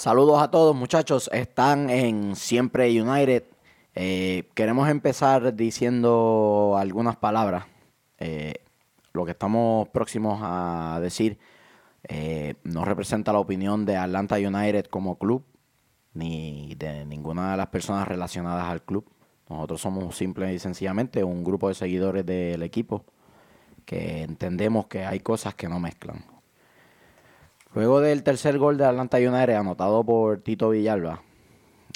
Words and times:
Saludos 0.00 0.40
a 0.40 0.50
todos 0.50 0.74
muchachos, 0.74 1.28
están 1.30 1.90
en 1.90 2.34
Siempre 2.34 2.88
United. 3.02 3.44
Eh, 3.94 4.48
queremos 4.54 4.88
empezar 4.88 5.54
diciendo 5.54 6.74
algunas 6.78 7.16
palabras. 7.16 7.66
Eh, 8.16 8.64
lo 9.12 9.26
que 9.26 9.32
estamos 9.32 9.90
próximos 9.90 10.40
a 10.42 11.00
decir 11.02 11.38
eh, 12.08 12.54
no 12.64 12.86
representa 12.86 13.34
la 13.34 13.40
opinión 13.40 13.84
de 13.84 13.98
Atlanta 13.98 14.36
United 14.36 14.86
como 14.86 15.18
club, 15.18 15.44
ni 16.14 16.74
de 16.76 17.04
ninguna 17.04 17.50
de 17.50 17.58
las 17.58 17.66
personas 17.66 18.08
relacionadas 18.08 18.70
al 18.70 18.80
club. 18.80 19.04
Nosotros 19.50 19.82
somos 19.82 20.16
simple 20.16 20.54
y 20.54 20.58
sencillamente 20.58 21.22
un 21.24 21.44
grupo 21.44 21.68
de 21.68 21.74
seguidores 21.74 22.24
del 22.24 22.62
equipo 22.62 23.04
que 23.84 24.22
entendemos 24.22 24.86
que 24.86 25.04
hay 25.04 25.20
cosas 25.20 25.54
que 25.54 25.68
no 25.68 25.78
mezclan. 25.78 26.39
Luego 27.72 28.00
del 28.00 28.24
tercer 28.24 28.58
gol 28.58 28.76
de 28.76 28.84
Atlanta 28.84 29.18
United 29.18 29.54
anotado 29.54 30.02
por 30.02 30.40
Tito 30.40 30.70
Villalba, 30.70 31.22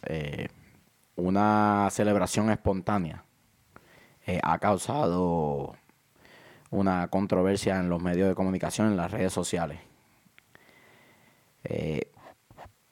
eh, 0.07 0.49
una 1.17 1.89
celebración 1.91 2.49
espontánea 2.51 3.25
eh, 4.25 4.39
ha 4.45 4.59
causado 4.61 5.75
una 6.71 7.09
controversia 7.09 7.81
en 7.81 7.89
los 7.89 8.01
medios 8.01 8.29
de 8.29 8.37
comunicación, 8.37 8.89
en 8.89 8.97
las 8.97 9.11
redes 9.11 9.33
sociales. 9.33 9.81
Eh, 11.65 12.13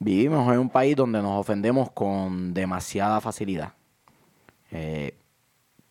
vivimos 0.01 0.53
en 0.53 0.59
un 0.59 0.71
país 0.71 0.97
donde 0.97 1.23
nos 1.23 1.39
ofendemos 1.41 1.93
con 1.93 2.53
demasiada 2.53 3.21
facilidad. 3.21 3.75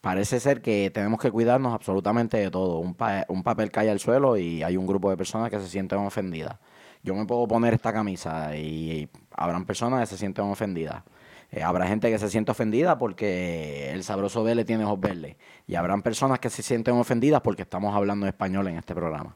parece 0.01 0.39
ser 0.41 0.62
que 0.62 0.89
tenemos 0.91 1.21
que 1.21 1.31
cuidarnos 1.31 1.73
absolutamente 1.73 2.37
de 2.37 2.51
todo. 2.51 2.79
Un, 2.79 2.98
un 3.29 3.43
papel 3.43 3.71
cae 3.71 3.89
al 3.89 3.99
suelo 3.99 4.35
y 4.37 4.62
hay 4.62 4.76
un 4.76 4.87
grupo 4.87 5.09
de 5.09 5.15
personas 5.15 5.49
que 5.49 5.59
se 5.59 5.70
sienten 5.70 5.99
ofendidas 5.99 6.57
yo 7.03 7.15
me 7.15 7.25
puedo 7.25 7.47
poner 7.47 7.73
esta 7.73 7.91
camisa 7.91 8.55
y, 8.55 9.09
habrán 9.35 9.65
personas 9.65 10.01
que 10.01 10.05
se 10.05 10.17
sienten 10.17 10.45
ofendidas. 10.45 11.03
Eh, 11.51 11.63
habrá 11.63 11.87
gente 11.87 12.09
que 12.09 12.17
se 12.17 12.29
siente 12.29 12.51
ofendida 12.51 12.98
porque 12.98 13.91
el 13.91 14.03
sabroso 14.03 14.45
le 14.45 14.63
tiene 14.63 14.85
ojos 14.85 14.99
verdes. 14.99 15.35
Y 15.67 15.76
habrán 15.76 16.01
personas 16.01 16.39
que 16.39 16.49
se 16.49 16.63
sienten 16.63 16.95
ofendidas 16.95 17.41
porque 17.41 17.63
estamos 17.63 17.95
hablando 17.95 18.27
español 18.27 18.67
en 18.67 18.77
este 18.77 18.93
programa. 18.95 19.35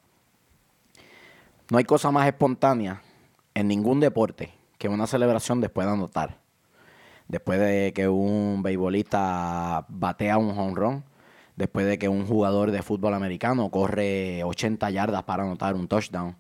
No 1.70 1.78
hay 1.78 1.84
cosa 1.84 2.12
más 2.12 2.28
espontánea 2.28 3.02
en 3.54 3.68
ningún 3.68 4.00
deporte 4.00 4.54
que 4.78 4.88
una 4.88 5.08
celebración 5.08 5.60
después 5.62 5.88
de 5.88 5.94
anotar. 5.94 6.38
Después 7.28 7.60
de 7.60 7.92
que 7.94 8.08
un 8.08 8.62
beisbolista 8.62 9.86
batea 9.90 10.38
un 10.38 10.52
home 10.52 10.76
run, 10.76 11.04
después 11.56 11.88
de 11.88 11.98
que 11.98 12.08
un 12.08 12.28
jugador 12.28 12.72
de 12.72 12.84
fútbol 12.84 13.16
americano 13.16 13.70
corre 13.72 14.44
80 14.44 14.90
yardas 14.92 15.24
para 15.24 15.44
anotar 15.44 15.74
un 15.74 15.88
touchdown, 15.88 16.36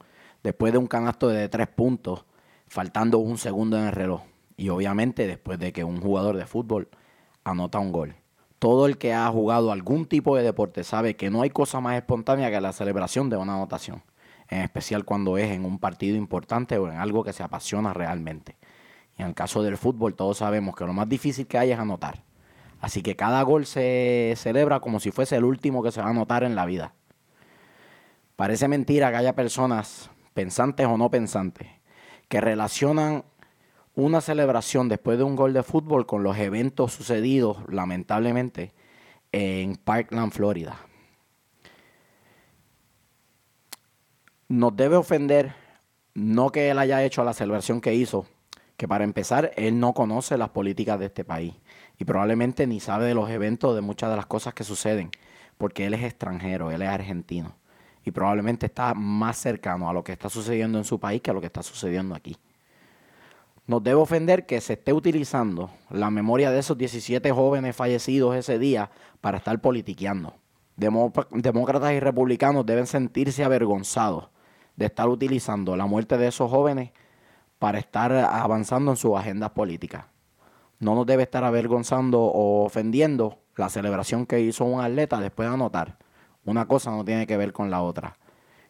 después 0.45 0.71
de 0.71 0.77
un 0.77 0.85
canasto 0.85 1.27
de 1.27 1.49
tres 1.49 1.67
puntos, 1.67 2.23
faltando 2.67 3.17
un 3.17 3.39
segundo 3.39 3.79
en 3.79 3.85
el 3.85 3.91
reloj. 3.91 4.21
Y 4.57 4.69
obviamente 4.69 5.25
después 5.25 5.57
de 5.57 5.73
que 5.73 5.83
un 5.83 5.99
jugador 5.99 6.37
de 6.37 6.45
fútbol 6.45 6.87
anota 7.43 7.79
un 7.79 7.91
gol. 7.91 8.15
Todo 8.59 8.85
el 8.85 8.99
que 8.99 9.11
ha 9.11 9.27
jugado 9.29 9.71
algún 9.71 10.05
tipo 10.05 10.37
de 10.37 10.43
deporte 10.43 10.83
sabe 10.83 11.15
que 11.15 11.31
no 11.31 11.41
hay 11.41 11.49
cosa 11.49 11.79
más 11.79 11.95
espontánea 11.95 12.51
que 12.51 12.61
la 12.61 12.73
celebración 12.73 13.27
de 13.31 13.37
una 13.37 13.55
anotación, 13.55 14.03
en 14.47 14.61
especial 14.61 15.03
cuando 15.03 15.39
es 15.39 15.49
en 15.49 15.65
un 15.65 15.79
partido 15.79 16.15
importante 16.15 16.77
o 16.77 16.91
en 16.91 16.97
algo 16.99 17.23
que 17.23 17.33
se 17.33 17.41
apasiona 17.41 17.91
realmente. 17.93 18.55
Y 19.17 19.23
en 19.23 19.29
el 19.29 19.33
caso 19.33 19.63
del 19.63 19.77
fútbol 19.77 20.13
todos 20.13 20.37
sabemos 20.37 20.75
que 20.75 20.85
lo 20.85 20.93
más 20.93 21.09
difícil 21.09 21.47
que 21.47 21.57
hay 21.57 21.71
es 21.71 21.79
anotar. 21.79 22.21
Así 22.79 23.01
que 23.01 23.15
cada 23.15 23.41
gol 23.41 23.65
se 23.65 24.35
celebra 24.37 24.79
como 24.79 24.99
si 24.99 25.09
fuese 25.09 25.37
el 25.37 25.43
último 25.43 25.81
que 25.81 25.91
se 25.91 26.01
va 26.01 26.07
a 26.07 26.11
anotar 26.11 26.43
en 26.43 26.53
la 26.53 26.67
vida. 26.67 26.93
Parece 28.35 28.67
mentira 28.67 29.09
que 29.09 29.17
haya 29.17 29.33
personas 29.33 30.11
pensantes 30.35 30.85
o 30.85 30.97
no 30.97 31.09
pensantes, 31.09 31.67
que 32.27 32.41
relacionan 32.41 33.23
una 33.95 34.19
celebración 34.19 34.89
después 34.89 35.17
de 35.17 35.23
un 35.23 35.37
gol 35.37 35.53
de 35.53 35.63
fútbol 35.63 36.05
con 36.05 36.23
los 36.23 36.37
eventos 36.37 36.91
sucedidos, 36.91 37.57
lamentablemente, 37.69 38.73
en 39.31 39.77
Parkland, 39.77 40.33
Florida. 40.33 40.77
Nos 44.49 44.75
debe 44.75 44.97
ofender 44.97 45.55
no 46.13 46.51
que 46.51 46.69
él 46.69 46.79
haya 46.79 47.01
hecho 47.03 47.23
la 47.23 47.33
celebración 47.33 47.79
que 47.79 47.95
hizo, 47.95 48.27
que 48.75 48.89
para 48.89 49.05
empezar, 49.05 49.51
él 49.55 49.79
no 49.79 49.93
conoce 49.93 50.37
las 50.37 50.49
políticas 50.49 50.99
de 50.99 51.05
este 51.05 51.23
país 51.23 51.55
y 51.97 52.03
probablemente 52.03 52.67
ni 52.67 52.81
sabe 52.81 53.05
de 53.05 53.15
los 53.15 53.29
eventos, 53.29 53.73
de 53.73 53.81
muchas 53.81 54.09
de 54.09 54.17
las 54.17 54.25
cosas 54.25 54.53
que 54.53 54.65
suceden, 54.65 55.11
porque 55.57 55.85
él 55.85 55.93
es 55.93 56.03
extranjero, 56.03 56.71
él 56.71 56.81
es 56.81 56.89
argentino 56.89 57.55
y 58.05 58.11
probablemente 58.11 58.67
está 58.67 58.93
más 58.93 59.37
cercano 59.37 59.89
a 59.89 59.93
lo 59.93 60.03
que 60.03 60.11
está 60.11 60.29
sucediendo 60.29 60.77
en 60.77 60.85
su 60.85 60.99
país 60.99 61.21
que 61.21 61.31
a 61.31 61.33
lo 61.33 61.41
que 61.41 61.47
está 61.47 61.63
sucediendo 61.63 62.13
aquí. 62.13 62.37
Nos 63.65 63.83
debe 63.83 63.99
ofender 63.99 64.45
que 64.45 64.61
se 64.61 64.73
esté 64.73 64.93
utilizando 64.93 65.71
la 65.89 66.11
memoria 66.11 66.51
de 66.51 66.59
esos 66.59 66.77
17 66.77 67.31
jóvenes 67.31 67.75
fallecidos 67.75 68.35
ese 68.35 68.59
día 68.59 68.91
para 69.21 69.39
estar 69.39 69.59
politiqueando. 69.59 70.35
Demócratas 70.77 71.93
y 71.93 71.99
republicanos 71.99 72.63
deben 72.63 72.85
sentirse 72.85 73.43
avergonzados 73.43 74.29
de 74.75 74.85
estar 74.85 75.09
utilizando 75.09 75.75
la 75.75 75.87
muerte 75.87 76.19
de 76.19 76.27
esos 76.27 76.51
jóvenes 76.51 76.91
para 77.57 77.79
estar 77.79 78.11
avanzando 78.11 78.91
en 78.91 78.97
sus 78.97 79.17
agendas 79.17 79.49
políticas. 79.51 80.05
No 80.77 80.93
nos 80.93 81.07
debe 81.07 81.23
estar 81.23 81.43
avergonzando 81.43 82.21
o 82.21 82.65
ofendiendo 82.65 83.39
la 83.55 83.69
celebración 83.69 84.27
que 84.27 84.41
hizo 84.41 84.63
un 84.65 84.81
atleta 84.81 85.19
después 85.19 85.49
de 85.49 85.55
anotar 85.55 86.04
una 86.45 86.67
cosa 86.67 86.91
no 86.91 87.03
tiene 87.03 87.27
que 87.27 87.37
ver 87.37 87.51
con 87.51 87.69
la 87.69 87.81
otra. 87.81 88.17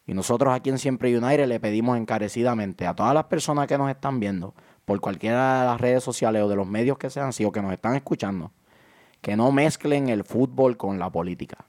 Y 0.07 0.13
nosotros 0.13 0.53
aquí 0.53 0.69
en 0.69 0.77
Siempre 0.77 1.15
United 1.17 1.47
le 1.47 1.59
pedimos 1.59 1.97
encarecidamente 1.97 2.85
a 2.87 2.93
todas 2.93 3.13
las 3.13 3.25
personas 3.25 3.67
que 3.67 3.77
nos 3.77 3.89
están 3.89 4.19
viendo, 4.19 4.53
por 4.85 4.99
cualquiera 5.01 5.61
de 5.61 5.65
las 5.65 5.81
redes 5.81 6.03
sociales 6.03 6.43
o 6.43 6.47
de 6.47 6.55
los 6.55 6.67
medios 6.67 6.97
que 6.97 7.09
sean, 7.09 7.31
o 7.45 7.51
que 7.51 7.61
nos 7.61 7.73
están 7.73 7.95
escuchando, 7.95 8.51
que 9.21 9.35
no 9.35 9.51
mezclen 9.51 10.09
el 10.09 10.23
fútbol 10.23 10.77
con 10.77 10.99
la 10.99 11.09
política. 11.09 11.65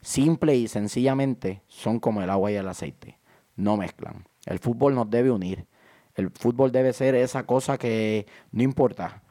Simple 0.00 0.54
y 0.54 0.68
sencillamente 0.68 1.62
son 1.66 1.98
como 1.98 2.22
el 2.22 2.30
agua 2.30 2.52
y 2.52 2.56
el 2.56 2.68
aceite. 2.68 3.18
No 3.56 3.76
mezclan. 3.76 4.26
El 4.46 4.58
fútbol 4.58 4.94
nos 4.94 5.10
debe 5.10 5.30
unir. 5.30 5.66
El 6.14 6.30
fútbol 6.30 6.70
debe 6.70 6.92
ser 6.92 7.14
esa 7.14 7.44
cosa 7.44 7.76
que 7.78 8.26
no 8.52 8.62
importa 8.62 9.22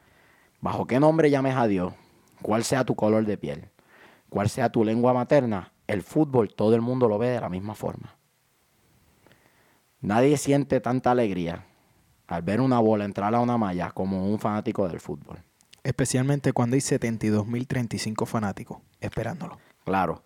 bajo 0.60 0.86
qué 0.86 0.98
nombre 0.98 1.30
llames 1.30 1.56
a 1.56 1.66
Dios, 1.66 1.92
cuál 2.42 2.64
sea 2.64 2.84
tu 2.84 2.94
color 2.94 3.26
de 3.26 3.36
piel, 3.36 3.68
cuál 4.30 4.48
sea 4.48 4.70
tu 4.70 4.82
lengua 4.82 5.12
materna, 5.12 5.73
el 5.86 6.02
fútbol 6.02 6.54
todo 6.54 6.74
el 6.74 6.80
mundo 6.80 7.08
lo 7.08 7.18
ve 7.18 7.28
de 7.28 7.40
la 7.40 7.48
misma 7.48 7.74
forma. 7.74 8.16
Nadie 10.00 10.36
siente 10.36 10.80
tanta 10.80 11.10
alegría 11.10 11.64
al 12.26 12.42
ver 12.42 12.60
una 12.60 12.78
bola 12.78 13.04
entrar 13.04 13.34
a 13.34 13.40
una 13.40 13.58
malla 13.58 13.90
como 13.90 14.28
un 14.28 14.38
fanático 14.38 14.88
del 14.88 15.00
fútbol. 15.00 15.38
Especialmente 15.82 16.52
cuando 16.52 16.74
hay 16.74 16.80
72.035 16.80 18.26
fanáticos 18.26 18.78
esperándolo. 19.00 19.58
Claro. 19.84 20.22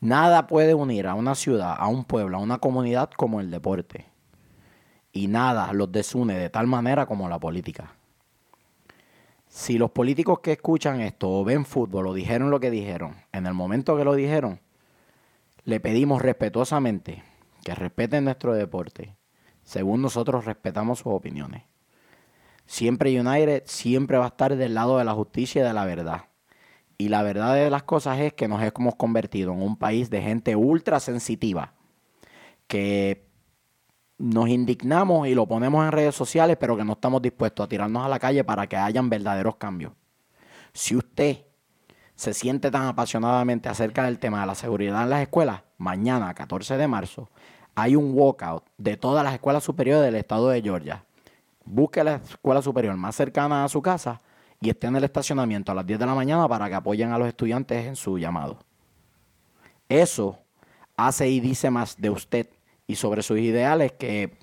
Nada 0.00 0.46
puede 0.46 0.72
unir 0.72 1.06
a 1.06 1.14
una 1.14 1.34
ciudad, 1.34 1.74
a 1.78 1.86
un 1.88 2.04
pueblo, 2.04 2.38
a 2.38 2.40
una 2.40 2.58
comunidad 2.58 3.10
como 3.10 3.40
el 3.40 3.50
deporte. 3.50 4.06
Y 5.12 5.26
nada 5.26 5.72
los 5.74 5.92
desune 5.92 6.38
de 6.38 6.48
tal 6.48 6.66
manera 6.66 7.04
como 7.04 7.28
la 7.28 7.38
política. 7.38 7.94
Si 9.46 9.76
los 9.76 9.90
políticos 9.90 10.40
que 10.40 10.52
escuchan 10.52 11.00
esto 11.00 11.28
o 11.28 11.44
ven 11.44 11.66
fútbol 11.66 12.06
o 12.06 12.14
dijeron 12.14 12.50
lo 12.50 12.60
que 12.60 12.70
dijeron, 12.70 13.16
en 13.32 13.46
el 13.46 13.52
momento 13.52 13.96
que 13.96 14.04
lo 14.04 14.14
dijeron, 14.14 14.60
le 15.64 15.80
pedimos 15.80 16.22
respetuosamente 16.22 17.22
que 17.64 17.74
respeten 17.74 18.24
nuestro 18.24 18.54
deporte, 18.54 19.16
según 19.62 20.02
nosotros 20.02 20.44
respetamos 20.44 21.00
sus 21.00 21.12
opiniones. 21.12 21.64
Siempre 22.66 23.18
United 23.20 23.64
siempre 23.66 24.16
va 24.18 24.26
a 24.26 24.28
estar 24.28 24.56
del 24.56 24.74
lado 24.74 24.98
de 24.98 25.04
la 25.04 25.12
justicia 25.12 25.62
y 25.62 25.64
de 25.64 25.74
la 25.74 25.84
verdad. 25.84 26.24
Y 26.98 27.08
la 27.08 27.22
verdad 27.22 27.54
de 27.54 27.70
las 27.70 27.82
cosas 27.82 28.20
es 28.20 28.32
que 28.34 28.46
nos 28.46 28.62
hemos 28.62 28.94
convertido 28.94 29.52
en 29.52 29.62
un 29.62 29.76
país 29.76 30.10
de 30.10 30.22
gente 30.22 30.54
ultra 30.54 31.00
sensitiva, 31.00 31.74
que 32.66 33.26
nos 34.18 34.48
indignamos 34.48 35.26
y 35.26 35.34
lo 35.34 35.46
ponemos 35.46 35.84
en 35.84 35.92
redes 35.92 36.14
sociales, 36.14 36.58
pero 36.60 36.76
que 36.76 36.84
no 36.84 36.92
estamos 36.92 37.22
dispuestos 37.22 37.64
a 37.64 37.68
tirarnos 37.68 38.04
a 38.04 38.08
la 38.08 38.18
calle 38.18 38.44
para 38.44 38.66
que 38.66 38.76
hayan 38.76 39.08
verdaderos 39.08 39.56
cambios. 39.56 39.92
Si 40.72 40.94
usted 40.94 41.46
se 42.20 42.34
siente 42.34 42.70
tan 42.70 42.82
apasionadamente 42.82 43.70
acerca 43.70 44.04
del 44.04 44.18
tema 44.18 44.42
de 44.42 44.46
la 44.46 44.54
seguridad 44.54 45.04
en 45.04 45.08
las 45.08 45.22
escuelas, 45.22 45.62
mañana, 45.78 46.34
14 46.34 46.76
de 46.76 46.86
marzo, 46.86 47.30
hay 47.74 47.96
un 47.96 48.12
walkout 48.12 48.62
de 48.76 48.98
todas 48.98 49.24
las 49.24 49.32
escuelas 49.32 49.64
superiores 49.64 50.04
del 50.04 50.16
estado 50.16 50.50
de 50.50 50.60
Georgia. 50.60 51.02
Busque 51.64 52.04
la 52.04 52.16
escuela 52.16 52.60
superior 52.60 52.94
más 52.98 53.16
cercana 53.16 53.64
a 53.64 53.70
su 53.70 53.80
casa 53.80 54.20
y 54.60 54.68
esté 54.68 54.88
en 54.88 54.96
el 54.96 55.04
estacionamiento 55.04 55.72
a 55.72 55.74
las 55.74 55.86
10 55.86 55.98
de 55.98 56.04
la 56.04 56.14
mañana 56.14 56.46
para 56.46 56.68
que 56.68 56.74
apoyen 56.74 57.10
a 57.10 57.16
los 57.16 57.26
estudiantes 57.26 57.86
en 57.86 57.96
su 57.96 58.18
llamado. 58.18 58.58
Eso 59.88 60.40
hace 60.98 61.26
y 61.26 61.40
dice 61.40 61.70
más 61.70 61.96
de 61.96 62.10
usted 62.10 62.50
y 62.86 62.96
sobre 62.96 63.22
sus 63.22 63.38
ideales 63.38 63.92
que 63.92 64.36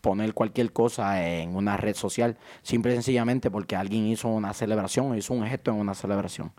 poner 0.00 0.32
cualquier 0.32 0.72
cosa 0.72 1.22
en 1.22 1.54
una 1.54 1.76
red 1.76 1.96
social, 1.96 2.38
simple 2.62 2.92
y 2.92 2.94
sencillamente 2.94 3.50
porque 3.50 3.76
alguien 3.76 4.06
hizo 4.06 4.28
una 4.28 4.54
celebración 4.54 5.10
o 5.10 5.14
hizo 5.14 5.34
un 5.34 5.44
gesto 5.44 5.70
en 5.70 5.76
una 5.80 5.92
celebración. 5.92 6.50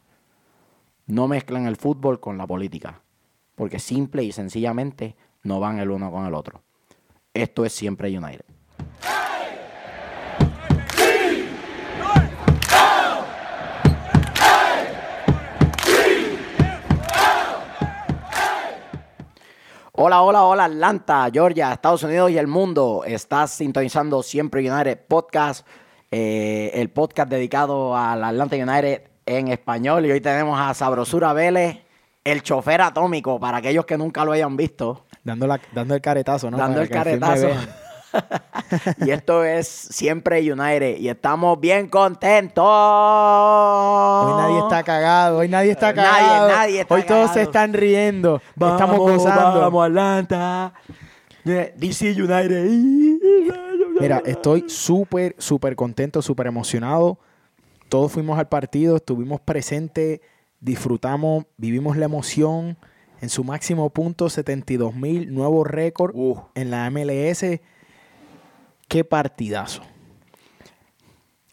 No 1.08 1.28
mezclan 1.28 1.66
el 1.66 1.76
fútbol 1.76 2.20
con 2.20 2.38
la 2.38 2.46
política, 2.46 3.02
porque 3.56 3.80
simple 3.80 4.24
y 4.24 4.32
sencillamente 4.32 5.16
no 5.44 5.60
van 5.60 5.80
el 5.80 5.90
uno 5.90 6.12
con 6.12 6.26
el 6.26 6.34
otro. 6.34 6.62
Esto 7.34 7.66
es 7.66 7.74
siempre 7.74 8.16
United. 8.16 8.46
Hola, 19.94 20.24
hola, 20.24 20.46
hola 20.46 20.66
Atlanta, 20.66 21.30
Georgia, 21.32 21.74
Estados 21.74 22.02
Unidos 22.04 22.32
y 22.32 22.38
el 22.38 22.48
mundo. 22.48 23.04
Estás 23.06 23.52
sintonizando 23.52 24.24
Siempre 24.24 24.68
United 24.68 25.00
Podcast, 25.08 25.68
eh, 26.10 26.72
el 26.74 26.90
podcast 26.90 27.30
dedicado 27.30 27.96
al 27.96 28.24
Atlanta 28.24 28.56
United 28.56 29.11
en 29.26 29.48
español. 29.50 30.06
Y 30.06 30.12
hoy 30.12 30.22
tenemos 30.22 30.60
a 30.60 30.74
Sabrosura 30.74 31.34
Vélez, 31.34 31.80
el 32.24 32.44
chofer 32.44 32.82
atómico, 32.82 33.40
para 33.40 33.58
aquellos 33.58 33.86
que 33.86 33.98
nunca 33.98 34.26
lo 34.26 34.32
hayan 34.32 34.56
visto. 34.58 35.06
Dando, 35.24 35.48
la, 35.48 35.60
dando 35.74 35.96
el 35.96 36.02
caretazo, 36.02 36.50
¿no? 36.50 36.58
Dando 36.58 36.76
Para 36.76 36.84
el 36.84 36.90
caretazo. 36.90 37.48
y 39.06 39.12
esto 39.12 39.44
es 39.44 39.68
Siempre 39.68 40.40
United. 40.40 40.98
Y 40.98 41.10
estamos 41.10 41.60
bien 41.60 41.88
contentos. 41.88 42.64
Hoy 42.66 44.34
nadie 44.38 44.60
está 44.60 44.84
cagado, 44.84 45.38
hoy 45.40 45.48
nadie 45.48 45.72
está 45.72 45.94
Nadie, 45.94 46.10
cagado. 46.12 46.48
nadie 46.50 46.82
está 46.82 46.94
hoy 46.94 47.04
todos 47.04 47.32
se 47.32 47.42
están 47.44 47.74
riendo. 47.74 48.42
Estamos 48.56 48.98
gozando. 48.98 49.82
Atlanta. 49.82 50.74
DC 51.44 52.12
United. 52.22 52.68
Mira, 54.00 54.22
estoy 54.26 54.66
súper, 54.68 55.36
súper 55.38 55.76
contento, 55.76 56.22
súper 56.22 56.48
emocionado. 56.48 57.18
Todos 57.92 58.14
fuimos 58.14 58.40
al 58.40 58.48
partido, 58.48 58.96
estuvimos 58.96 59.42
presentes, 59.42 60.22
disfrutamos, 60.62 61.44
vivimos 61.58 61.98
la 61.98 62.06
emoción. 62.06 62.78
En 63.20 63.28
su 63.28 63.44
máximo 63.44 63.90
punto, 63.90 64.30
72 64.30 64.96
mil, 64.96 65.34
nuevo 65.34 65.66
récord 65.66 66.16
Uh. 66.16 66.40
en 66.56 66.72
la 66.72 66.90
MLS. 66.90 67.60
Qué 68.88 69.04
partidazo. 69.04 69.82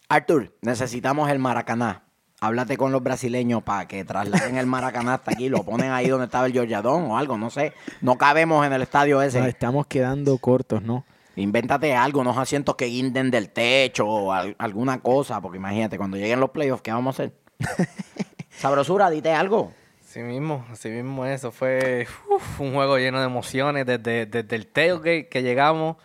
Arthur, 0.07 0.55
necesitamos 0.61 1.29
el 1.29 1.39
Maracaná. 1.39 2.03
Háblate 2.39 2.77
con 2.77 2.93
los 2.93 3.03
brasileños 3.03 3.61
para 3.61 3.89
que 3.89 4.05
trasladen 4.05 4.55
el 4.55 4.65
Maracaná 4.65 5.15
hasta 5.15 5.31
aquí. 5.31 5.49
Lo 5.49 5.63
ponen 5.63 5.91
ahí 5.91 6.07
donde 6.07 6.27
estaba 6.27 6.45
el 6.45 6.53
Georgiadón 6.53 7.11
o 7.11 7.17
algo, 7.17 7.37
no 7.37 7.49
sé. 7.49 7.73
No 7.99 8.17
cabemos 8.17 8.65
en 8.65 8.71
el 8.71 8.81
estadio 8.81 9.21
ese. 9.21 9.39
Nos 9.39 9.49
estamos 9.49 9.87
quedando 9.87 10.37
cortos, 10.37 10.81
¿no? 10.83 11.03
Invéntate 11.39 11.95
algo, 11.95 12.21
unos 12.21 12.37
asientos 12.37 12.75
que 12.75 12.85
guinden 12.85 13.31
del 13.31 13.49
techo 13.49 14.07
o 14.07 14.31
al- 14.33 14.55
alguna 14.59 14.99
cosa, 15.01 15.39
porque 15.41 15.57
imagínate, 15.57 15.97
cuando 15.97 16.17
lleguen 16.17 16.39
los 16.39 16.49
playoffs, 16.51 16.81
¿qué 16.81 16.91
vamos 16.91 17.19
a 17.19 17.23
hacer? 17.23 17.33
Sabrosura, 18.49 19.09
dite 19.09 19.31
algo. 19.33 19.71
Así 20.03 20.19
mismo, 20.21 20.65
así 20.71 20.89
mismo 20.89 21.25
eso. 21.25 21.51
Fue 21.51 22.07
uf, 22.29 22.59
un 22.59 22.73
juego 22.73 22.97
lleno 22.97 23.19
de 23.19 23.25
emociones 23.25 23.85
desde, 23.85 24.25
desde 24.25 24.55
el 24.55 24.67
tailgate 24.67 25.27
que 25.27 25.43
llegamos 25.43 25.97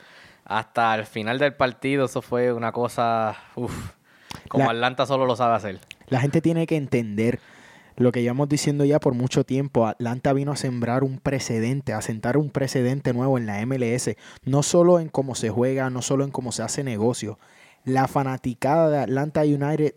hasta 0.45 0.95
el 0.95 1.07
final 1.07 1.39
del 1.39 1.55
partido. 1.55 2.05
Eso 2.05 2.21
fue 2.23 2.53
una 2.53 2.71
cosa, 2.71 3.35
uf, 3.55 3.73
como 4.49 4.65
La- 4.67 4.71
Atlanta 4.73 5.07
solo 5.07 5.25
lo 5.27 5.37
sabe 5.37 5.55
hacer. 5.57 5.81
La 6.09 6.21
gente 6.21 6.43
tiene 6.43 6.67
que 6.67 6.77
entender 6.77 7.41
lo 7.97 8.13
que 8.13 8.23
llevamos 8.23 8.49
diciendo 8.49 8.85
ya 8.85 9.01
por 9.01 9.15
mucho 9.15 9.45
tiempo. 9.45 9.87
Atlanta 9.87 10.33
vino 10.33 10.53
a 10.53 10.57
sembrar 10.57 11.05
un 11.05 11.19
precedente, 11.19 11.93
a 11.93 12.03
sentar 12.03 12.37
un 12.37 12.51
precedente 12.51 13.13
nuevo 13.13 13.39
en 13.39 13.47
la 13.47 13.65
MLS. 13.65 14.11
No 14.45 14.63
solo 14.63 14.99
en 14.99 15.09
cómo 15.09 15.35
se 15.35 15.51
juega, 15.51 15.91
no 15.91 16.03
solo 16.03 16.25
en 16.25 16.31
cómo 16.31 16.53
se 16.53 16.63
hace 16.63 16.83
negocio. 16.83 17.39
La 17.85 18.09
fanaticada 18.09 18.91
de 18.91 18.99
Atlanta 18.99 19.43
United 19.43 19.95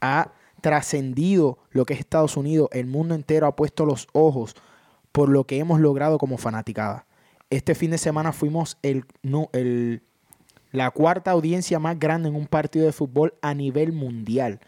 ha 0.00 0.32
trascendido 0.60 1.58
lo 1.70 1.84
que 1.84 1.94
es 1.94 2.00
Estados 2.00 2.36
Unidos. 2.36 2.68
El 2.72 2.86
mundo 2.86 3.14
entero 3.14 3.46
ha 3.46 3.54
puesto 3.54 3.84
los 3.84 4.08
ojos 4.12 4.56
por 5.12 5.28
lo 5.28 5.44
que 5.44 5.58
hemos 5.58 5.80
logrado 5.80 6.18
como 6.18 6.38
fanaticada. 6.38 7.06
Este 7.50 7.74
fin 7.74 7.92
de 7.92 7.98
semana 7.98 8.32
fuimos 8.32 8.78
el, 8.82 9.04
no, 9.22 9.48
el, 9.52 10.02
la 10.72 10.90
cuarta 10.90 11.30
audiencia 11.30 11.78
más 11.78 11.98
grande 12.00 12.28
en 12.28 12.34
un 12.34 12.48
partido 12.48 12.84
de 12.84 12.92
fútbol 12.92 13.34
a 13.42 13.54
nivel 13.54 13.92
mundial. 13.92 14.58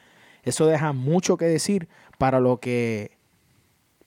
Eso 0.47 0.67
deja 0.67 0.95
mucho 0.95 1.37
que 1.37 1.45
decir 1.45 1.89
para 2.19 2.41
lo 2.41 2.61
que 2.61 3.11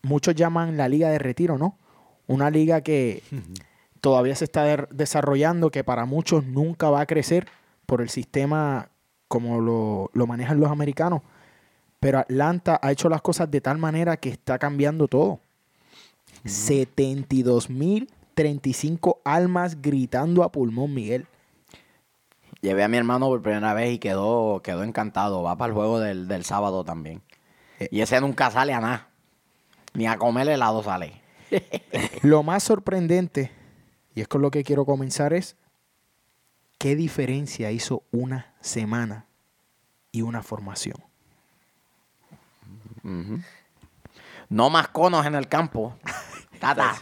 muchos 0.01 0.33
llaman 0.33 0.77
la 0.77 0.87
liga 0.87 1.09
de 1.09 1.19
retiro, 1.19 1.57
¿no? 1.57 1.77
Una 2.27 2.49
liga 2.49 2.79
que 2.81 3.21
todavía 4.01 4.35
se 4.35 4.45
está 4.45 4.87
desarrollando, 4.89 5.69
que 5.69 5.83
para 5.83 6.05
muchos 6.05 6.45
nunca 6.45 6.89
va 6.89 7.01
a 7.01 7.05
crecer 7.05 7.45
por 7.85 7.99
el 8.01 8.09
sistema 8.09 8.87
como 9.27 9.59
lo, 9.59 10.09
lo 10.13 10.27
manejan 10.27 10.61
los 10.61 10.71
americanos. 10.71 11.23
Pero 11.99 12.19
Atlanta 12.19 12.79
ha 12.81 12.93
hecho 12.93 13.09
las 13.09 13.21
cosas 13.21 13.51
de 13.51 13.59
tal 13.59 13.77
manera 13.77 14.15
que 14.15 14.29
está 14.29 14.57
cambiando 14.57 15.09
todo. 15.09 15.41
72.035 16.45 19.17
almas 19.25 19.81
gritando 19.81 20.43
a 20.43 20.53
pulmón, 20.53 20.93
Miguel. 20.93 21.27
Llevé 22.61 22.83
a 22.83 22.87
mi 22.87 22.97
hermano 22.97 23.27
por 23.27 23.41
primera 23.41 23.73
vez 23.73 23.93
y 23.93 23.99
quedó, 23.99 24.61
quedó 24.61 24.83
encantado. 24.83 25.43
Va 25.43 25.57
para 25.57 25.69
el 25.69 25.73
juego 25.73 25.99
del, 25.99 26.27
del 26.27 26.43
sábado 26.43 26.83
también. 26.83 27.21
Y 27.91 28.01
ese 28.01 28.19
nunca 28.19 28.51
sale 28.51 28.73
a 28.73 28.81
nada. 28.81 29.07
Ni 29.93 30.07
a 30.07 30.17
comer 30.17 30.49
helado 30.49 30.83
sale. 30.83 31.21
Lo 32.21 32.43
más 32.43 32.63
sorprendente, 32.63 33.51
y 34.13 34.21
es 34.21 34.27
con 34.27 34.41
lo 34.41 34.51
que 34.51 34.63
quiero 34.63 34.85
comenzar, 34.85 35.33
es 35.33 35.55
qué 36.77 36.95
diferencia 36.95 37.71
hizo 37.71 38.03
una 38.11 38.53
semana 38.61 39.25
y 40.11 40.21
una 40.21 40.43
formación. 40.43 40.97
No 44.49 44.69
más 44.69 44.89
conos 44.89 45.25
en 45.25 45.35
el 45.35 45.47
campo. 45.47 45.95
Tata. 46.59 46.95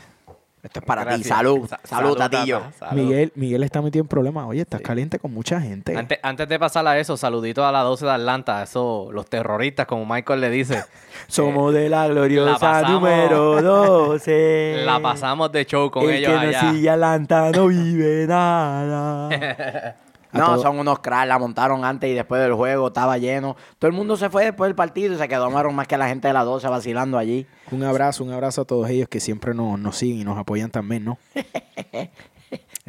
Esto 0.63 0.79
es 0.79 0.85
para 0.85 1.15
ti. 1.15 1.23
Salud. 1.23 1.67
Sa- 1.67 1.79
Salud, 1.83 2.17
Tatillo. 2.17 2.59
Tata, 2.59 2.89
salud. 2.89 3.01
Miguel, 3.03 3.31
Miguel 3.35 3.63
está 3.63 3.81
metido 3.81 4.01
en 4.03 4.07
problemas. 4.07 4.45
Oye, 4.47 4.61
estás 4.61 4.81
caliente 4.81 5.17
con 5.19 5.33
mucha 5.33 5.61
gente. 5.61 5.95
Antes, 5.95 6.19
antes 6.21 6.49
de 6.49 6.59
pasar 6.59 6.85
a 6.87 6.97
eso, 6.99 7.15
saludito 7.15 7.65
a 7.65 7.71
la 7.71 7.81
12 7.83 8.05
de 8.05 8.11
Atlanta, 8.11 8.63
eso, 8.63 9.09
los 9.13 9.27
terroristas, 9.29 9.85
como 9.87 10.05
Michael 10.05 10.41
le 10.41 10.49
dice. 10.49 10.83
Somos 11.27 11.73
de 11.73 11.89
la 11.89 12.07
la 12.07 12.13
gloriosa 12.13 12.59
pasamos- 12.59 12.91
número 12.91 13.61
12. 13.61 14.81
La 14.85 14.99
pasamos 14.99 15.51
de 15.51 15.65
show 15.65 15.89
con 15.91 16.03
El 16.03 16.15
ellos 16.15 16.31
que 16.31 16.47
allá. 16.47 16.63
no 16.63 16.71
sigue 16.73 16.89
Atlanta 16.89 17.51
no 17.51 17.67
vive 17.67 18.25
nada. 18.27 19.95
No, 20.37 20.45
todo- 20.53 20.61
son 20.61 20.79
unos 20.79 20.99
cracks. 20.99 21.27
La 21.27 21.37
montaron 21.39 21.83
antes 21.85 22.09
y 22.09 22.13
después 22.13 22.41
del 22.41 22.53
juego. 22.53 22.87
Estaba 22.87 23.17
lleno. 23.17 23.55
Todo 23.79 23.89
el 23.89 23.95
mundo 23.95 24.17
se 24.17 24.29
fue 24.29 24.45
después 24.45 24.67
del 24.69 24.75
partido 24.75 25.13
y 25.13 25.17
se 25.17 25.27
quedaron 25.27 25.75
más 25.75 25.87
que 25.87 25.97
la 25.97 26.07
gente 26.07 26.27
de 26.27 26.33
la 26.33 26.43
12 26.43 26.67
vacilando 26.67 27.17
allí. 27.17 27.45
Un 27.71 27.83
abrazo, 27.83 28.23
un 28.23 28.31
abrazo 28.31 28.61
a 28.61 28.65
todos 28.65 28.89
ellos 28.89 29.07
que 29.09 29.19
siempre 29.19 29.53
nos, 29.53 29.79
nos 29.79 29.97
siguen 29.97 30.19
y 30.19 30.23
nos 30.23 30.37
apoyan 30.37 30.71
también, 30.71 31.05
¿no? 31.05 31.17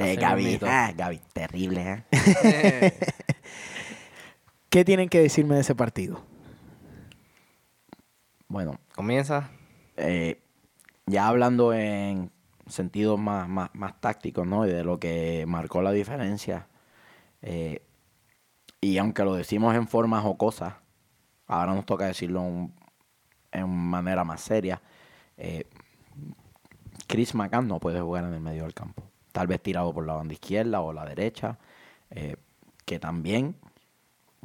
Eh, 0.00 0.14
Gaby, 0.14 0.60
ah, 0.62 0.92
Gaby, 0.96 1.20
terrible, 1.32 2.04
¿eh? 2.12 2.92
¿Qué 4.70 4.84
tienen 4.84 5.08
que 5.08 5.20
decirme 5.20 5.56
de 5.56 5.62
ese 5.62 5.74
partido? 5.74 6.22
Bueno, 8.46 8.78
Comienza. 8.94 9.50
eh, 9.96 10.40
ya 11.06 11.26
hablando 11.26 11.72
en 11.72 12.30
sentidos 12.68 13.18
más, 13.18 13.48
más, 13.48 13.70
más 13.74 14.00
tácticos, 14.00 14.46
¿no? 14.46 14.66
Y 14.66 14.70
de 14.70 14.84
lo 14.84 15.00
que 15.00 15.44
marcó 15.48 15.82
la 15.82 15.90
diferencia. 15.90 16.66
Eh, 17.42 17.82
y 18.80 18.98
aunque 18.98 19.24
lo 19.24 19.34
decimos 19.34 19.74
en 19.74 19.88
forma 19.88 20.20
jocosa, 20.20 20.80
ahora 21.46 21.74
nos 21.74 21.86
toca 21.86 22.06
decirlo 22.06 22.42
en, 22.44 22.72
en 23.52 23.68
manera 23.68 24.24
más 24.24 24.40
seria. 24.40 24.80
eh, 25.36 25.64
Chris 27.06 27.34
McCann 27.34 27.68
no 27.68 27.80
puede 27.80 28.00
jugar 28.00 28.24
en 28.24 28.34
el 28.34 28.40
medio 28.40 28.64
del 28.64 28.74
campo. 28.74 29.02
Tal 29.32 29.46
vez 29.46 29.62
tirado 29.62 29.92
por 29.94 30.06
la 30.06 30.14
banda 30.14 30.34
izquierda 30.34 30.80
o 30.80 30.92
la 30.92 31.04
derecha. 31.06 31.58
eh, 32.10 32.36
que 32.84 32.98
también 32.98 33.54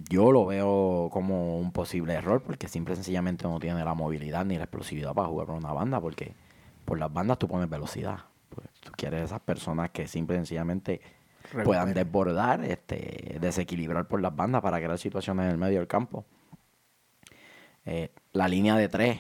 yo 0.10 0.32
lo 0.32 0.46
veo 0.46 1.10
como 1.12 1.58
un 1.60 1.72
posible 1.72 2.14
error 2.14 2.42
porque 2.44 2.68
simple 2.68 2.94
y 2.94 2.98
sencillamente 2.98 3.46
no 3.48 3.60
tiene 3.60 3.86
la 3.86 3.94
movilidad 3.94 4.44
ni 4.46 4.58
la 4.58 4.66
explosividad 4.66 5.14
para 5.14 5.30
jugar 5.30 5.48
por 5.48 5.56
una 5.56 5.72
banda 5.72 6.02
porque 6.02 6.34
por 6.86 7.00
las 7.00 7.12
bandas 7.14 7.40
tú 7.40 7.48
pones 7.48 7.70
velocidad. 7.70 8.20
Pues, 8.50 8.68
tú 8.82 8.92
quieres 8.98 9.24
esas 9.24 9.40
personas 9.40 9.92
que 9.92 10.08
simple 10.08 10.36
y 10.36 10.40
sencillamente 10.40 11.02
puedan 11.64 11.94
desbordar, 11.94 12.64
este, 12.64 13.38
desequilibrar 13.40 14.08
por 14.08 14.22
las 14.22 14.36
bandas 14.36 14.62
para 14.62 14.78
crear 14.78 14.98
situaciones 14.98 15.46
en 15.46 15.52
el 15.52 15.58
medio 15.58 15.80
del 15.80 15.88
campo. 15.88 16.26
Eh, 17.86 18.10
la 18.32 18.48
línea 18.48 18.76
de 18.76 18.88
tres 18.90 19.20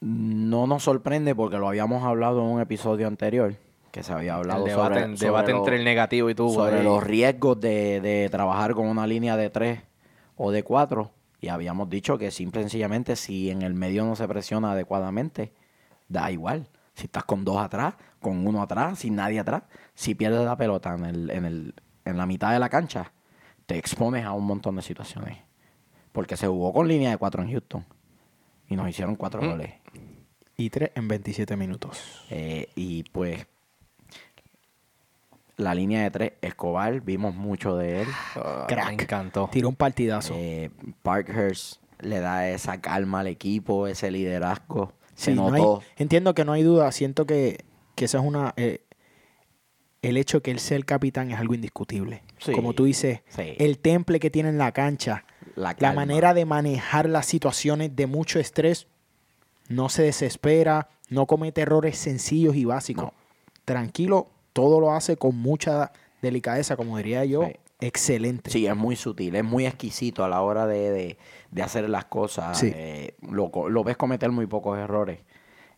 no 0.00 0.66
nos 0.66 0.84
sorprende 0.84 1.34
porque 1.34 1.58
lo 1.58 1.68
habíamos 1.68 2.04
hablado 2.04 2.40
en 2.40 2.46
un 2.46 2.60
episodio 2.60 3.06
anterior 3.06 3.54
que 3.90 4.02
se 4.02 4.12
había 4.12 4.34
hablado 4.34 4.64
El 4.66 4.70
debate, 4.72 4.94
sobre, 4.94 5.04
el 5.10 5.16
sobre 5.16 5.26
debate 5.28 5.52
lo- 5.52 5.58
entre 5.58 5.76
el 5.76 5.84
negativo 5.84 6.28
y 6.30 6.34
tú. 6.34 6.50
sobre 6.50 6.78
ahí. 6.78 6.84
los 6.84 7.02
riesgos 7.02 7.58
de, 7.60 8.00
de 8.02 8.28
trabajar 8.30 8.74
con 8.74 8.86
una 8.86 9.06
línea 9.06 9.36
de 9.38 9.48
tres 9.50 9.80
o 10.36 10.50
de 10.50 10.62
cuatro. 10.62 11.12
Y 11.40 11.48
habíamos 11.48 11.88
dicho 11.88 12.18
que 12.18 12.30
simple 12.30 12.60
y 12.60 12.64
sencillamente 12.64 13.16
si 13.16 13.50
en 13.50 13.62
el 13.62 13.72
medio 13.74 14.04
no 14.04 14.14
se 14.16 14.28
presiona 14.28 14.72
adecuadamente, 14.72 15.52
da 16.08 16.30
igual. 16.30 16.68
Si 16.96 17.04
estás 17.04 17.24
con 17.24 17.44
dos 17.44 17.58
atrás, 17.58 17.94
con 18.20 18.46
uno 18.46 18.60
atrás, 18.62 18.98
sin 18.98 19.14
nadie 19.16 19.38
atrás, 19.38 19.62
si 19.94 20.14
pierdes 20.14 20.44
la 20.44 20.56
pelota 20.56 20.94
en, 20.94 21.04
el, 21.04 21.30
en, 21.30 21.44
el, 21.44 21.74
en 22.04 22.16
la 22.16 22.26
mitad 22.26 22.52
de 22.52 22.58
la 22.58 22.68
cancha, 22.70 23.12
te 23.66 23.76
expones 23.78 24.24
a 24.24 24.32
un 24.32 24.44
montón 24.46 24.76
de 24.76 24.82
situaciones. 24.82 25.38
Porque 26.12 26.36
se 26.38 26.46
jugó 26.48 26.72
con 26.72 26.88
línea 26.88 27.10
de 27.10 27.18
cuatro 27.18 27.42
en 27.42 27.50
Houston. 27.50 27.84
Y 28.68 28.76
nos 28.76 28.88
hicieron 28.88 29.14
cuatro 29.14 29.42
Mm. 29.42 29.46
goles. 29.50 29.74
Y 30.56 30.70
tres 30.70 30.90
en 30.94 31.06
27 31.06 31.54
minutos. 31.54 32.24
Eh, 32.30 32.70
y 32.74 33.02
pues 33.04 33.46
la 35.58 35.74
línea 35.74 36.02
de 36.02 36.10
tres, 36.10 36.32
Escobar, 36.42 37.00
vimos 37.02 37.34
mucho 37.34 37.76
de 37.76 38.02
él. 38.02 38.08
Ah, 38.36 38.64
Crack. 38.68 38.86
Me 38.88 38.92
encantó. 39.02 39.48
Tiró 39.52 39.68
un 39.68 39.76
partidazo. 39.76 40.34
Eh, 40.36 40.70
Parkhurst 41.02 41.82
le 42.00 42.20
da 42.20 42.48
esa 42.48 42.80
calma 42.80 43.20
al 43.20 43.26
equipo, 43.26 43.86
ese 43.86 44.10
liderazgo. 44.10 44.92
Se 45.16 45.32
Sí, 45.32 45.36
no 45.36 45.52
hay- 45.52 45.60
notó. 45.60 45.82
entiendo 45.96 46.32
que 46.34 46.44
no 46.44 46.52
hay 46.52 46.62
duda. 46.62 46.92
Siento 46.92 47.26
que, 47.26 47.64
que 47.96 48.04
eso 48.04 48.18
es 48.18 48.24
una. 48.24 48.54
eh, 48.56 48.82
el 50.02 50.16
hecho 50.18 50.40
que 50.40 50.52
él 50.52 50.60
sea 50.60 50.76
el 50.76 50.84
capitán 50.84 51.32
es 51.32 51.38
algo 51.40 51.54
indiscutible. 51.54 52.22
Sí, 52.38 52.52
Como 52.52 52.74
tú 52.74 52.84
dices, 52.84 53.22
sí. 53.28 53.54
el 53.58 53.78
temple 53.78 54.20
que 54.20 54.30
tiene 54.30 54.50
en 54.50 54.58
la 54.58 54.70
cancha, 54.70 55.24
La, 55.56 55.74
manera 55.92 56.32
de 56.34 56.44
manejar 56.44 57.08
las 57.08 57.26
situaciones 57.26 57.96
de 57.96 58.06
mucho 58.06 58.38
estrés, 58.38 58.86
no 59.68 59.88
se 59.88 60.02
desespera, 60.04 60.88
no 61.08 61.26
comete 61.26 61.62
errores 61.62 61.98
sencillos 61.98 62.54
y 62.54 62.64
básicos. 62.66 63.04
No. 63.06 63.14
Tranquilo, 63.64 64.28
todo 64.52 64.78
lo 64.80 64.92
hace 64.92 65.16
con 65.16 65.34
mucha 65.36 65.90
delicadeza, 66.22 66.76
como 66.76 66.96
diría 66.98 67.24
yo. 67.24 67.44
Sí. 67.46 67.56
Excelente. 67.86 68.50
Sí, 68.50 68.66
es 68.66 68.76
muy 68.76 68.96
sutil, 68.96 69.34
es 69.36 69.44
muy 69.44 69.66
exquisito 69.66 70.24
a 70.24 70.28
la 70.28 70.40
hora 70.42 70.66
de, 70.66 70.90
de- 70.90 71.18
de 71.50 71.62
hacer 71.62 71.88
las 71.88 72.04
cosas. 72.06 72.58
Sí. 72.58 72.72
Eh, 72.74 73.14
lo, 73.30 73.50
lo 73.68 73.84
ves 73.84 73.96
cometer 73.96 74.30
muy 74.30 74.46
pocos 74.46 74.78
errores. 74.78 75.20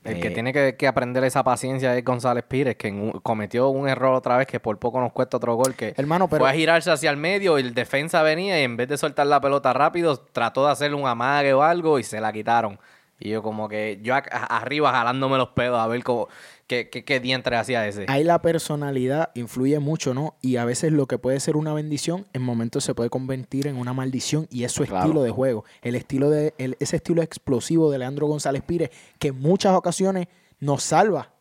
El 0.04 0.20
que 0.20 0.28
Eh, 0.28 0.30
tiene 0.30 0.52
que, 0.52 0.76
que 0.76 0.86
aprender 0.86 1.22
esa 1.24 1.42
paciencia 1.42 1.94
es 1.96 2.04
González 2.04 2.44
Pires, 2.46 2.76
que 2.76 2.88
un- 2.90 3.10
cometió 3.22 3.68
un 3.68 3.88
error 3.88 4.14
otra 4.14 4.36
vez 4.36 4.46
que 4.46 4.60
por 4.60 4.78
poco 4.78 5.00
nos 5.00 5.12
cuesta 5.12 5.36
otro 5.36 5.54
gol. 5.56 5.74
Que 5.74 5.92
Hermano, 5.96 6.28
pero 6.28 6.40
fue 6.44 6.50
a 6.50 6.54
girarse 6.54 6.90
hacia 6.90 7.10
el 7.10 7.16
medio 7.16 7.58
y 7.58 7.62
el 7.62 7.74
defensa 7.74 8.22
venía 8.22 8.58
y 8.60 8.64
en 8.64 8.76
vez 8.76 8.88
de 8.88 8.96
soltar 8.96 9.26
la 9.26 9.40
pelota 9.40 9.72
rápido, 9.72 10.16
trató 10.16 10.64
de 10.66 10.72
hacerle 10.72 10.96
un 10.96 11.06
amague 11.06 11.52
o 11.52 11.62
algo 11.62 11.98
y 11.98 12.04
se 12.04 12.20
la 12.20 12.32
quitaron. 12.32 12.78
Y 13.20 13.30
yo 13.30 13.42
como 13.42 13.68
que, 13.68 13.98
yo 14.00 14.14
a- 14.14 14.18
arriba 14.18 14.92
jalándome 14.92 15.36
los 15.36 15.48
pedos 15.48 15.78
a 15.80 15.86
ver 15.88 16.04
cómo, 16.04 16.28
qué, 16.68 16.88
qué, 16.90 17.04
qué 17.04 17.18
diantre 17.18 17.56
hacía 17.56 17.84
ese. 17.88 18.04
ahí 18.08 18.22
la 18.22 18.40
personalidad 18.40 19.30
influye 19.34 19.78
mucho, 19.80 20.14
¿no? 20.14 20.36
Y 20.40 20.56
a 20.56 20.64
veces 20.64 20.92
lo 20.92 21.06
que 21.06 21.18
puede 21.18 21.40
ser 21.40 21.56
una 21.56 21.72
bendición, 21.74 22.26
en 22.32 22.42
momentos 22.42 22.84
se 22.84 22.94
puede 22.94 23.10
convertir 23.10 23.66
en 23.66 23.76
una 23.76 23.92
maldición 23.92 24.46
y 24.50 24.62
es 24.64 24.70
su 24.72 24.84
Claro. 24.84 25.04
estilo 25.06 25.22
de 25.24 25.30
juego. 25.32 25.64
El 25.82 25.96
estilo 25.96 26.30
de, 26.30 26.54
el- 26.58 26.76
ese 26.78 26.96
estilo 26.96 27.22
explosivo 27.22 27.90
de 27.90 27.98
Leandro 27.98 28.26
González 28.28 28.62
Pires, 28.62 28.90
que 29.18 29.28
en 29.28 29.38
muchas 29.40 29.74
ocasiones 29.74 30.28
nos 30.60 30.84
salva 30.84 31.32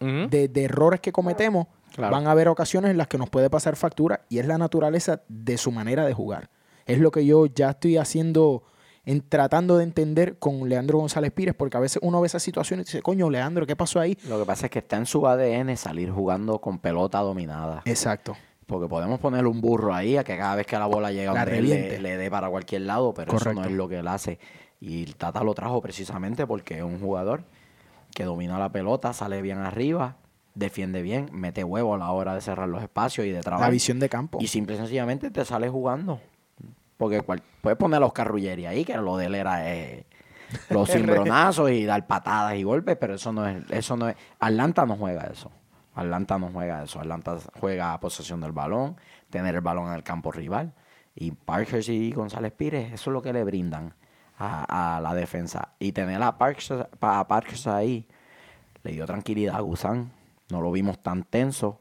de, 0.00 0.48
de 0.48 0.64
errores 0.64 1.00
que 1.00 1.10
cometemos. 1.12 1.66
Claro. 1.94 2.12
Van 2.14 2.26
a 2.26 2.30
haber 2.32 2.48
ocasiones 2.48 2.90
en 2.90 2.98
las 2.98 3.08
que 3.08 3.16
nos 3.18 3.30
puede 3.30 3.48
pasar 3.50 3.74
factura 3.76 4.20
y 4.28 4.38
es 4.38 4.46
la 4.46 4.58
naturaleza 4.58 5.22
de 5.28 5.56
su 5.56 5.72
manera 5.72 6.04
de 6.04 6.12
jugar. 6.12 6.50
Es 6.84 6.98
lo 6.98 7.10
que 7.10 7.24
yo 7.24 7.46
ya 7.46 7.70
estoy 7.70 7.96
haciendo, 7.96 8.62
en, 9.06 9.22
tratando 9.26 9.78
de 9.78 9.84
entender 9.84 10.38
con 10.38 10.68
Leandro 10.68 10.98
González 10.98 11.32
Pires, 11.32 11.54
porque 11.54 11.76
a 11.78 11.80
veces 11.80 12.00
uno 12.02 12.20
ve 12.20 12.26
esas 12.26 12.42
situaciones 12.42 12.86
y 12.86 12.88
dice, 12.88 13.02
coño, 13.02 13.30
Leandro, 13.30 13.66
¿qué 13.66 13.76
pasó 13.76 14.00
ahí? 14.00 14.18
Lo 14.28 14.38
que 14.38 14.44
pasa 14.44 14.66
es 14.66 14.70
que 14.72 14.80
está 14.80 14.96
en 14.96 15.06
su 15.06 15.26
ADN 15.26 15.76
salir 15.76 16.10
jugando 16.10 16.60
con 16.60 16.78
pelota 16.78 17.20
dominada. 17.20 17.82
Exacto. 17.86 18.36
Porque 18.66 18.88
podemos 18.88 19.20
ponerle 19.20 19.48
un 19.48 19.60
burro 19.60 19.94
ahí 19.94 20.16
a 20.16 20.24
que 20.24 20.36
cada 20.36 20.56
vez 20.56 20.66
que 20.66 20.76
la 20.76 20.86
bola 20.86 21.12
llega 21.12 21.32
La 21.32 21.44
donde 21.44 21.62
le, 21.62 22.00
le 22.00 22.16
dé 22.16 22.30
para 22.30 22.50
cualquier 22.50 22.82
lado, 22.82 23.14
pero 23.14 23.36
eso 23.36 23.54
no 23.54 23.64
es 23.64 23.70
lo 23.70 23.88
que 23.88 23.98
él 24.00 24.08
hace. 24.08 24.38
Y 24.80 25.04
el 25.04 25.14
Tata 25.16 25.42
lo 25.44 25.54
trajo 25.54 25.80
precisamente 25.80 26.46
porque 26.46 26.78
es 26.78 26.82
un 26.82 27.00
jugador 27.00 27.44
que 28.12 28.24
domina 28.24 28.58
la 28.58 28.70
pelota, 28.72 29.12
sale 29.12 29.40
bien 29.40 29.58
arriba, 29.58 30.16
defiende 30.54 31.02
bien, 31.02 31.28
mete 31.32 31.62
huevo 31.62 31.94
a 31.94 31.98
la 31.98 32.10
hora 32.10 32.34
de 32.34 32.40
cerrar 32.40 32.68
los 32.68 32.82
espacios 32.82 33.26
y 33.26 33.30
de 33.30 33.36
La 33.36 33.42
trabajar. 33.42 33.70
visión 33.70 34.00
de 34.00 34.08
campo. 34.08 34.38
Y 34.40 34.48
simple 34.48 34.74
y 34.74 34.78
sencillamente 34.78 35.30
te 35.30 35.44
sale 35.44 35.68
jugando. 35.68 36.20
Porque 36.96 37.20
cual- 37.20 37.42
puedes 37.60 37.78
poner 37.78 38.02
a 38.02 38.06
Oscar 38.06 38.28
Ruggeri 38.28 38.66
ahí, 38.66 38.84
que 38.84 38.96
lo 38.96 39.16
de 39.16 39.26
él 39.26 39.34
era 39.34 39.70
eh, 39.74 40.06
los 40.70 40.88
cimbronazos 40.90 41.70
y 41.70 41.84
dar 41.84 42.06
patadas 42.06 42.54
y 42.56 42.62
golpes, 42.62 42.96
pero 42.96 43.14
eso 43.14 43.32
no 43.32 43.46
es, 43.46 43.62
eso 43.70 43.96
no 43.96 44.08
es. 44.08 44.16
Atlanta 44.40 44.86
no 44.86 44.96
juega 44.96 45.24
eso. 45.24 45.50
Atlanta 45.94 46.38
no 46.38 46.50
juega 46.52 46.82
eso. 46.82 47.00
Atlanta 47.00 47.38
juega 47.60 47.92
a 47.94 48.00
posesión 48.00 48.40
del 48.40 48.52
balón, 48.52 48.96
tener 49.30 49.54
el 49.54 49.60
balón 49.62 49.88
en 49.88 49.94
el 49.94 50.02
campo 50.02 50.30
rival. 50.32 50.72
Y 51.14 51.30
Parkers 51.32 51.88
y 51.88 52.12
González 52.12 52.52
Pires, 52.52 52.92
eso 52.92 53.10
es 53.10 53.14
lo 53.14 53.22
que 53.22 53.32
le 53.32 53.42
brindan 53.44 53.94
a, 54.38 54.96
a 54.96 55.00
la 55.00 55.14
defensa. 55.14 55.70
Y 55.78 55.92
tener 55.92 56.22
a 56.22 56.36
Parkers, 56.36 56.72
a 57.00 57.26
Parkers 57.28 57.66
ahí 57.66 58.06
le 58.82 58.92
dio 58.92 59.06
tranquilidad 59.06 59.56
a 59.56 59.60
Gusán. 59.60 60.12
No 60.50 60.60
lo 60.60 60.70
vimos 60.72 61.02
tan 61.02 61.24
tenso. 61.24 61.80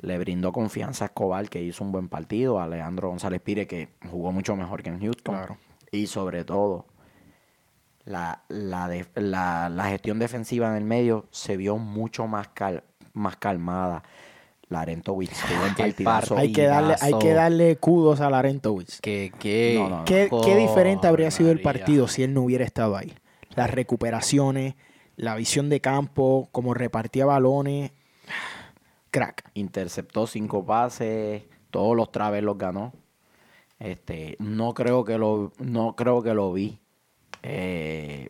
Le 0.00 0.18
brindó 0.18 0.52
confianza 0.52 1.04
a 1.04 1.06
Escobar, 1.06 1.48
que 1.48 1.62
hizo 1.62 1.82
un 1.82 1.92
buen 1.92 2.08
partido. 2.08 2.60
A 2.60 2.68
Leandro 2.68 3.08
González 3.08 3.40
Pire, 3.40 3.66
que 3.66 3.88
jugó 4.10 4.30
mucho 4.32 4.54
mejor 4.56 4.82
que 4.82 4.90
en 4.90 5.00
Houston. 5.00 5.34
Claro. 5.34 5.56
Y 5.90 6.06
sobre 6.06 6.44
todo, 6.44 6.86
la, 8.04 8.42
la, 8.48 8.88
de- 8.88 9.06
la- 9.14 9.68
la 9.68 9.84
gestión 9.88 10.18
defensiva 10.18 10.68
en 10.68 10.76
el 10.76 10.84
medio 10.84 11.26
se 11.30 11.56
vio 11.56 11.76
mucho 11.78 12.26
más, 12.26 12.48
cal- 12.48 12.84
más 13.14 13.36
calmada. 13.36 14.02
Larentowicz 14.68 15.30
Qué 15.46 15.54
partidazo. 15.82 16.36
Hay 16.36 16.52
que 16.52 16.64
darle, 16.64 16.96
hay 17.00 17.14
que 17.20 17.32
darle 17.32 17.76
kudos 17.76 18.20
a 18.20 18.28
Larentowicz. 18.28 19.00
Que, 19.00 19.32
que, 19.38 19.76
No, 19.78 19.88
no, 19.88 19.98
no. 19.98 20.04
¿Qué, 20.04 20.28
qué 20.44 20.56
diferente 20.56 21.06
habría 21.06 21.30
sido 21.30 21.50
el 21.52 21.62
partido 21.62 22.08
si 22.08 22.22
él 22.24 22.34
no 22.34 22.42
hubiera 22.42 22.64
estado 22.64 22.96
ahí? 22.96 23.14
Las 23.54 23.70
recuperaciones, 23.70 24.74
la 25.16 25.36
visión 25.36 25.68
de 25.70 25.80
campo, 25.80 26.48
cómo 26.52 26.74
repartía 26.74 27.24
balones. 27.26 27.92
Crack. 29.16 29.50
interceptó 29.54 30.26
cinco 30.26 30.66
pases, 30.66 31.44
todos 31.70 31.96
los 31.96 32.12
traves 32.12 32.42
los 32.42 32.58
ganó. 32.58 32.92
Este, 33.78 34.36
no 34.40 34.74
creo 34.74 35.06
que 35.06 35.16
lo, 35.16 35.52
no 35.58 35.96
creo 35.96 36.22
que 36.22 36.34
lo 36.34 36.52
vi 36.52 36.78
eh, 37.42 38.28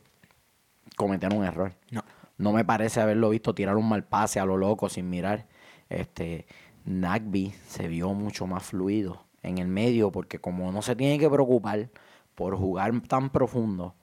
cometer 0.97 1.35
un 1.35 1.45
error. 1.45 1.73
No. 1.91 2.05
No 2.39 2.53
me 2.53 2.65
parece 2.65 3.01
haberlo 3.01 3.31
visto 3.31 3.53
tirar 3.53 3.77
un 3.77 3.89
mal 3.89 4.05
pase 4.05 4.39
a 4.39 4.45
lo 4.45 4.57
loco 4.57 4.89
sin 4.89 5.11
mirar. 5.11 5.49
Este, 5.89 6.47
Nagby 6.85 7.53
se 7.67 7.89
vio 7.89 8.15
mucho 8.15 8.47
más 8.47 8.63
fluido 8.63 9.25
en 9.43 9.59
el 9.59 9.67
medio 9.67 10.13
porque 10.13 10.39
como 10.39 10.71
no 10.71 10.83
se 10.83 10.95
tiene 10.95 11.19
que 11.19 11.29
preocupar 11.29 11.91
por 12.37 12.57
jugar 12.57 13.01
tan 13.09 13.31
profundo 13.31 13.97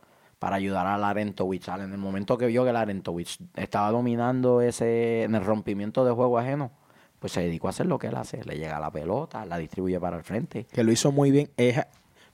para 0.43 0.57
ayudar 0.57 0.85
a 0.87 0.97
Larentowicz. 0.97 1.69
En 1.69 1.93
el 1.93 1.97
momento 1.97 2.37
que 2.37 2.47
vio 2.47 2.65
que 2.65 2.73
Larentowicz 2.73 3.37
estaba 3.55 3.91
dominando 3.91 4.59
ese 4.59 5.23
en 5.23 5.35
el 5.35 5.45
rompimiento 5.45 6.03
de 6.03 6.11
juego 6.11 6.37
ajeno, 6.37 6.73
pues 7.19 7.31
se 7.31 7.39
dedicó 7.39 7.67
a 7.67 7.69
hacer 7.69 7.85
lo 7.85 7.97
que 7.97 8.07
él 8.07 8.15
hace. 8.15 8.43
Le 8.43 8.57
llega 8.57 8.77
la 8.77 8.91
pelota, 8.91 9.45
la 9.45 9.57
distribuye 9.57 10.01
para 10.01 10.17
el 10.17 10.23
frente. 10.23 10.65
Que 10.65 10.83
lo 10.83 10.91
hizo 10.91 11.13
muy 11.13 11.31
bien. 11.31 11.49
Es, 11.55 11.79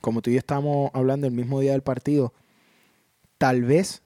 como 0.00 0.22
tú 0.22 0.30
y 0.30 0.32
yo 0.32 0.38
estábamos 0.40 0.90
hablando 0.92 1.28
el 1.28 1.32
mismo 1.32 1.60
día 1.60 1.70
del 1.70 1.82
partido, 1.82 2.34
tal 3.38 3.62
vez 3.62 4.02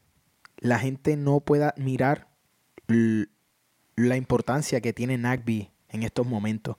la 0.58 0.78
gente 0.78 1.16
no 1.16 1.40
pueda 1.40 1.72
mirar 1.78 2.28
la 2.88 4.16
importancia 4.18 4.82
que 4.82 4.92
tiene 4.92 5.16
Nagby 5.16 5.70
en 5.88 6.02
estos 6.02 6.26
momentos. 6.26 6.76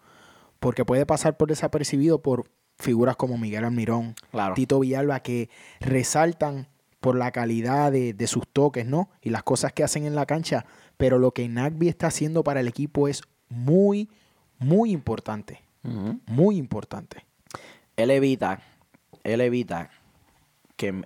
Porque 0.60 0.86
puede 0.86 1.08
pasar 1.08 1.38
por 1.38 1.50
desapercibido 1.50 2.22
por 2.22 2.52
figuras 2.78 3.16
como 3.16 3.40
Miguel 3.40 3.66
Almirón, 3.66 4.14
Claro. 4.30 4.54
Tito 4.54 4.80
Villalba, 4.80 5.22
que 5.22 5.50
resaltan 5.80 6.68
por 7.06 7.16
la 7.18 7.32
calidad 7.32 7.92
de, 7.92 8.14
de 8.14 8.26
sus 8.28 8.48
toques, 8.48 8.88
¿no? 8.88 9.10
Y 9.22 9.30
las 9.30 9.44
cosas 9.44 9.72
que 9.74 9.84
hacen 9.84 10.06
en 10.06 10.16
la 10.16 10.26
cancha. 10.26 10.66
Pero 10.98 11.20
lo 11.20 11.32
que 11.32 11.48
Nagby 11.48 11.88
está 11.88 12.08
haciendo 12.08 12.44
para 12.44 12.62
el 12.62 12.68
equipo 12.68 13.08
es 13.08 13.22
muy, 13.48 14.10
muy 14.58 14.92
importante. 14.92 15.62
Muy 16.26 16.58
importante. 16.58 17.24
Él 17.96 18.10
evita, 18.10 18.60
él 19.24 19.40
evita 19.42 19.92
que 20.78 21.04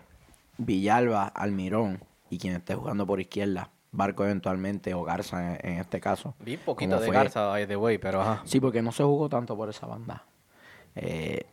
Villalba, 0.57 1.27
Almirón 1.27 2.01
y 2.29 2.37
quien 2.37 2.55
esté 2.55 2.75
jugando 2.75 3.05
por 3.05 3.19
izquierda, 3.19 3.71
Barco 3.91 4.23
eventualmente 4.23 4.93
o 4.93 5.03
Garza 5.03 5.55
en, 5.55 5.71
en 5.73 5.79
este 5.79 5.99
caso. 5.99 6.33
Vi 6.39 6.55
poquito 6.55 6.91
como 6.91 7.01
de 7.01 7.07
fue- 7.07 7.15
Garza, 7.15 7.45
by 7.47 7.67
the 7.67 7.75
way, 7.75 7.97
pero 7.97 8.21
ajá. 8.21 8.41
Sí, 8.45 8.61
porque 8.61 8.81
no 8.81 8.93
se 8.93 9.03
jugó 9.03 9.27
tanto 9.27 9.57
por 9.57 9.69
esa 9.69 9.85
banda. 9.85 10.25
Eh, 10.95 11.45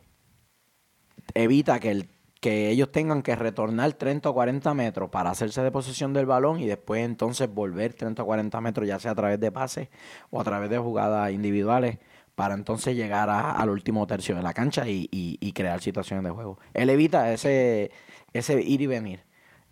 evita 1.33 1.79
que, 1.81 1.91
el, 1.91 2.09
que 2.39 2.69
ellos 2.69 2.91
tengan 2.91 3.21
que 3.23 3.35
retornar 3.35 3.93
30 3.93 4.29
o 4.29 4.33
40 4.33 4.73
metros 4.73 5.09
para 5.09 5.31
hacerse 5.31 5.61
de 5.61 5.71
posesión 5.71 6.13
del 6.13 6.25
balón 6.27 6.59
y 6.59 6.67
después 6.67 7.03
entonces 7.03 7.51
volver 7.53 7.93
30 7.93 8.21
o 8.23 8.25
40 8.25 8.61
metros, 8.61 8.87
ya 8.87 8.99
sea 8.99 9.11
a 9.11 9.15
través 9.15 9.39
de 9.39 9.51
pases 9.51 9.89
o 10.29 10.39
a 10.39 10.43
través 10.43 10.69
de 10.69 10.77
jugadas 10.77 11.31
individuales, 11.31 11.97
para 12.35 12.53
entonces 12.53 12.95
llegar 12.95 13.29
a- 13.31 13.51
al 13.53 13.69
último 13.71 14.05
tercio 14.05 14.35
de 14.35 14.43
la 14.43 14.53
cancha 14.53 14.87
y, 14.87 15.09
y- 15.11 15.37
y 15.41 15.51
crear 15.53 15.81
situaciones 15.81 16.23
de 16.23 16.29
juego. 16.29 16.59
Él 16.75 16.89
evita 16.91 17.33
ese, 17.33 17.89
ese 18.33 18.61
ir 18.61 18.81
y 18.81 18.85
venir. 18.87 19.21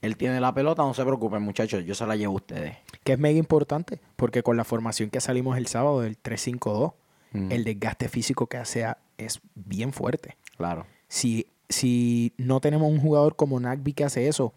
Él 0.01 0.17
tiene 0.17 0.39
la 0.39 0.53
pelota, 0.53 0.81
no 0.83 0.93
se 0.95 1.03
preocupen 1.03 1.41
muchachos, 1.43 1.83
yo 1.85 1.93
se 1.95 2.05
la 2.07 2.15
llevo 2.15 2.33
a 2.33 2.37
ustedes. 2.37 2.77
que 3.03 3.13
es 3.13 3.19
mega 3.19 3.37
importante, 3.37 3.99
porque 4.15 4.41
con 4.41 4.57
la 4.57 4.63
formación 4.63 5.11
que 5.11 5.21
salimos 5.21 5.57
el 5.57 5.67
sábado 5.67 6.01
del 6.01 6.17
3-5-2, 6.17 6.93
Mm. 7.33 7.51
el 7.51 7.63
desgaste 7.63 8.07
físico 8.09 8.47
que 8.47 8.57
hace 8.57 8.85
es 9.19 9.41
bien 9.53 9.93
fuerte. 9.93 10.37
Claro. 10.57 10.87
Si, 11.07 11.45
si 11.69 12.33
no 12.37 12.59
tenemos 12.59 12.89
un 12.91 12.99
jugador 12.99 13.35
como 13.35 13.59
Nagby 13.59 13.93
que 13.93 14.03
hace 14.03 14.27
eso, 14.27 14.53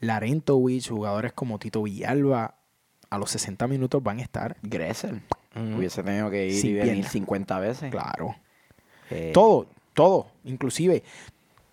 Larentowicz, 0.00 0.88
jugadores 0.88 1.32
como 1.32 1.58
Tito 1.58 1.82
Villalba, 1.82 2.56
a 3.10 3.18
los 3.18 3.30
60 3.30 3.66
minutos 3.68 4.02
van 4.02 4.18
a 4.18 4.22
estar. 4.22 4.56
Gressel. 4.62 5.22
Hubiese 5.54 6.02
tenido 6.02 6.30
que 6.30 6.48
ir 6.48 6.60
Sin 6.60 6.70
y 6.70 6.74
venir 6.74 6.92
pierna. 6.94 7.10
50 7.10 7.58
veces. 7.60 7.90
Claro. 7.90 8.34
Eh, 9.10 9.30
Todo, 9.32 9.66
todo. 9.94 10.26
Inclusive, 10.44 11.04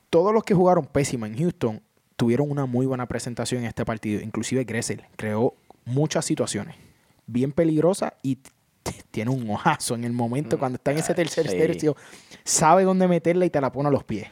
todos 0.10 0.34
los 0.34 0.44
que 0.44 0.54
jugaron 0.54 0.86
pésima 0.86 1.28
en 1.28 1.38
Houston 1.38 1.82
tuvieron 2.16 2.52
una 2.52 2.68
muy 2.68 2.86
buena 2.86 3.08
presentación 3.08 3.62
en 3.62 3.68
este 3.68 3.86
partido. 3.86 4.22
Inclusive 4.22 4.64
Gressel 4.66 5.04
creó 5.16 5.56
muchas 5.86 6.26
situaciones 6.26 6.76
bien 7.26 7.52
peligrosas 7.52 8.14
y 8.22 8.38
tiene 9.12 9.32
un 9.32 9.50
ojazo 9.50 9.96
en 9.96 10.04
el 10.04 10.14
momento 10.14 10.58
cuando 10.58 10.78
está 10.78 10.92
en 10.92 11.00
ese 11.00 11.14
tercer 11.14 11.48
sí. 11.48 11.58
tercio. 11.58 11.96
Sabe 12.44 12.84
dónde 12.84 13.08
meterla 13.08 13.46
y 13.46 13.50
te 13.50 13.62
la 13.62 13.72
pone 13.72 13.90
a 13.90 13.92
los 13.92 14.04
pies. 14.04 14.28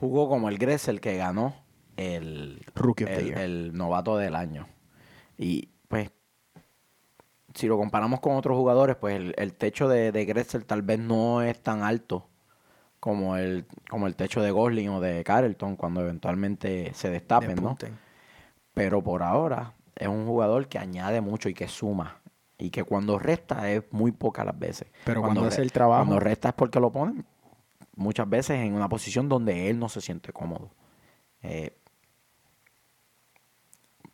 Jugó 0.00 0.28
como 0.28 0.48
el 0.48 0.58
Gressel 0.58 1.00
que 1.00 1.16
ganó 1.16 1.54
el, 1.96 2.60
Rookie 2.74 3.04
of 3.04 3.10
the 3.10 3.16
el, 3.16 3.26
Year. 3.26 3.38
el 3.38 3.72
novato 3.74 4.16
del 4.16 4.34
año. 4.34 4.68
Y 5.38 5.70
pues, 5.88 6.10
si 7.54 7.66
lo 7.66 7.78
comparamos 7.78 8.20
con 8.20 8.36
otros 8.36 8.56
jugadores, 8.56 8.96
pues 8.96 9.16
el, 9.16 9.34
el 9.38 9.54
techo 9.54 9.88
de, 9.88 10.12
de 10.12 10.24
Gressel 10.24 10.64
tal 10.64 10.82
vez 10.82 10.98
no 10.98 11.42
es 11.42 11.60
tan 11.62 11.82
alto 11.82 12.28
como 13.06 13.36
el, 13.36 13.66
como 13.88 14.08
el 14.08 14.16
techo 14.16 14.42
de 14.42 14.50
Gosling 14.50 14.88
o 14.88 15.00
de 15.00 15.22
Carlton 15.22 15.76
cuando 15.76 16.00
eventualmente 16.00 16.92
se 16.94 17.08
destapen, 17.08 17.56
¿no? 17.62 17.78
Pero 18.74 19.02
por 19.02 19.22
ahora 19.22 19.74
es 19.94 20.08
un 20.08 20.26
jugador 20.26 20.66
que 20.66 20.78
añade 20.78 21.20
mucho 21.20 21.48
y 21.48 21.54
que 21.54 21.68
suma. 21.68 22.20
Y 22.58 22.70
que 22.70 22.84
cuando 22.84 23.18
resta 23.18 23.70
es 23.70 23.82
muy 23.90 24.12
pocas 24.12 24.46
las 24.46 24.58
veces. 24.58 24.88
Pero 25.04 25.20
cuando 25.20 25.44
hace 25.44 25.62
el 25.62 25.72
trabajo- 25.72 26.04
Cuando 26.06 26.20
resta 26.20 26.48
es 26.48 26.54
porque 26.54 26.80
lo 26.80 26.90
ponen 26.90 27.24
muchas 27.96 28.28
veces 28.28 28.58
en 28.60 28.74
una 28.74 28.88
posición 28.88 29.28
donde 29.28 29.68
él 29.70 29.78
no 29.78 29.88
se 29.88 30.00
siente 30.00 30.32
cómodo. 30.32 30.70
Eh, 31.42 31.76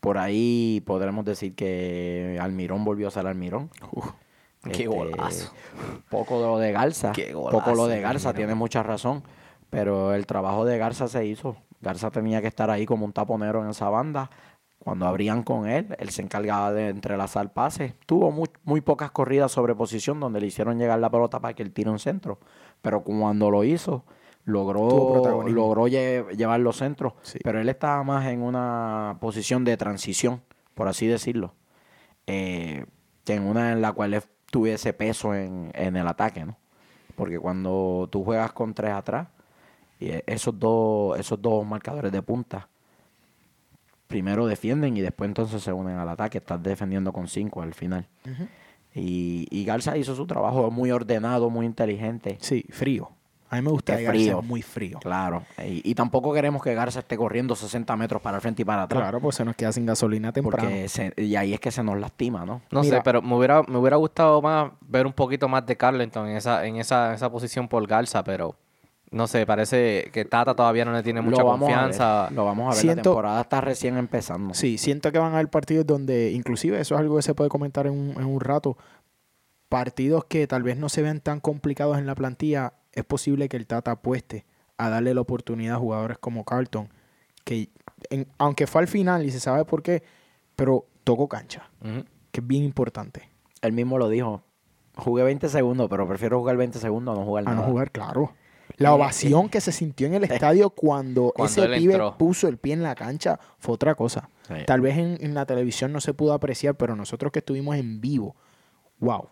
por 0.01 0.19
ahí 0.19 0.83
podremos 0.87 1.25
decir 1.25 1.55
que 1.55 2.39
Almirón 2.41 2.85
volvió 2.85 3.09
a 3.09 3.11
ser 3.13 3.27
Almirón. 3.27 3.71
Qué 4.73 4.87
golazo. 4.87 5.53
Poco 6.09 6.41
lo 6.41 6.59
de 6.59 6.73
Garza. 6.73 7.13
Qué 7.13 7.33
poco 7.33 7.51
lo 7.51 7.61
golazo, 7.61 7.87
de 7.89 8.01
Garza, 8.01 8.29
Almirón. 8.31 8.37
tiene 8.49 8.55
mucha 8.57 8.83
razón. 8.83 9.23
Pero 9.71 10.13
el 10.15 10.27
trabajo 10.27 10.65
de 10.65 10.79
Garza 10.79 11.07
se 11.09 11.25
hizo. 11.27 11.57
Garza 11.81 12.11
tenía 12.11 12.41
que 12.41 12.47
estar 12.49 12.71
ahí 12.71 12.85
como 12.87 13.05
un 13.07 13.13
taponero 13.13 13.63
en 13.63 13.71
esa 13.71 13.89
banda. 13.89 14.31
Cuando 14.85 15.07
abrían 15.07 15.43
con 15.45 15.69
él, 15.69 15.95
él 15.99 16.11
se 16.11 16.23
encargaba 16.23 16.73
de 16.73 16.89
entrelazar 16.89 17.53
pases. 17.53 17.95
Tuvo 18.05 18.33
muy, 18.33 18.49
muy 18.65 18.81
pocas 18.81 19.13
corridas 19.13 19.53
sobre 19.53 19.75
posición 19.77 20.19
donde 20.19 20.41
le 20.41 20.49
hicieron 20.49 20.77
llegar 20.79 20.99
la 20.99 21.09
pelota 21.11 21.39
para 21.41 21.55
que 21.55 21.63
él 21.63 21.73
tire 21.73 21.89
un 21.91 22.01
centro. 22.01 22.41
Pero 22.81 23.05
cuando 23.05 23.49
lo 23.51 23.63
hizo, 23.63 24.05
logró, 24.45 25.45
logró 25.49 25.87
lle- 25.87 26.29
llevar 26.37 26.59
los 26.61 26.79
centros. 26.79 27.13
Sí. 27.23 27.39
Pero 27.45 27.61
él 27.61 27.69
estaba 27.69 28.03
más 28.03 28.27
en 28.27 28.43
una 28.43 29.19
posición 29.21 29.63
de 29.65 29.77
transición, 29.77 30.43
por 30.75 30.89
así 30.89 31.07
decirlo. 31.07 31.55
Eh, 32.27 32.85
que 33.25 33.35
en 33.35 33.45
una 33.47 33.71
en 33.73 33.83
la 33.83 33.93
cual 33.93 34.15
él 34.15 34.23
tuviese 34.51 34.93
peso 34.93 35.33
en, 35.35 35.71
en 35.75 35.97
el 35.97 36.09
ataque, 36.09 36.45
¿no? 36.45 36.57
Porque 37.15 37.39
cuando 37.39 38.09
tú 38.11 38.25
juegas 38.25 38.53
con 38.53 38.75
tres 38.75 38.93
atrás, 38.93 39.29
y 40.01 40.09
e- 40.09 40.25
esos 40.27 40.59
dos, 40.59 41.17
esos 41.21 41.41
dos 41.41 41.65
marcadores 41.65 42.11
de 42.11 42.21
punta, 42.23 42.69
primero 44.13 44.47
defienden 44.47 44.97
y 44.97 45.01
después 45.01 45.29
entonces 45.29 45.63
se 45.63 45.73
unen 45.73 45.97
al 45.99 46.09
ataque. 46.09 46.39
Estás 46.39 46.63
defendiendo 46.63 47.13
con 47.13 47.27
cinco 47.29 47.63
al 47.63 47.75
final. 47.75 48.07
y, 48.95 49.47
y 49.51 49.65
Garza 49.65 49.97
hizo 49.97 50.15
su 50.15 50.27
trabajo 50.27 50.71
muy 50.71 50.91
ordenado, 50.91 51.49
muy 51.51 51.67
inteligente. 51.67 52.37
Sí, 52.41 52.65
frío. 52.71 53.11
A 53.49 53.57
mí 53.57 53.63
me 53.63 53.71
gusta 53.71 53.93
Garza, 53.95 54.11
frío. 54.11 54.41
muy 54.43 54.63
frío. 54.63 54.99
Claro. 54.99 55.43
Y, 55.59 55.91
y 55.91 55.95
tampoco 55.95 56.33
queremos 56.33 56.63
que 56.63 56.73
Garza 56.75 57.01
esté 57.01 57.19
corriendo 57.19 57.55
60 57.55 57.97
metros 57.97 58.23
para 58.23 58.39
el 58.39 58.41
frente 58.41 58.63
y 58.63 58.65
para 58.65 58.85
atrás. 58.85 59.03
Claro, 59.03 59.21
pues 59.21 59.37
se 59.37 59.45
nos 59.45 59.55
queda 59.57 59.73
sin 59.73 59.85
gasolina 59.85 60.33
temprano. 60.33 60.69
Porque 60.71 60.89
se- 60.89 61.13
y 61.19 61.37
ahí 61.37 61.53
es 61.53 61.61
que 61.61 61.71
se 61.71 61.83
nos 61.83 61.99
lastima, 61.99 62.47
¿no? 62.47 62.63
No 62.71 62.81
Mira. 62.81 62.97
sé, 62.97 63.03
pero 63.05 63.21
me 63.21 63.35
hubiera, 63.37 63.63
me 63.65 63.77
hubiera 63.77 63.97
gustado 63.97 64.41
más 64.41 64.73
ver 64.81 65.07
un 65.07 65.13
poquito 65.13 65.49
más 65.49 65.67
de 65.67 65.77
Carlton 65.77 66.29
en 66.29 66.37
esa, 66.39 66.65
en 66.67 66.77
esa, 66.77 67.13
esa 67.13 67.31
posición 67.31 67.69
por 67.69 67.87
Garza, 67.87 68.25
pero 68.25 68.57
no 69.13 69.27
sé, 69.29 69.47
parece 69.47 70.09
que 70.13 70.25
Tata 70.25 70.55
todavía 70.55 70.85
no 70.85 70.93
le 70.93 71.03
tiene 71.03 71.21
mucha 71.21 71.43
lo 71.43 71.47
vamos 71.49 71.69
confianza. 71.69 72.23
A 72.23 72.29
ver, 72.29 72.33
lo 72.37 72.45
vamos 72.45 72.67
a 72.67 72.69
ver. 72.71 72.79
Siento- 72.79 72.97
La 72.97 73.03
temporada 73.15 73.41
está 73.43 73.61
recién 73.61 73.97
empezando. 73.97 74.55
Sí, 74.55 74.79
siento 74.79 75.13
que 75.13 75.19
van 75.19 75.33
a 75.33 75.35
haber 75.37 75.49
partidos 75.49 75.87
donde, 75.87 76.33
inclusive 76.33 76.81
eso 76.81 76.95
es 76.95 77.01
algo 77.01 77.17
que 77.17 77.23
se 77.23 77.35
puede 77.35 77.51
comentar 77.51 77.87
en 77.87 77.93
un, 77.93 78.11
en 78.21 78.25
un 78.25 78.41
rato, 78.41 78.77
partidos 79.69 80.25
que 80.27 80.47
tal 80.47 80.63
vez 80.63 80.77
no 80.77 80.89
se 80.89 81.03
vean 81.03 81.21
tan 81.21 81.41
complicados 81.41 81.99
en 81.99 82.07
la 82.07 82.15
plantilla, 82.15 82.75
es 82.93 83.05
posible 83.05 83.49
que 83.49 83.57
el 83.57 83.67
Tata 83.67 83.93
apueste 83.93 84.45
a 84.77 84.89
darle 84.91 85.15
la 85.15 85.21
oportunidad 85.21 85.77
a 85.77 85.79
jugadores 85.79 86.19
como 86.19 86.45
Carlton, 86.45 86.89
que 87.45 87.69
en- 88.11 88.27
aunque 88.39 88.67
fue 88.67 88.83
al 88.83 88.89
final 88.89 89.25
y 89.25 89.31
se 89.31 89.41
sabe 89.41 89.65
por 89.65 89.83
qué, 89.83 90.03
pero 90.57 90.87
tocó 91.05 91.29
cancha, 91.29 91.71
que 92.31 92.41
es 92.41 92.47
bien 92.47 92.65
importante. 92.65 93.29
Él 93.63 93.73
mismo 93.73 93.99
lo 93.99 94.09
dijo. 94.09 94.43
Jugué 94.95 95.23
20 95.23 95.49
segundos, 95.49 95.89
pero 95.89 96.07
prefiero 96.07 96.39
jugar 96.39 96.57
20 96.59 96.79
segundos 96.79 97.17
a 97.17 97.21
no 97.21 97.25
jugar 97.25 97.45
A 97.47 97.51
nada. 97.51 97.63
no 97.63 97.71
jugar, 97.71 97.91
claro. 97.91 98.33
La 98.83 98.95
ovación 98.95 99.49
que 99.49 99.61
se 99.61 99.73
sintió 99.73 100.07
en 100.07 100.15
el 100.15 100.25
estadio 100.25 100.71
cuando, 100.71 101.33
Cuando 101.35 101.63
ese 101.65 101.73
pibe 101.79 101.95
entró. 101.95 102.17
puso 102.19 102.49
el 102.49 102.59
pie 102.59 102.75
en 102.75 102.83
la 102.83 102.95
cancha 102.95 103.39
fue 103.59 103.75
otra 103.75 103.95
cosa. 103.95 104.29
Sí. 104.49 104.55
Tal 104.67 104.81
vez 104.81 104.99
en, 104.99 105.19
en 105.21 105.35
la 105.35 105.47
televisión 105.47 105.93
no 105.93 106.01
se 106.01 106.15
pudo 106.15 106.33
apreciar, 106.33 106.75
pero 106.77 106.97
nosotros 106.97 107.33
que 107.33 107.39
estuvimos 107.41 107.77
en 107.77 108.01
vivo, 108.01 108.37
wow, 108.99 109.29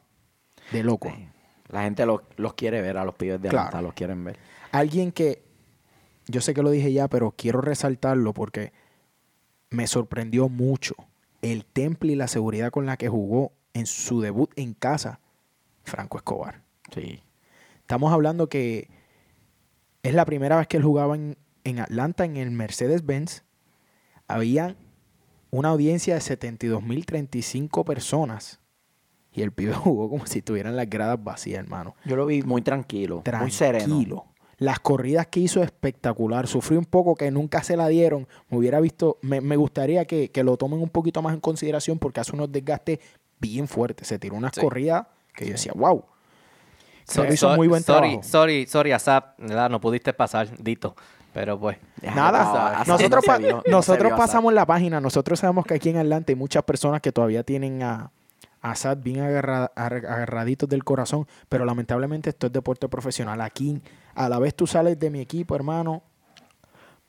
de 0.73 0.83
loco. 0.83 1.11
Sí. 1.15 1.29
La 1.69 1.83
gente 1.83 2.05
los, 2.07 2.23
los 2.37 2.55
quiere 2.55 2.81
ver, 2.83 2.97
a 2.97 3.05
los 3.05 3.15
pibes 3.15 3.41
de 3.41 3.49
Claro. 3.49 3.67
Atlanta 3.69 3.83
los 3.87 3.95
quieren 3.95 4.25
ver. 4.25 4.39
Alguien 4.73 5.13
que, 5.13 5.43
yo 6.27 6.41
sé 6.41 6.53
que 6.55 6.63
lo 6.63 6.71
dije 6.71 6.93
ya, 6.93 7.09
pero 7.09 7.33
quiero 7.37 7.61
resaltarlo 7.61 8.33
porque 8.35 8.73
me 9.71 9.87
sorprendió 9.87 10.49
mucho 10.49 10.95
el 11.43 11.65
temple 11.65 12.13
y 12.13 12.17
la 12.17 12.27
seguridad 12.29 12.71
con 12.71 12.87
la 12.87 12.97
que 12.97 13.09
jugó 13.09 13.53
en 13.73 13.87
su 13.87 14.21
debut 14.21 14.51
en 14.57 14.75
casa, 14.75 15.21
Franco 15.85 16.19
Escobar. 16.19 16.63
Sí. 16.93 17.23
Estamos 17.81 18.13
hablando 18.13 18.49
que 18.49 18.89
es 20.03 20.15
la 20.15 20.25
primera 20.25 20.57
vez 20.57 20.67
que 20.67 20.77
él 20.77 20.83
jugaba 20.83 21.15
en, 21.15 21.37
en 21.65 21.79
Atlanta 21.81 22.25
en 22.25 22.37
el 22.37 22.51
Mercedes-Benz. 22.51 23.43
Había 24.29 24.77
una 25.51 25.71
audiencia 25.71 26.15
de 26.15 26.21
72.035 26.21 27.85
personas. 27.85 28.61
Y 29.33 29.43
el 29.43 29.53
pibe 29.53 29.73
jugó 29.75 30.09
como 30.09 30.27
si 30.27 30.43
tuvieran 30.43 30.77
las 30.77 30.89
gradas 30.89 31.23
vacías, 31.23 31.61
hermano. 31.61 31.95
Yo 32.05 32.17
lo 32.17 32.27
vi 32.27 32.43
muy 32.43 32.63
tranquilo, 32.63 33.21
Tranquilo. 33.25 33.43
muy 33.45 33.51
sereno. 33.51 34.27
Las 34.59 34.79
corridas 34.79 35.27
que 35.29 35.41
hizo 35.41 35.63
espectacular. 35.63 36.47
Sufrió 36.47 36.79
un 36.79 36.85
poco 36.85 37.15
que 37.15 37.31
nunca 37.31 37.63
se 37.63 37.77
la 37.77 37.89
dieron. 37.89 38.29
Me 38.51 38.59
hubiera 38.59 38.79
visto, 38.81 39.17
me, 39.23 39.41
me 39.41 39.57
gustaría 39.57 40.05
que, 40.05 40.31
que 40.31 40.45
lo 40.45 40.57
tomen 40.59 40.81
un 40.83 40.91
poquito 40.91 41.23
más 41.23 41.33
en 41.33 41.41
consideración 41.41 41.99
porque 41.99 42.21
hace 42.21 42.33
unos 42.33 42.53
desgastes 42.53 42.99
bien 43.41 43.69
fuertes. 43.69 44.09
Se 44.09 44.19
tiró 44.19 44.35
unas 44.37 44.53
Sí. 44.55 44.61
corridas 44.61 45.07
que 45.35 45.47
yo 45.47 45.53
decía, 45.53 45.73
wow. 45.75 46.05
So- 47.11 47.23
Pero 47.23 47.35
hizo 47.35 47.51
so- 47.51 47.57
muy 47.57 47.69
buen 47.69 47.83
sorry, 47.83 48.09
trabajo. 48.11 48.29
Sorry, 48.29 48.67
sorry, 48.67 48.93
Asap. 48.93 49.39
No 49.39 49.81
pudiste 49.81 50.13
pasar, 50.13 50.49
Dito. 50.59 50.95
Pero 51.33 51.59
pues, 51.61 51.77
Nada, 52.03 52.83
nosotros, 52.87 53.11
no 53.11 53.21
pa- 53.23 53.39
vio, 53.39 53.63
nosotros 53.69 54.13
pasamos 54.17 54.53
la 54.53 54.67
página, 54.67 55.01
nosotros 55.01 55.39
sabemos 55.39 55.65
que 55.65 55.75
aquí 55.75 55.91
en 55.91 55.99
Atlanta 55.99 56.33
hay 56.33 56.37
muchas 56.37 56.65
personas 56.65 57.01
que 57.01 57.13
todavía 57.13 57.45
tienen 57.45 57.83
a, 57.85 58.11
a 58.63 58.75
Sad 58.75 58.99
bien 58.99 59.21
agarra- 59.21 59.71
ar- 59.77 59.95
agarraditos 60.07 60.69
del 60.69 60.83
corazón, 60.83 61.29
pero 61.49 61.65
lamentablemente 61.65 62.31
esto 62.31 62.49
es 62.49 62.53
deporte 62.53 62.89
profesional. 62.89 63.41
Aquí, 63.43 63.81
a 64.17 64.29
la 64.29 64.41
vez 64.41 64.57
tú 64.57 64.67
sales 64.67 64.99
de 64.99 65.09
mi 65.09 65.21
equipo, 65.21 65.55
hermano, 65.55 66.03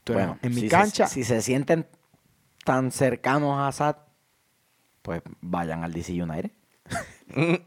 tú 0.03 0.13
eres- 0.13 0.27
Bueno, 0.27 0.39
en 0.43 0.53
mi 0.53 0.61
si 0.61 0.69
cancha, 0.69 1.07
Se, 1.07 1.13
si 1.15 1.23
se 1.23 1.41
sienten 1.41 1.87
tan 2.63 2.91
cercanos 2.91 3.57
a 3.57 3.69
Assad, 3.69 3.95
pues 5.01 5.23
vayan 5.41 5.83
al 5.83 5.93
DC 5.93 6.13
United. 6.21 6.51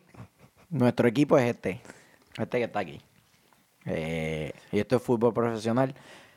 Nuestro 0.71 1.09
equipo 1.09 1.37
es 1.39 1.51
este. 1.55 1.81
Este 2.39 2.59
que 2.59 2.65
está 2.65 2.81
aquí. 2.81 3.01
Eh, 3.87 4.53
y 4.73 4.79
esto 4.81 4.97
es 4.97 5.03
fútbol 5.03 5.33
profesional. 5.35 5.95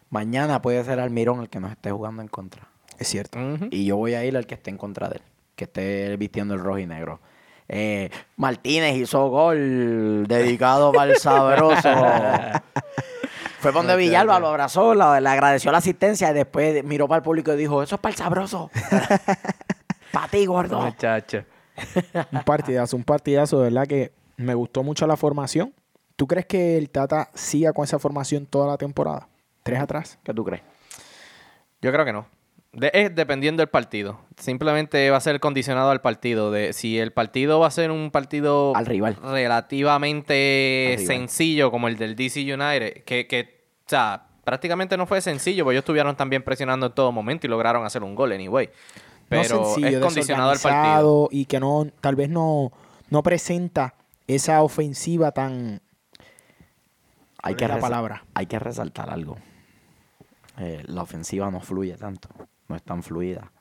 Mañana 0.10 0.62
puede 0.62 0.84
ser 0.84 1.00
Almirón 1.00 1.42
el 1.42 1.50
que 1.50 1.60
nos 1.60 1.72
esté 1.72 1.92
jugando 1.92 2.22
en 2.22 2.28
contra. 2.28 2.68
es 3.00 3.08
cierto. 3.08 3.38
Y 3.72 3.86
yo 3.86 3.98
voy 3.98 4.14
a 4.14 4.24
ir 4.26 4.36
al 4.38 4.46
que 4.46 4.56
esté 4.56 4.70
en 4.70 4.78
contra 4.78 5.10
de 5.10 5.16
él. 5.18 5.22
Que 5.56 5.64
esté 5.66 6.16
vistiendo 6.18 6.54
el 6.54 6.60
rojo 6.60 6.80
y 6.80 6.86
negro. 6.86 7.20
Eh, 7.70 8.10
Martínez 8.38 8.96
hizo 8.96 9.28
gol 9.30 10.26
dedicado 10.28 10.92
para 10.94 11.12
el 11.12 11.18
sabroso. 11.18 11.90
Fue 13.60 13.72
donde 13.72 13.96
Villalba 13.96 14.40
lo 14.40 14.48
abrazó, 14.48 14.94
la- 14.94 15.20
le 15.20 15.28
agradeció 15.30 15.72
la 15.72 15.80
asistencia 15.80 16.30
y 16.30 16.34
después 16.34 16.84
miró 16.84 17.08
para 17.08 17.18
el 17.18 17.24
público 17.24 17.52
y 17.54 17.58
dijo, 17.58 17.82
eso 17.82 17.96
es 17.96 18.02
para 18.02 18.12
el 18.14 18.18
sabroso. 18.18 18.70
para 20.12 20.28
ti, 20.28 20.46
gordo. 20.46 20.80
Muchacho. 20.82 21.44
Un 22.32 22.44
partidazo, 22.44 22.96
un 22.96 23.04
partidazo, 23.04 23.58
de 23.60 23.64
verdad 23.66 23.88
que 23.88 24.12
me 24.38 24.54
gustó 24.54 24.84
mucho 24.84 25.06
la 25.08 25.18
formación. 25.18 25.74
¿Tú 26.18 26.28
crees 26.28 26.46
que 26.46 26.78
el 26.78 26.90
Tata 26.90 27.30
siga 27.34 27.72
con 27.72 27.86
esa 27.86 28.00
formación 28.00 28.46
toda 28.46 28.68
la 28.68 28.78
temporada? 28.78 29.30
¿Tres 29.64 29.80
atrás? 29.80 30.18
¿Qué 30.24 30.34
tú 30.34 30.44
crees? 30.44 30.62
Yo 31.82 31.92
creo 31.94 32.04
que 32.04 32.12
no. 32.12 32.26
De- 32.74 32.92
es 32.94 33.16
dependiendo 33.16 33.62
del 33.62 33.70
partido. 33.70 34.20
Simplemente 34.36 35.10
va 35.10 35.18
a 35.18 35.22
ser 35.22 35.40
condicionado 35.40 35.90
al 35.92 36.02
partido. 36.02 36.52
De 36.52 36.74
si 36.74 37.00
el 37.00 37.14
partido 37.14 37.60
va 37.60 37.68
a 37.68 37.72
ser 37.72 37.92
un 37.92 38.12
partido 38.12 38.76
Al 38.76 38.86
rival. 38.86 39.16
relativamente 39.22 40.94
Al 40.94 41.00
rival. 41.00 41.08
sencillo 41.18 41.72
como 41.72 41.88
el 41.88 41.98
del 41.98 42.16
DC 42.16 42.42
United, 42.42 43.04
que, 43.04 43.28
que, 43.28 43.64
o 43.86 43.90
sea, 43.90 44.26
prácticamente 44.44 44.98
no 44.98 45.06
fue 45.06 45.22
sencillo, 45.22 45.64
porque 45.64 45.76
ellos 45.76 45.84
estuvieron 45.84 46.16
también 46.16 46.44
presionando 46.44 46.88
en 46.88 46.94
todo 46.94 47.12
momento 47.12 47.48
y 47.48 47.50
lograron 47.50 47.86
hacer 47.86 48.04
un 48.04 48.16
gol 48.16 48.32
anyway. 48.32 48.70
Pero 49.30 49.58
no 49.60 49.66
sencillo, 49.66 49.98
es 50.00 50.04
condicionado 50.04 50.52
al 50.52 50.60
partido. 50.60 51.30
Y 51.32 51.46
que 51.46 51.60
no, 51.60 51.88
tal 52.02 52.16
vez 52.16 52.30
no, 52.30 52.72
no 53.10 53.24
presenta 53.24 53.94
esa 54.28 54.62
ofensiva 54.64 55.32
tan... 55.32 55.82
Hay 57.44 57.54
¿Cuál 57.54 57.56
que, 57.56 57.68
la 57.68 57.80
palabra? 57.80 58.26
hay 58.34 58.46
que 58.48 58.60
resaltar 58.60 59.10
algo. 59.10 59.38
Eh, 60.58 60.84
la 60.88 61.04
ofensiva 61.04 61.50
no 61.52 61.60
fluye 61.60 61.96
tanto. 61.98 62.30
No 62.68 62.76
es 62.76 62.84
tan 62.84 63.04
fluida. 63.04 63.52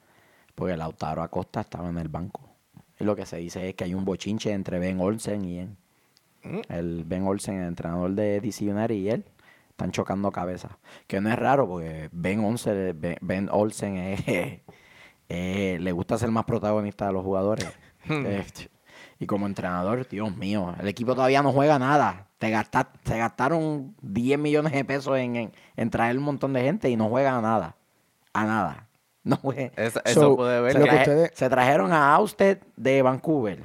Porque 0.55 0.77
Lautaro 0.77 1.23
Acosta 1.23 1.61
estaba 1.61 1.89
en 1.89 1.99
el 1.99 2.09
banco. 2.09 2.49
Y 2.99 3.05
lo 3.05 3.15
que 3.15 3.27
se 3.27 3.37
dice 3.37 3.69
es 3.69 3.75
que 3.75 3.85
hay 3.85 3.95
un 3.95 4.05
bochinche 4.05 4.53
entre 4.53 4.79
Ben 4.79 5.01
Olsen 5.01 5.45
y 5.45 5.59
él. 5.59 5.77
Mm. 6.43 6.61
El 6.69 7.05
Ben 7.05 7.27
Olsen, 7.27 7.57
el 7.61 7.69
entrenador 7.69 8.13
de 8.13 8.41
DC 8.41 8.65
United 8.71 8.95
y 8.95 9.11
él. 9.11 9.25
Están 9.71 9.93
chocando 9.93 10.33
cabezas. 10.33 10.73
Que 11.07 11.21
no 11.21 11.29
es 11.31 11.39
raro 11.39 11.69
porque 11.69 12.09
Ben 12.13 12.43
Olsen, 12.43 12.99
Ben, 12.99 13.19
Ben 13.21 13.49
Olsen 13.53 13.97
eh, 13.99 14.63
le 15.81 15.93
gusta 15.93 16.17
ser 16.17 16.31
más 16.31 16.47
protagonista 16.47 17.07
de 17.07 17.13
los 17.13 17.23
jugadores. 17.23 17.67
Y 19.19 19.27
como 19.27 19.47
entrenador, 19.47 20.07
Dios 20.09 20.37
mío, 20.37 20.75
el 20.81 20.89
equipo 20.89 21.15
todavía 21.15 21.43
no 21.43 21.53
juega 21.53 21.79
nada. 21.79 22.27
Te 22.39 22.51
gasta- 22.51 22.91
se 23.05 23.17
gastaron 23.19 23.95
10 24.03 24.39
millones 24.39 24.73
de 24.73 24.85
pesos 24.85 25.17
en, 25.19 25.37
en- 25.37 25.53
en 25.77 25.91
traer 25.91 26.19
un 26.19 26.25
montón 26.25 26.53
de 26.53 26.63
gente 26.63 26.91
y 26.91 26.97
no 26.97 27.09
juegan 27.09 27.35
a 27.37 27.41
nada. 27.41 27.77
A 28.33 28.45
nada. 28.45 28.83
No 29.27 29.37
juegan. 29.39 29.73
Eso, 29.77 29.99
So, 30.05 30.11
eso 30.11 30.37
pude 30.37 30.61
ver. 30.61 30.73
Se, 30.73 30.79
traje- 30.81 30.99
ustedes- 30.99 31.33
trajeron 31.51 31.93
a 31.93 32.15
Austed 32.15 32.59
de 32.77 33.03
Vancouver. 33.03 33.65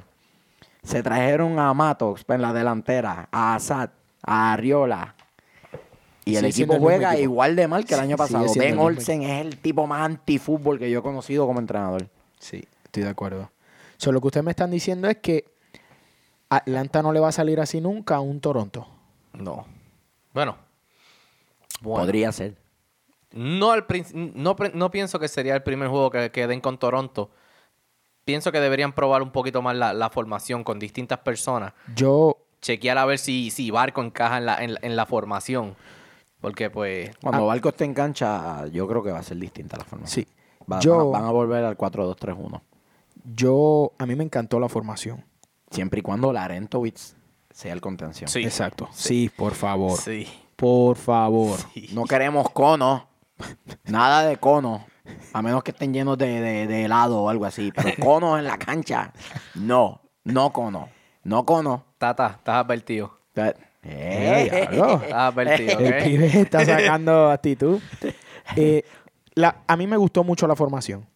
Se 0.82 1.04
trajeron 1.04 1.56
a 1.60 1.72
Matos 1.72 2.24
en 2.26 2.42
la 2.42 2.52
delantera, 2.52 3.28
a 3.30 3.54
Assad, 3.54 3.90
a 4.26 4.52
Arriola. 4.54 5.14
Y 6.24 6.34
el 6.36 6.44
equipo 6.46 6.72
el 6.74 6.80
juega 6.80 7.12
equipo. 7.12 7.22
igual 7.30 7.54
de 7.54 7.68
mal 7.68 7.84
que 7.84 7.94
el 7.94 8.00
año 8.00 8.16
pasado. 8.16 8.46
Ben 8.56 8.76
Olsen 8.78 9.22
es 9.22 9.40
el 9.44 9.58
tipo 9.58 9.86
más 9.86 10.02
antifútbol 10.02 10.78
que 10.80 10.90
yo 10.90 10.98
he 10.98 11.02
conocido 11.02 11.46
como 11.46 11.60
entrenador. 11.60 12.08
Sí, 12.40 12.64
estoy 12.84 13.04
de 13.04 13.08
acuerdo. 13.10 13.50
So, 14.02 14.10
lo 14.10 14.20
que 14.20 14.26
ustedes 14.26 14.42
me 14.44 14.50
están 14.50 14.72
diciendo 14.72 15.08
es 15.08 15.18
que 15.18 15.44
Atlanta 16.48 17.02
no 17.02 17.12
le 17.12 17.20
va 17.20 17.28
a 17.28 17.32
salir 17.32 17.60
así 17.60 17.80
nunca 17.80 18.16
a 18.16 18.20
un 18.20 18.40
Toronto. 18.40 18.88
No. 19.32 19.64
Bueno. 20.34 20.56
Bueno. 21.80 22.00
Podría 22.00 22.32
ser. 22.32 22.56
No, 23.30 23.70
al 23.70 23.86
prin- 23.86 24.32
no, 24.34 24.56
pre- 24.56 24.72
no 24.74 24.90
pienso 24.90 25.20
que 25.20 25.28
sería 25.28 25.54
el 25.54 25.62
primer 25.62 25.86
juego 25.88 26.10
que, 26.10 26.32
que 26.32 26.48
den 26.48 26.60
con 26.60 26.78
Toronto. 26.78 27.30
Pienso 28.24 28.50
que 28.50 28.58
deberían 28.58 28.92
probar 28.92 29.22
un 29.22 29.30
poquito 29.30 29.62
más 29.62 29.76
la, 29.76 29.92
la 29.92 30.10
formación 30.10 30.64
con 30.64 30.80
distintas 30.80 31.20
personas. 31.20 31.72
Yo, 31.94 32.38
Chequear 32.60 32.98
a 32.98 33.04
ver 33.04 33.20
si, 33.20 33.50
si 33.52 33.70
Barco 33.70 34.02
encaja 34.02 34.38
en 34.38 34.46
la, 34.46 34.56
en, 34.64 34.74
la- 34.74 34.80
en 34.82 34.96
la 34.96 35.06
formación. 35.06 35.76
Porque 36.40 36.70
pues... 36.70 37.16
Cuando 37.22 37.46
Barco 37.46 37.68
esté 37.68 37.84
en 37.84 37.94
cancha, 37.94 38.66
yo 38.66 38.88
creo 38.88 39.02
que 39.04 39.12
va 39.12 39.20
a 39.20 39.22
ser 39.22 39.36
distinta 39.36 39.76
la 39.76 39.84
formación. 39.84 40.26
sí. 40.26 40.32
Va- 40.70 40.80
Yo- 40.80 40.96
van, 41.10 41.20
a, 41.20 41.20
van 41.20 41.28
a 41.28 41.32
volver 41.32 41.64
al 41.64 41.78
4-2-3-1. 41.78 42.60
Yo, 43.24 43.92
a 43.98 44.06
mí 44.06 44.14
me 44.14 44.24
encantó 44.24 44.58
la 44.60 44.68
formación. 44.68 45.24
Siempre 45.70 46.00
y 46.00 46.02
cuando 46.02 46.32
Larentowicz 46.32 47.14
sea 47.50 47.72
el 47.72 47.80
contención. 47.80 48.28
Sí. 48.28 48.42
Exacto. 48.44 48.88
Sí, 48.92 49.30
por 49.34 49.54
favor. 49.54 49.98
Sí. 49.98 50.26
Por 50.56 50.96
favor. 50.96 51.58
No 51.92 52.04
queremos 52.04 52.50
cono. 52.50 53.08
Nada 53.84 54.24
de 54.26 54.36
cono. 54.36 54.84
A 55.32 55.42
menos 55.42 55.62
que 55.64 55.72
estén 55.72 55.92
llenos 55.92 56.16
de, 56.18 56.40
de- 56.40 56.66
de 56.66 56.84
helado 56.84 57.22
o 57.22 57.28
algo 57.28 57.44
así. 57.44 57.72
Pero 57.74 57.90
cono 58.00 58.38
en 58.38 58.44
la 58.44 58.58
cancha. 58.58 59.12
No. 59.54 60.00
No 60.24 60.52
cono. 60.52 60.88
No 61.24 61.44
cono. 61.44 61.84
Tata, 61.98 62.36
estás 62.38 62.56
advertido. 62.64 63.18
Eh, 63.34 63.54
Eh. 63.84 64.68
Estás 64.70 65.12
advertido, 65.12 65.78
El 65.80 66.04
pibe 66.04 66.26
está 66.40 66.64
sacando 66.64 67.30
actitud. 67.30 67.80
Eh, 68.56 68.84
la- 69.34 69.62
a 69.66 69.76
mí 69.76 69.86
me 69.86 69.96
gustó 69.96 70.24
mucho 70.24 70.46
la 70.48 70.54
formación. 70.56 71.06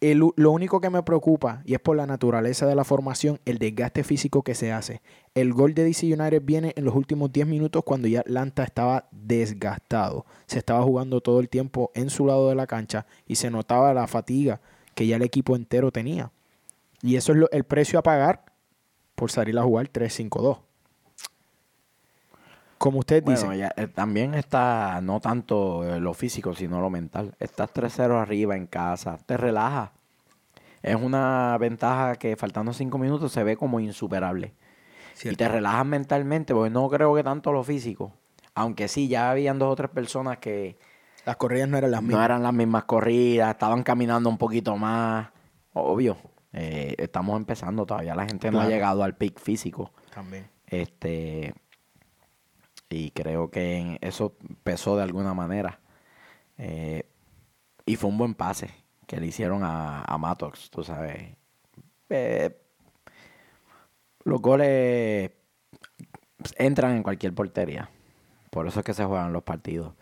Lo 0.00 0.50
único 0.50 0.80
que 0.80 0.88
me 0.88 1.02
preocupa, 1.02 1.62
y 1.66 1.74
es 1.74 1.80
por 1.80 1.94
la 1.94 2.06
naturaleza 2.06 2.66
de 2.66 2.74
la 2.74 2.84
formación, 2.84 3.38
el 3.44 3.58
desgaste 3.58 4.02
físico 4.02 4.42
que 4.42 4.54
se 4.54 4.72
hace. 4.72 5.02
El 5.34 5.52
gol 5.52 5.74
de 5.74 5.84
DC 5.84 6.06
United 6.06 6.42
viene 6.42 6.72
en 6.76 6.86
los 6.86 6.94
últimos 6.94 7.30
10 7.32 7.46
minutos 7.46 7.82
cuando 7.84 8.08
ya 8.08 8.20
Atlanta 8.20 8.64
estaba 8.64 9.08
desgastado. 9.10 10.24
Se 10.46 10.58
estaba 10.58 10.82
jugando 10.82 11.20
todo 11.20 11.40
el 11.40 11.50
tiempo 11.50 11.90
en 11.94 12.08
su 12.08 12.24
lado 12.24 12.48
de 12.48 12.54
la 12.54 12.66
cancha 12.66 13.06
y 13.26 13.34
se 13.34 13.50
notaba 13.50 13.92
la 13.92 14.06
fatiga 14.06 14.60
que 14.94 15.06
ya 15.06 15.16
el 15.16 15.22
equipo 15.22 15.54
entero 15.54 15.92
tenía. 15.92 16.32
Y 17.02 17.16
eso 17.16 17.32
es 17.32 17.38
el 17.52 17.64
precio 17.64 17.98
a 17.98 18.02
pagar 18.02 18.44
por 19.14 19.30
salir 19.30 19.58
a 19.58 19.62
jugar 19.62 19.92
3-5-2. 19.92 20.60
Como 22.80 23.02
Bueno, 23.06 23.30
dicen. 23.30 23.52
ya, 23.58 23.74
eh, 23.76 23.88
también 23.88 24.32
está 24.32 25.02
no 25.02 25.20
tanto 25.20 25.84
eh, 25.84 26.00
lo 26.00 26.14
físico, 26.14 26.54
sino 26.54 26.80
lo 26.80 26.88
mental. 26.88 27.34
Estás 27.38 27.74
3-0 27.74 28.18
arriba 28.18 28.56
en 28.56 28.66
casa, 28.66 29.18
te 29.26 29.36
relajas. 29.36 29.90
Es 30.80 30.96
una 30.96 31.58
ventaja 31.60 32.16
que 32.16 32.36
faltando 32.36 32.72
5 32.72 32.96
minutos 32.96 33.32
se 33.32 33.44
ve 33.44 33.58
como 33.58 33.80
insuperable. 33.80 34.54
Y 35.22 35.36
te 35.36 35.46
relajas 35.46 35.84
mentalmente, 35.84 36.54
porque 36.54 36.70
no 36.70 36.88
creo 36.88 37.14
que 37.14 37.22
tanto 37.22 37.52
lo 37.52 37.62
físico. 37.62 38.14
Aunque 38.54 38.88
sí, 38.88 39.08
ya 39.08 39.30
habían 39.30 39.58
dos 39.58 39.70
o 39.70 39.76
tres 39.76 39.90
personas 39.90 40.38
que 40.38 40.78
Las 41.26 41.36
corridas 41.36 41.68
no 41.68 41.76
eran 41.76 41.90
las 41.90 42.00
no 42.00 42.08
mismas. 42.08 42.24
eran 42.24 42.42
las 42.42 42.54
mismas 42.54 42.84
corridas, 42.84 43.50
estaban 43.50 43.82
caminando 43.82 44.30
un 44.30 44.38
poquito 44.38 44.78
más. 44.78 45.28
Obvio, 45.74 46.16
eh, 46.54 46.94
estamos 46.96 47.36
empezando 47.36 47.84
todavía, 47.84 48.14
la 48.14 48.24
gente 48.24 48.50
no 48.50 48.58
ha 48.58 48.66
llegado 48.68 49.02
al 49.04 49.16
pic 49.18 49.38
físico. 49.38 49.92
También. 50.14 50.48
Este 50.66 51.52
y 52.90 53.12
creo 53.12 53.50
que 53.50 53.98
eso 54.00 54.34
pesó 54.64 54.96
de 54.96 55.04
alguna 55.04 55.32
manera. 55.32 55.80
Eh, 56.58 57.04
y 57.86 57.96
fue 57.96 58.10
un 58.10 58.18
buen 58.18 58.34
pase 58.34 58.70
que 59.06 59.18
le 59.20 59.26
hicieron 59.26 59.62
a, 59.64 60.02
a 60.02 60.18
Matox, 60.18 60.70
tú 60.70 60.84
sabes. 60.84 61.36
Eh, 62.10 62.60
los 64.24 64.42
goles 64.42 65.30
entran 66.56 66.96
en 66.96 67.02
cualquier 67.02 67.34
portería. 67.34 67.88
Por 68.50 68.66
eso 68.66 68.80
es 68.80 68.86
que 68.86 68.94
se 68.94 69.04
juegan 69.04 69.32
los 69.32 69.44
partidos. 69.44 69.94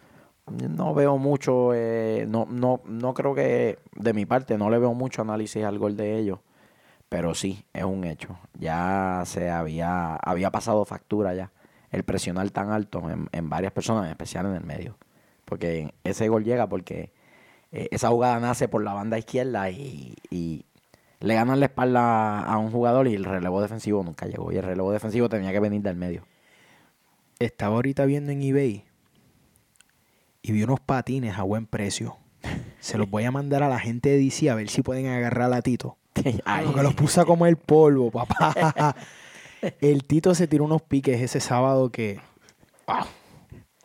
No 0.47 0.95
veo 0.95 1.19
mucho, 1.19 1.75
eh, 1.75 2.25
no, 2.27 2.47
no, 2.51 2.81
no 2.87 3.13
creo 3.13 3.35
que 3.35 3.79
de 3.95 4.15
mi 4.15 4.25
parte 4.25 4.57
no 4.57 4.71
le 4.71 4.79
veo 4.79 4.95
mucho 4.95 5.21
análisis 5.23 5.63
al 5.63 5.79
gol 5.79 5.97
de 5.97 6.19
ellos. 6.19 6.39
Pero 7.11 7.35
sí, 7.35 7.65
es 7.75 7.85
un 7.85 8.05
hecho. 8.05 8.39
Ya 8.59 9.23
se 9.27 9.51
había, 9.51 10.17
había 10.17 10.51
pasado 10.51 10.85
factura 10.85 11.35
ya. 11.35 11.53
El 11.91 12.03
presionar 12.05 12.51
tan 12.51 12.71
alto 12.71 13.09
en, 13.11 13.29
en 13.33 13.49
varias 13.49 13.73
personas, 13.73 14.05
en 14.05 14.11
especial 14.11 14.47
en 14.47 14.55
el 14.55 14.65
medio. 14.65 14.99
Porque 15.45 15.95
ese 16.05 16.29
gol 16.29 16.45
llega 16.45 16.69
porque 16.69 17.13
eh, 17.73 17.89
esa 17.91 18.09
jugada 18.09 18.39
nace 18.41 18.69
por 18.69 18.83
la 18.83 18.93
banda 18.93 19.19
izquierda 19.19 19.71
y, 19.71 20.15
y 20.31 20.67
le 21.21 21.35
ganan 21.35 21.61
la 21.61 21.67
espalda 21.67 22.41
a 22.41 22.59
un 22.59 22.71
jugador 22.71 23.09
y 23.09 23.15
el 23.15 23.25
relevo 23.25 23.61
defensivo 23.61 24.03
nunca 24.03 24.27
llegó. 24.27 24.53
Y 24.53 24.57
el 24.57 24.63
relevo 24.63 24.93
defensivo 24.93 25.29
tenía 25.29 25.53
que 25.53 25.61
venir 25.61 25.83
del 25.83 25.97
medio. 25.97 26.25
Estaba 27.39 27.77
ahorita 27.77 28.05
viendo 28.05 28.33
en 28.33 28.43
eBay 28.43 28.85
y 30.43 30.53
vi 30.53 30.63
unos 30.63 30.81
patines 30.81 31.39
a 31.39 31.43
buen 31.43 31.67
precio. 31.67 32.17
Se 32.81 32.97
los 32.97 33.11
voy 33.11 33.25
a 33.25 33.31
mandar 33.31 33.63
a 33.63 33.69
la 33.69 33.81
gente 33.81 34.11
de 34.11 34.19
DC 34.19 34.49
a 34.51 34.55
ver 34.55 34.69
si 34.69 34.83
pueden 34.83 35.07
agarrar 35.07 35.53
a 35.53 35.63
Tito. 35.63 35.99
Ay, 36.45 36.67
Porque 36.67 36.83
los 36.83 36.95
puse 36.95 37.21
a 37.21 37.25
comer 37.25 37.57
polvo, 37.57 38.11
papá. 38.11 38.95
El 39.81 40.05
Tito 40.05 40.35
se 40.35 40.47
tiró 40.47 40.65
unos 40.65 40.83
piques 40.83 41.21
ese 41.21 41.41
sábado 41.41 41.91
que. 41.91 42.21
¡Wow! 42.87 43.07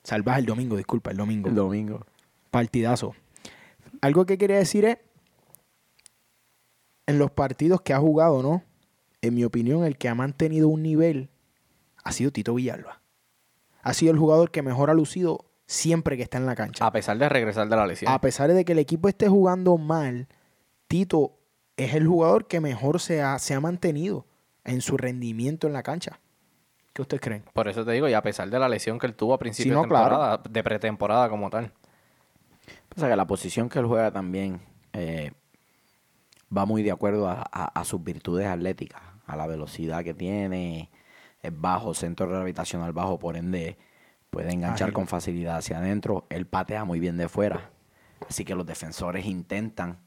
Salvaje 0.04 0.42
el 0.42 0.46
domingo, 0.46 0.76
disculpa, 0.76 1.12
el 1.12 1.18
domingo. 1.18 1.50
el 1.50 1.56
domingo. 1.56 2.06
Partidazo. 2.52 3.16
Algo 4.02 4.26
que 4.26 4.38
quería 4.38 4.58
decir 4.58 4.86
es. 4.86 4.98
En 7.06 7.20
los 7.20 7.32
partidos 7.32 7.82
que 7.82 7.94
ha 7.94 8.00
jugado, 8.00 8.42
¿no? 8.42 8.64
En 9.22 9.36
mi 9.36 9.44
opinión, 9.44 9.84
el 9.84 9.98
que 9.98 10.08
ha 10.08 10.16
mantenido 10.16 10.70
un 10.70 10.84
nivel 10.84 11.30
ha 12.04 12.12
sido 12.12 12.32
Tito 12.32 12.54
Villalba. 12.54 13.02
Ha 13.82 13.94
sido 13.94 14.14
el 14.14 14.20
jugador 14.20 14.52
que 14.52 14.62
mejor 14.62 14.90
ha 14.90 14.94
lucido 14.94 15.46
siempre 15.66 16.16
que 16.16 16.24
está 16.24 16.38
en 16.38 16.46
la 16.46 16.56
cancha. 16.56 16.86
A 16.86 16.92
pesar 16.92 17.18
de 17.18 17.28
regresar 17.28 17.68
de 17.68 17.76
la 17.76 17.88
lesión. 17.88 18.12
A 18.12 18.22
pesar 18.22 18.54
de 18.54 18.64
que 18.64 18.72
el 18.72 18.80
equipo 18.80 19.10
esté 19.10 19.28
jugando 19.28 19.78
mal, 19.78 20.28
Tito 20.88 21.38
es 21.76 21.94
el 21.94 22.08
jugador 22.08 22.48
que 22.48 22.62
mejor 22.62 23.02
se 23.02 23.22
ha, 23.22 23.40
se 23.40 23.54
ha 23.54 23.60
mantenido 23.60 24.26
en 24.66 24.82
su 24.82 24.98
rendimiento 24.98 25.68
en 25.68 25.74
la 25.74 25.84
cancha. 25.84 26.20
¿Qué 26.94 27.02
ustedes 27.02 27.22
creen? 27.22 27.44
Por 27.54 27.68
eso 27.68 27.84
te 27.84 27.92
digo, 27.92 28.08
y 28.08 28.14
a 28.14 28.22
pesar 28.22 28.50
de 28.50 28.60
la 28.60 28.70
lesión 28.70 29.00
que 29.00 29.08
él 29.08 29.16
tuvo 29.16 29.34
a 29.34 29.40
principio 29.40 29.74
no, 29.74 29.82
de 29.84 29.88
claro. 29.88 30.10
temporada, 30.10 30.42
de 30.50 30.64
pretemporada 30.64 31.30
como 31.30 31.50
tal. 31.50 31.72
Pasa 32.90 33.10
que 33.10 33.16
la 33.16 33.26
posición 33.26 33.68
que 33.68 33.80
él 33.80 33.86
juega 33.88 34.12
también 34.12 34.62
eh, 34.94 35.32
va 36.56 36.66
muy 36.66 36.84
de 36.84 36.92
acuerdo 36.92 37.28
a, 37.28 37.44
a- 37.52 37.80
a 37.80 37.84
sus 37.84 38.04
virtudes 38.04 38.46
atléticas, 38.48 39.02
a 39.26 39.36
la 39.36 39.48
velocidad 39.48 40.04
que 40.04 40.14
tiene, 40.14 40.92
es 41.42 41.52
bajo, 41.60 41.94
centro 41.96 42.28
gravitacional 42.30 42.94
bajo, 42.94 43.18
por 43.20 43.36
ende 43.38 43.78
puede 44.30 44.52
enganchar 44.54 44.94
con 44.94 45.08
facilidad 45.08 45.58
hacia 45.58 45.80
adentro. 45.80 46.26
Él 46.30 46.46
patea 46.46 46.86
muy 46.86 47.00
bien 47.00 47.18
de 47.18 47.28
fuera, 47.28 47.72
así 48.30 48.46
que 48.46 48.54
los 48.56 48.66
defensores 48.68 49.26
intentan 49.26 49.98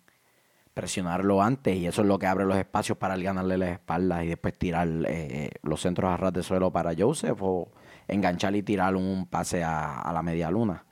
presionarlo 0.76 1.40
antes 1.40 1.74
y 1.74 1.86
eso 1.86 2.02
es 2.02 2.06
lo 2.06 2.18
que 2.18 2.26
abre 2.26 2.44
los 2.44 2.58
espacios 2.58 2.98
para 2.98 3.14
él 3.14 3.22
ganarle 3.22 3.56
las 3.56 3.70
espaldas 3.70 4.24
y 4.24 4.26
después 4.26 4.58
tirar 4.58 4.86
eh, 5.08 5.48
los 5.62 5.80
centros 5.80 6.12
a 6.12 6.18
ras 6.18 6.34
de 6.34 6.42
suelo 6.42 6.70
para 6.70 6.92
Joseph 6.94 7.38
o 7.40 7.70
enganchar 8.06 8.54
y 8.54 8.62
tirar 8.62 8.94
un 8.94 9.24
pase 9.24 9.64
a, 9.64 10.10
la 10.12 10.22
media 10.22 10.50
luna. 10.50 10.84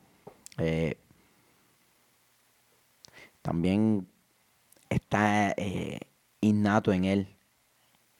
Eh, 0.57 0.97
también 3.43 4.09
está 4.89 5.51
eh, 5.51 6.01
innato 6.41 6.91
en 6.91 7.05
él 7.05 7.37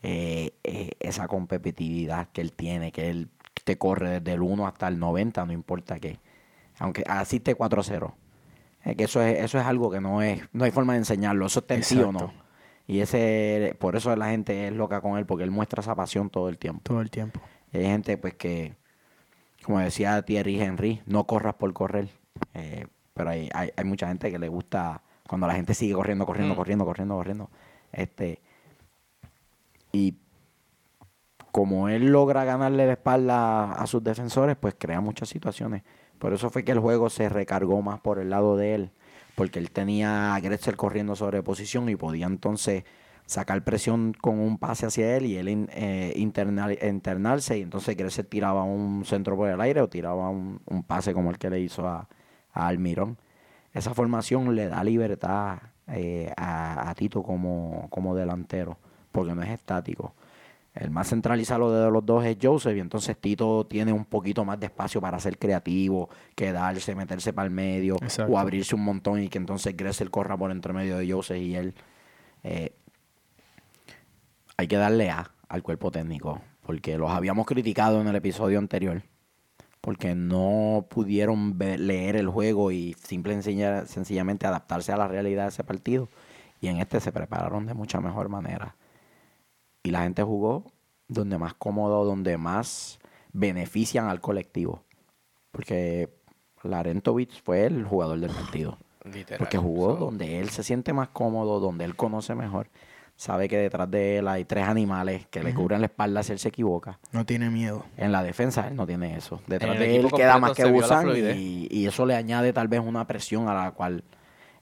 esa 0.03 1.29
competitividad 1.29 2.29
que 2.29 2.43
él 2.43 2.53
tiene, 2.53 2.93
que 2.93 3.09
él 3.09 3.31
te 3.65 3.79
corre 3.79 4.21
desde 4.21 4.35
el 4.35 4.43
1 4.43 4.67
hasta 4.67 4.87
el 4.87 4.99
90, 4.99 5.47
no 5.47 5.53
importa 5.55 5.99
qué. 5.99 6.19
Aunque 6.79 7.05
asiste 7.07 7.57
4-0. 7.57 8.13
Eh, 8.85 8.97
que 8.97 9.05
eso 9.05 9.23
es, 9.23 9.43
eso 9.43 9.59
es 9.59 9.65
algo 9.67 9.91
que 9.91 10.01
no 10.01 10.23
es, 10.23 10.43
no 10.53 10.65
hay 10.65 10.71
forma 10.71 10.93
de 10.93 11.01
enseñarlo, 11.01 11.47
eso 11.47 11.61
está 11.61 11.75
en 11.75 11.83
sí 11.83 11.99
o 12.01 12.13
no. 12.13 12.33
Y 12.87 13.01
ese, 13.01 13.75
por 13.79 13.97
eso 13.97 14.15
la 14.15 14.29
gente 14.29 14.67
es 14.67 14.73
loca 14.73 15.01
con 15.01 15.17
él, 15.17 15.25
porque 15.25 15.45
él 15.45 15.51
muestra 15.51 15.81
esa 15.81 15.95
pasión 15.95 16.29
todo 16.29 16.49
el 16.51 16.59
tiempo. 16.59 16.83
Todo 16.85 17.01
el 17.01 17.11
tiempo. 17.11 17.41
Y 17.73 17.79
hay 17.79 17.87
gente 17.87 18.19
pues 18.19 18.35
que, 18.35 18.75
como 19.65 19.79
decía 19.81 20.21
Thierry 20.23 20.61
Henry, 20.61 21.01
no 21.07 21.25
corras 21.25 21.55
por 21.55 21.73
correr. 21.73 22.09
Eh, 22.53 22.87
pero 23.15 23.31
hay, 23.31 23.49
hay, 23.55 23.71
hay 23.75 23.85
mucha 23.85 24.09
gente 24.09 24.31
que 24.31 24.39
le 24.39 24.49
gusta 24.49 25.01
Cuando 25.27 25.47
la 25.47 25.55
gente 25.55 25.73
sigue 25.73 25.95
corriendo, 25.95 26.27
corriendo, 26.27 26.53
Mm. 26.55 26.57
corriendo, 26.59 26.85
corriendo, 26.85 27.15
corriendo. 27.17 27.51
Este, 27.93 28.43
y 29.93 30.19
como 31.51 31.89
él 31.89 32.07
logra 32.13 32.45
ganarle 32.45 32.85
la 32.87 32.93
espalda 32.93 33.73
a 33.73 33.87
sus 33.87 34.03
defensores, 34.05 34.57
pues 34.57 34.75
crea 34.79 35.01
muchas 35.01 35.29
situaciones. 35.31 35.83
Por 36.25 36.33
eso 36.33 36.49
fue 36.49 36.65
que 36.65 36.73
el 36.73 36.79
juego 36.79 37.11
se 37.11 37.29
recargó 37.29 37.83
más 37.83 38.01
por 38.01 38.19
el 38.19 38.31
lado 38.31 38.57
de 38.57 38.75
él, 38.75 38.91
porque 39.35 39.59
él 39.59 39.71
tenía 39.71 40.35
a 40.35 40.41
Gretzel 40.41 40.75
corriendo 40.75 41.17
sobre 41.17 41.43
posición 41.43 41.87
y 41.91 41.97
podía 41.97 42.25
entonces 42.25 42.85
sacar 43.27 43.63
presión 43.63 44.15
con 44.19 44.39
un 44.39 44.57
pase 44.57 44.87
hacia 44.87 45.19
él 45.19 45.27
y 45.27 45.37
él 45.37 45.51
in- 45.51 45.69
eh, 45.75 46.15
internarse 46.17 47.59
y 47.59 47.61
entonces 47.61 47.95
Gretzel 47.95 48.25
tiraba 48.25 48.63
un 48.63 49.05
centro 49.05 49.37
por 49.37 49.51
el 49.51 49.61
aire 49.61 49.83
o 49.83 49.89
tiraba 49.91 50.31
un, 50.31 50.61
pase 50.87 51.13
como 51.13 51.31
el 51.31 51.37
que 51.37 51.51
le 51.51 51.61
hizo 51.61 51.87
a, 51.87 52.09
a 52.55 52.69
Almirón. 52.69 53.19
Esa 53.75 53.93
formación 53.93 54.55
le 54.55 54.69
da 54.69 54.83
libertad 54.83 55.59
eh, 55.89 56.33
a, 56.39 56.89
a 56.89 56.95
Tito 56.95 57.23
como, 57.23 57.89
como 57.91 58.15
delantero, 58.15 58.79
porque 59.13 59.35
no 59.35 59.43
es 59.43 59.51
estático. 59.51 60.15
El 60.75 60.91
más 60.91 61.09
centralizado 61.11 61.73
de 61.73 61.89
los 61.89 62.05
dos 62.05 62.25
es 62.25 62.37
Joseph 62.43 62.77
y 62.77 62.81
entonces 62.81 63.17
Tito 63.17 63.65
tiene 63.67 63.93
un 63.93 64.05
poquito 64.05 64.45
más 64.45 64.59
de 64.59 64.67
espacio 64.67 65.01
para 65.01 65.21
ser 65.21 65.39
creativo, 65.39 66.09
quedarse, 66.35 66.97
meterse 66.97 67.33
para 67.33 67.47
el 67.47 67.53
medio 67.53 67.95
Exacto. 68.03 68.33
o 68.33 68.39
abrirse 68.39 68.75
un 68.75 68.83
montón 68.85 69.23
y 69.23 69.29
que 69.29 69.39
entonces 69.39 69.77
Gressel 69.77 70.11
corra 70.11 70.37
por 70.37 70.51
entre 70.51 70.73
medio 70.73 70.99
de 70.99 71.11
Joseph 71.11 71.37
y 71.39 71.55
él. 71.55 71.75
eh, 72.43 72.73
hay 74.57 74.67
que 74.69 74.77
darle 74.77 75.11
A 75.11 75.31
al 75.49 75.63
cuerpo 75.63 75.91
técnico, 75.91 76.41
porque 76.63 76.97
los 76.99 77.11
habíamos 77.11 77.47
criticado 77.47 78.01
en 78.01 78.09
el 78.09 78.17
episodio 78.17 78.59
anterior, 78.59 79.03
porque 79.81 80.15
no 80.15 80.87
pudieron 80.89 81.57
ver- 81.59 81.79
leer 81.79 82.17
el 82.17 82.29
juego 82.29 82.73
y 82.73 82.95
simple 82.95 83.41
sencillamente 83.43 84.47
adaptarse 84.47 84.91
a 84.93 84.97
la 84.97 85.07
realidad 85.07 85.45
de 85.45 85.49
ese 85.51 85.63
partido. 85.65 86.09
Y 86.61 86.69
en 86.69 86.79
este 86.79 86.99
se 87.01 87.13
prepararon 87.13 87.67
de 87.67 87.75
mucha 87.75 88.01
mejor 88.01 88.29
manera 88.29 88.75
y 89.85 89.91
la 89.91 90.03
gente 90.03 90.23
jugó 90.25 90.65
donde 91.07 91.39
más 91.39 91.55
cómodo, 91.55 92.05
donde 92.05 92.37
más 92.39 92.99
benefician 93.33 94.09
al 94.09 94.21
colectivo. 94.21 94.83
Porque 95.53 96.09
Larentovich 96.63 97.43
fue 97.43 97.67
el 97.67 97.85
jugador 97.85 98.19
del 98.19 98.31
partido. 98.31 98.79
Literal. 99.05 99.39
Porque 99.39 99.59
jugó 99.59 99.93
So, 99.95 99.97
donde 100.07 100.41
él 100.41 100.49
se 100.49 100.63
siente 100.63 100.93
más 100.93 101.09
cómodo, 101.09 101.61
donde 101.61 101.85
él 101.85 101.95
conoce 101.95 102.35
mejor. 102.35 102.69
Sabe 103.17 103.49
que 103.49 103.57
detrás 103.59 103.89
de 103.89 104.19
él 104.19 104.27
hay 104.27 104.45
tres 104.45 104.65
animales 104.67 105.27
que 105.29 105.41
le 105.45 105.55
cubren 105.55 105.81
la 105.81 105.87
espalda 105.87 106.25
si 106.25 106.33
él 106.33 106.39
se 106.41 106.49
equivoca. 106.49 106.99
No 107.13 107.25
tiene 107.25 107.49
miedo. 107.49 107.85
En 107.97 108.11
la 108.11 108.25
defensa 108.25 108.67
él 108.67 108.75
no 108.75 108.87
tiene 108.89 109.17
eso. 109.17 109.41
Detrás 109.47 109.79
de 109.79 109.97
él 109.97 110.11
queda 110.17 110.39
más 110.39 110.51
que 110.57 110.65
Busan 110.65 111.07
y, 111.39 111.69
y 111.71 111.87
eso 111.87 112.07
le 112.07 112.17
añade 112.17 112.53
tal 112.53 112.67
vez 112.67 112.81
una 112.81 113.07
presión 113.07 113.49
a 113.49 113.55
la 113.55 113.71
cual 113.71 114.03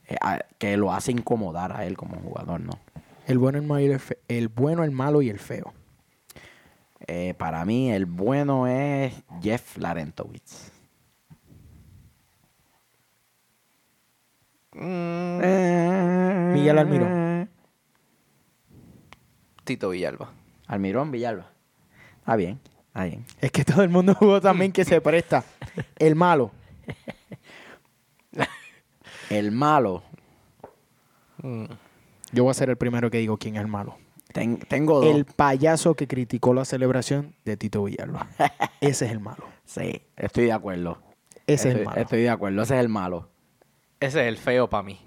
eh, 0.07 0.17
a- 0.21 0.41
que 0.59 0.77
lo 0.77 0.93
hace 0.93 1.13
incomodar 1.13 1.75
a 1.75 1.87
él 1.87 1.97
como 1.97 2.17
jugador, 2.21 2.61
¿no? 2.61 2.73
El 3.27 3.39
bueno, 3.39 3.59
el 3.59 3.65
malo 3.65 3.81
y 3.81 3.87
el, 3.87 4.01
fe- 4.01 4.19
el 4.29 4.49
bueno, 4.49 4.85
el 4.85 4.91
malo 4.91 5.23
y 5.23 5.29
el 5.31 5.39
feo. 5.39 5.73
Eh, 7.07 7.35
para 7.39 7.65
mí, 7.65 7.91
el 7.93 8.07
bueno 8.07 8.67
es 8.67 9.13
Jeff 9.43 9.77
Larentowitz. 9.77 10.71
mm, 14.73 16.53
Miguel 16.53 16.79
Almirón. 16.79 17.49
Tito 19.65 19.91
Villalba. 19.91 20.31
Almirón 20.67 21.11
Villalba. 21.11 21.47
Está 22.21 22.37
bien, 22.37 22.61
está 22.89 23.05
bien. 23.05 23.25
Es 23.41 23.51
que 23.53 23.65
todo 23.65 23.83
el 23.83 23.89
mundo 23.91 24.15
jugó 24.15 24.41
también 24.41 24.73
que 24.73 24.85
se 24.85 25.01
presta. 25.01 25.45
El 25.97 26.15
malo. 26.17 26.51
El 29.31 29.51
malo, 29.53 30.03
Mm. 31.45 31.65
Yo 32.33 32.45
voy 32.45 32.51
a 32.51 32.55
ser 32.55 32.71
el 32.71 32.77
primero 32.77 33.11
que 33.11 33.19
digo 33.19 33.37
quién 33.39 33.57
es 33.57 33.61
el 33.63 33.69
malo. 33.69 33.97
ten- 34.33 34.59
tengo 34.61 35.01
dos. 35.01 35.15
El 35.15 35.25
payaso 35.27 35.95
que 35.95 36.07
criticó 36.09 36.55
la 36.55 36.65
celebración 36.65 37.35
de 37.45 37.57
Tito 37.57 37.85
Villalba. 37.85 38.29
Ese 38.81 39.05
es 39.07 39.13
el 39.13 39.21
malo. 39.21 39.45
Sí, 39.65 40.03
estoy 40.17 40.45
de 40.47 40.53
acuerdo. 40.53 41.03
Ese 41.47 41.69
es 41.71 41.75
el 41.77 41.85
malo. 41.85 42.01
Estoy 42.01 42.23
de 42.23 42.31
acuerdo, 42.31 42.63
ese 42.63 42.75
es 42.77 42.81
el 42.81 42.89
malo. 42.89 43.29
Ese 44.01 44.21
es 44.23 44.27
el 44.29 44.37
feo 44.39 44.69
para 44.71 44.83
mí. 44.85 45.01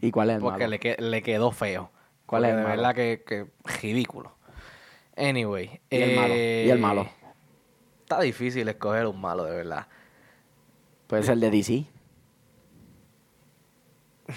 ¿Y 0.00 0.10
cuál 0.10 0.30
es 0.30 0.36
el 0.36 0.42
Porque 0.42 0.60
malo? 0.60 0.70
le, 0.70 0.80
que- 0.80 0.96
le 0.98 1.22
quedó 1.22 1.50
feo. 1.50 1.90
¿Cuál 2.26 2.44
es 2.44 2.50
Porque 2.50 2.50
el 2.52 2.56
de 2.56 2.62
malo? 2.62 2.76
verdad 2.82 2.94
que, 2.94 3.24
que 3.26 3.46
ridículo. 3.82 4.36
Anyway. 5.16 5.80
¿Y 5.90 5.96
el 5.96 6.16
malo? 6.16 6.34
¿Y 6.34 6.70
el 6.70 6.78
malo? 6.78 7.02
eh, 7.02 7.10
Está 8.02 8.20
difícil 8.20 8.68
escoger 8.68 9.06
un 9.06 9.20
malo, 9.20 9.44
de 9.44 9.56
verdad. 9.56 9.86
Puede 11.06 11.22
ser 11.22 11.34
el 11.34 11.40
de 11.40 11.50
DC. 11.50 11.86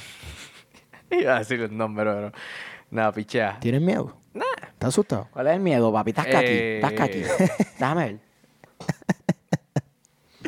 Iba 1.21 1.35
a 1.35 1.39
decir 1.39 1.61
el 1.61 1.75
nombre, 1.75 2.05
pero... 2.05 2.31
Nada, 2.89 3.11
pichea. 3.11 3.57
¿Tienes 3.59 3.81
miedo? 3.81 4.15
¿Estás 4.33 4.89
asustado? 4.89 5.27
¿Cuál 5.31 5.47
es 5.47 5.53
el 5.53 5.59
miedo, 5.59 5.91
papi? 5.91 6.11
Estás 6.11 6.27
Eh. 6.29 6.81
estás 6.83 7.01
aquí. 7.01 7.23
Déjame 7.79 8.05
ver. 8.05 8.19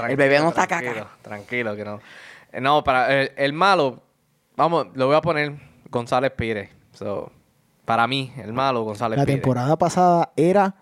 El 0.09 0.15
bebé 0.15 0.39
no 0.39 0.49
está 0.49 0.65
tranquilo, 0.65 0.93
caca. 0.93 1.09
Tranquilo, 1.21 1.75
que 1.75 1.83
no. 1.83 1.99
Eh, 2.53 2.61
No, 2.61 2.83
para 2.83 3.13
el, 3.21 3.31
el 3.35 3.51
malo, 3.53 4.01
vamos, 4.55 4.87
lo 4.93 5.07
voy 5.07 5.15
a 5.17 5.21
poner 5.21 5.55
González 5.89 6.31
Pires. 6.31 6.69
So, 6.93 7.31
para 7.83 8.07
mí, 8.07 8.31
el 8.37 8.53
malo, 8.53 8.83
González 8.83 9.17
La 9.19 9.25
Pires. 9.25 9.41
temporada 9.41 9.77
pasada 9.77 10.31
era 10.37 10.73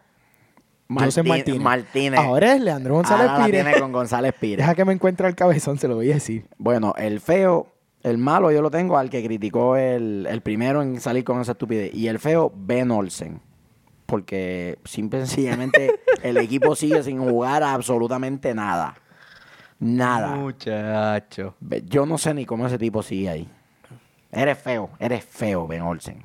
Martín- 0.87 1.27
Martínez. 1.27 1.61
Martínez. 1.61 2.19
Ahora 2.19 2.53
es 2.53 2.61
Leandro 2.61 2.93
González 2.93 3.27
Ahora 3.27 3.39
la 3.39 3.45
Pires. 3.45 3.63
tiene 3.65 3.79
con 3.79 3.91
González 3.91 4.33
Pires. 4.39 4.57
Deja 4.57 4.75
que 4.75 4.85
me 4.85 4.93
encuentre 4.93 5.27
el 5.27 5.33
cabezón, 5.35 5.79
se 5.79 5.87
lo 5.87 5.95
voy 5.95 6.11
a 6.11 6.15
decir. 6.15 6.45
Bueno, 6.59 6.93
el 6.97 7.19
feo, 7.19 7.73
el 8.07 8.17
malo 8.17 8.51
yo 8.51 8.61
lo 8.61 8.71
tengo 8.71 8.97
al 8.97 9.09
que 9.09 9.23
criticó 9.23 9.75
el, 9.75 10.25
el 10.29 10.41
primero 10.41 10.81
en 10.81 10.99
salir 10.99 11.23
con 11.23 11.39
esa 11.41 11.51
estupidez. 11.53 11.93
Y 11.93 12.07
el 12.07 12.19
feo, 12.19 12.51
Ben 12.55 12.89
Olsen. 12.91 13.41
Porque 14.05 14.79
simple 14.85 15.19
y 15.19 15.25
sencillamente 15.25 15.99
el 16.23 16.37
equipo 16.37 16.75
sigue 16.75 17.03
sin 17.03 17.19
jugar 17.19 17.63
a 17.63 17.73
absolutamente 17.73 18.53
nada. 18.53 18.95
Nada. 19.79 20.35
Muchacho. 20.35 21.55
Yo 21.85 22.05
no 22.05 22.17
sé 22.17 22.33
ni 22.33 22.45
cómo 22.45 22.65
ese 22.67 22.77
tipo 22.77 23.03
sigue 23.03 23.29
ahí. 23.29 23.49
Eres 24.31 24.57
feo, 24.57 24.89
eres 24.99 25.23
feo, 25.23 25.67
Ben 25.67 25.81
Olsen. 25.81 26.23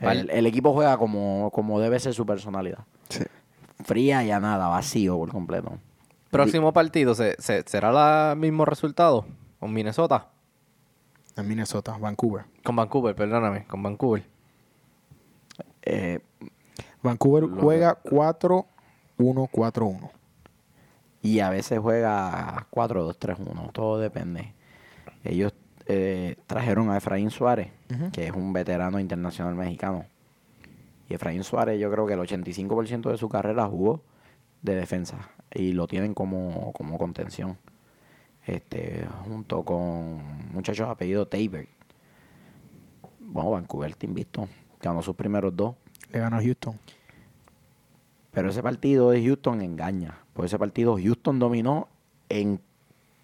El, 0.00 0.06
Vale. 0.06 0.26
el 0.38 0.46
equipo 0.46 0.72
juega 0.72 0.96
como, 0.98 1.50
como 1.52 1.78
debe 1.80 1.98
ser 2.00 2.14
su 2.14 2.26
personalidad. 2.26 2.80
Fría 3.84 4.24
y 4.24 4.30
a 4.30 4.40
nada, 4.40 4.68
vacío 4.68 5.16
por 5.18 5.30
completo. 5.30 5.78
Próximo 6.30 6.72
partido, 6.72 7.14
¿se, 7.14 7.36
se- 7.38 7.62
será 7.66 8.32
el 8.32 8.38
mismo 8.38 8.64
resultado? 8.64 9.24
¿Con 9.60 9.72
Minnesota? 9.72 10.28
En 11.36 11.48
Minnesota, 11.48 11.96
Vancouver. 11.98 12.44
Con 12.62 12.76
Vancouver, 12.76 13.14
perdóname, 13.14 13.64
con 13.66 13.82
Vancouver. 13.82 14.24
Eh, 15.82 16.20
Vancouver 17.02 17.44
Lo 17.44 17.56
juega 17.60 17.98
4-1-4-1. 18.02 20.10
y 21.22 21.40
a 21.40 21.50
veces 21.50 21.78
juega 21.78 22.66
4-2-3-1, 22.70 23.72
todo 23.72 23.98
depende. 23.98 24.52
Ellos 25.24 25.52
eh, 25.86 26.36
trajeron 26.46 26.90
a 26.90 26.96
Efraín 26.98 27.30
Suárez, 27.30 27.70
Ujú. 27.92 28.10
que 28.12 28.26
es 28.26 28.32
un 28.32 28.52
veterano 28.52 28.98
internacional 29.00 29.54
mexicano. 29.54 30.04
Y 31.08 31.14
Efraín 31.14 31.44
Suárez, 31.44 31.80
yo 31.80 31.90
creo 31.90 32.06
que 32.06 32.14
el 32.14 32.20
85% 32.20 33.10
de 33.10 33.18
su 33.18 33.28
carrera 33.28 33.66
jugó 33.66 34.02
de 34.62 34.74
defensa 34.76 35.30
y 35.52 35.72
lo 35.72 35.86
tienen 35.86 36.14
como, 36.14 36.72
como 36.72 36.96
contención. 36.98 37.58
Este, 38.46 39.06
junto 39.24 39.62
con 39.62 40.20
muchachos 40.52 40.88
apellido 40.88 41.26
Tabor. 41.26 41.66
Bueno, 43.20 43.50
Vancouver 43.52 43.94
te 43.94 44.06
invito. 44.06 44.48
Ganó 44.82 45.02
sus 45.02 45.16
primeros 45.16 45.56
dos. 45.56 45.74
Le 46.12 46.18
ganó 46.20 46.36
a 46.36 46.42
Houston. 46.42 46.78
Pero 48.32 48.50
ese 48.50 48.62
partido 48.62 49.10
de 49.10 49.24
Houston 49.24 49.62
engaña. 49.62 50.18
Por 50.34 50.44
ese 50.44 50.58
partido 50.58 50.96
Houston 50.96 51.38
dominó 51.38 51.88
en 52.28 52.60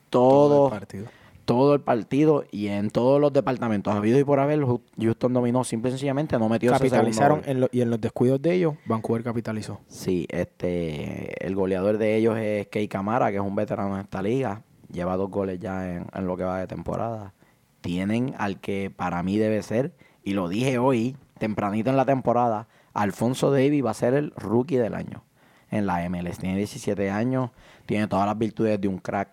todo, 0.09 0.67
el 0.67 0.71
partido. 0.71 1.07
todo 1.45 1.75
el 1.75 1.81
partido 1.81 2.45
y 2.51 2.69
en 2.69 2.91
todos 2.91 3.21
los 3.21 3.33
departamentos. 3.33 3.93
Habido 3.95 4.19
y 4.19 4.25
por 4.25 4.39
haber, 4.41 4.65
Houston 4.99 5.33
dominó. 5.35 5.65
Simple 5.65 5.91
y 5.91 5.93
sencillamente 5.93 6.39
no 6.39 6.49
metió 6.49 6.71
ese 6.71 6.79
Capitalizaron 6.79 7.41
gol. 7.41 7.49
en 7.49 7.61
lo- 7.61 7.69
y 7.73 7.81
en 7.83 7.91
los 7.91 8.01
descuidos 8.01 8.41
de 8.41 8.55
ellos, 8.55 8.75
Vancouver 8.87 9.23
capitalizó. 9.23 9.81
Sí, 9.89 10.27
este, 10.31 11.45
el 11.47 11.55
goleador 11.55 11.99
de 11.99 12.17
ellos 12.17 12.39
es 12.39 12.69
Kei 12.69 12.89
Camara, 12.89 13.31
que 13.31 13.37
es 13.37 13.43
un 13.43 13.55
veterano 13.55 13.97
en 13.97 14.01
esta 14.03 14.23
liga. 14.23 14.63
Lleva 14.93 15.17
dos 15.17 15.31
goles 15.31 15.61
ya 15.61 15.97
en, 15.97 16.27
lo 16.27 16.37
que 16.37 16.45
va 16.45 16.59
de 16.59 16.67
temporada. 16.67 17.35
Tienen 17.81 18.35
al 18.39 18.61
que 18.61 18.91
para 18.95 19.23
mí 19.23 19.39
debe 19.39 19.63
ser, 19.63 19.95
y 20.23 20.35
lo 20.35 20.49
dije 20.49 20.79
hoy, 20.79 21.17
tempranito 21.39 21.91
en 21.91 21.97
la 21.97 22.05
temporada, 22.05 22.69
Alfonso 22.93 23.51
Davis 23.51 23.85
va 23.85 23.91
a 23.91 23.95
ser 23.95 24.15
el 24.15 24.33
rookie 24.37 24.77
del 24.77 24.95
año 24.95 25.25
en 25.71 25.87
la 25.87 26.09
MLS. 26.09 26.39
Tiene 26.39 26.57
17 26.57 27.11
años, 27.11 27.51
tiene 27.87 28.09
todas 28.09 28.27
las 28.27 28.37
virtudes 28.37 28.81
de 28.81 28.89
un 28.89 28.99
crack. 28.99 29.31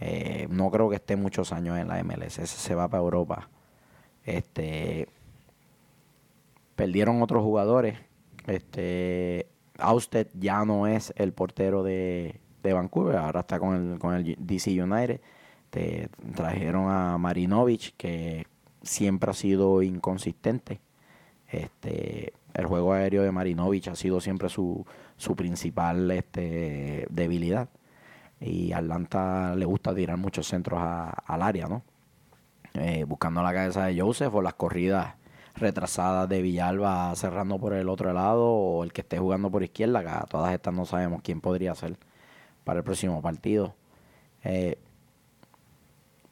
Eh, 0.00 0.46
no 0.50 0.70
creo 0.70 0.90
que 0.90 0.96
esté 0.96 1.16
muchos 1.16 1.52
años 1.52 1.78
en 1.78 1.88
la 1.88 2.02
MLS. 2.02 2.38
Ese 2.38 2.46
se 2.46 2.74
va 2.74 2.88
para 2.88 3.02
Europa. 3.02 3.48
Este, 4.24 5.08
perdieron 6.76 7.22
otros 7.22 7.42
jugadores. 7.42 7.98
Este, 8.46 9.48
Austed 9.78 10.28
ya 10.34 10.64
no 10.64 10.86
es 10.86 11.12
el 11.16 11.32
portero 11.32 11.82
de, 11.82 12.40
de 12.68 12.74
Vancouver, 12.74 13.16
ahora 13.16 13.40
está 13.40 13.58
con 13.58 13.74
el, 13.92 13.98
con 13.98 14.14
el 14.14 14.36
DC 14.38 14.82
United. 14.82 15.20
Te 15.70 16.08
trajeron 16.34 16.90
a 16.90 17.18
Marinovich, 17.18 17.94
que 17.96 18.46
siempre 18.82 19.30
ha 19.30 19.34
sido 19.34 19.82
inconsistente. 19.82 20.80
Este, 21.48 22.32
el 22.54 22.66
juego 22.66 22.92
aéreo 22.92 23.22
de 23.22 23.32
Marinovich 23.32 23.88
ha 23.88 23.96
sido 23.96 24.20
siempre 24.20 24.48
su, 24.48 24.84
su 25.16 25.36
principal 25.36 26.10
este, 26.10 27.06
debilidad. 27.10 27.68
Y 28.40 28.72
Atlanta 28.72 29.54
le 29.56 29.64
gusta 29.64 29.94
tirar 29.94 30.16
muchos 30.18 30.46
centros 30.48 30.80
a- 30.82 31.10
al 31.10 31.42
área, 31.42 31.66
¿no? 31.68 31.82
Eh, 32.74 33.04
buscando 33.04 33.42
la 33.42 33.52
cabeza 33.54 33.86
de 33.86 34.00
Joseph 34.00 34.34
o 34.34 34.42
las 34.42 34.54
corridas 34.54 35.14
retrasadas 35.54 36.28
de 36.28 36.42
Villalba 36.42 37.14
cerrando 37.14 37.58
por 37.60 37.72
el 37.74 37.88
otro 37.88 38.12
lado 38.12 38.44
o 38.50 38.82
el 38.82 38.92
que 38.92 39.02
esté 39.02 39.18
jugando 39.18 39.50
por 39.50 39.62
izquierda, 39.62 40.26
todas 40.28 40.52
estas 40.52 40.74
no 40.74 40.84
sabemos 40.84 41.22
quién 41.22 41.40
podría 41.40 41.74
ser 41.76 41.96
para 42.64 42.78
el 42.78 42.84
próximo 42.84 43.20
partido. 43.22 43.74
Eh, 44.42 44.78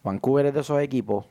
Vancouver 0.02 0.46
es 0.46 0.54
de 0.54 0.60
esos 0.60 0.80
equipos 0.80 1.26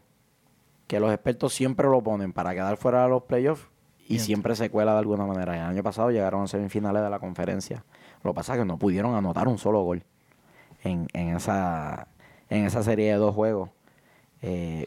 que 0.87 0.99
los 0.99 1.13
expertos 1.13 1.53
siempre 1.53 1.87
lo 1.87 2.01
ponen 2.01 2.33
para 2.33 2.53
quedar 2.53 2.77
fuera 2.77 3.03
de 3.03 3.09
los 3.09 3.23
playoffs 3.23 3.67
y 4.05 4.15
Bien. 4.15 4.19
siempre 4.25 4.55
se 4.55 4.69
cuela 4.69 4.93
de 4.93 4.99
alguna 4.99 5.25
manera. 5.25 5.55
El 5.55 5.61
año 5.61 5.83
pasado 5.83 6.11
llegaron 6.11 6.43
a 6.43 6.47
semifinales 6.47 7.01
de 7.01 7.09
la 7.09 7.19
conferencia. 7.19 7.83
Lo 8.23 8.31
que 8.31 8.35
pasa 8.35 8.53
es 8.53 8.59
que 8.59 8.65
no 8.65 8.77
pudieron 8.77 9.15
anotar 9.15 9.47
un 9.47 9.57
solo 9.57 9.81
gol 9.83 10.03
en, 10.83 11.07
en 11.13 11.35
esa, 11.35 12.07
en 12.49 12.65
esa 12.65 12.83
serie 12.83 13.11
de 13.11 13.17
dos 13.17 13.33
juegos. 13.33 13.69
Eh, 14.41 14.85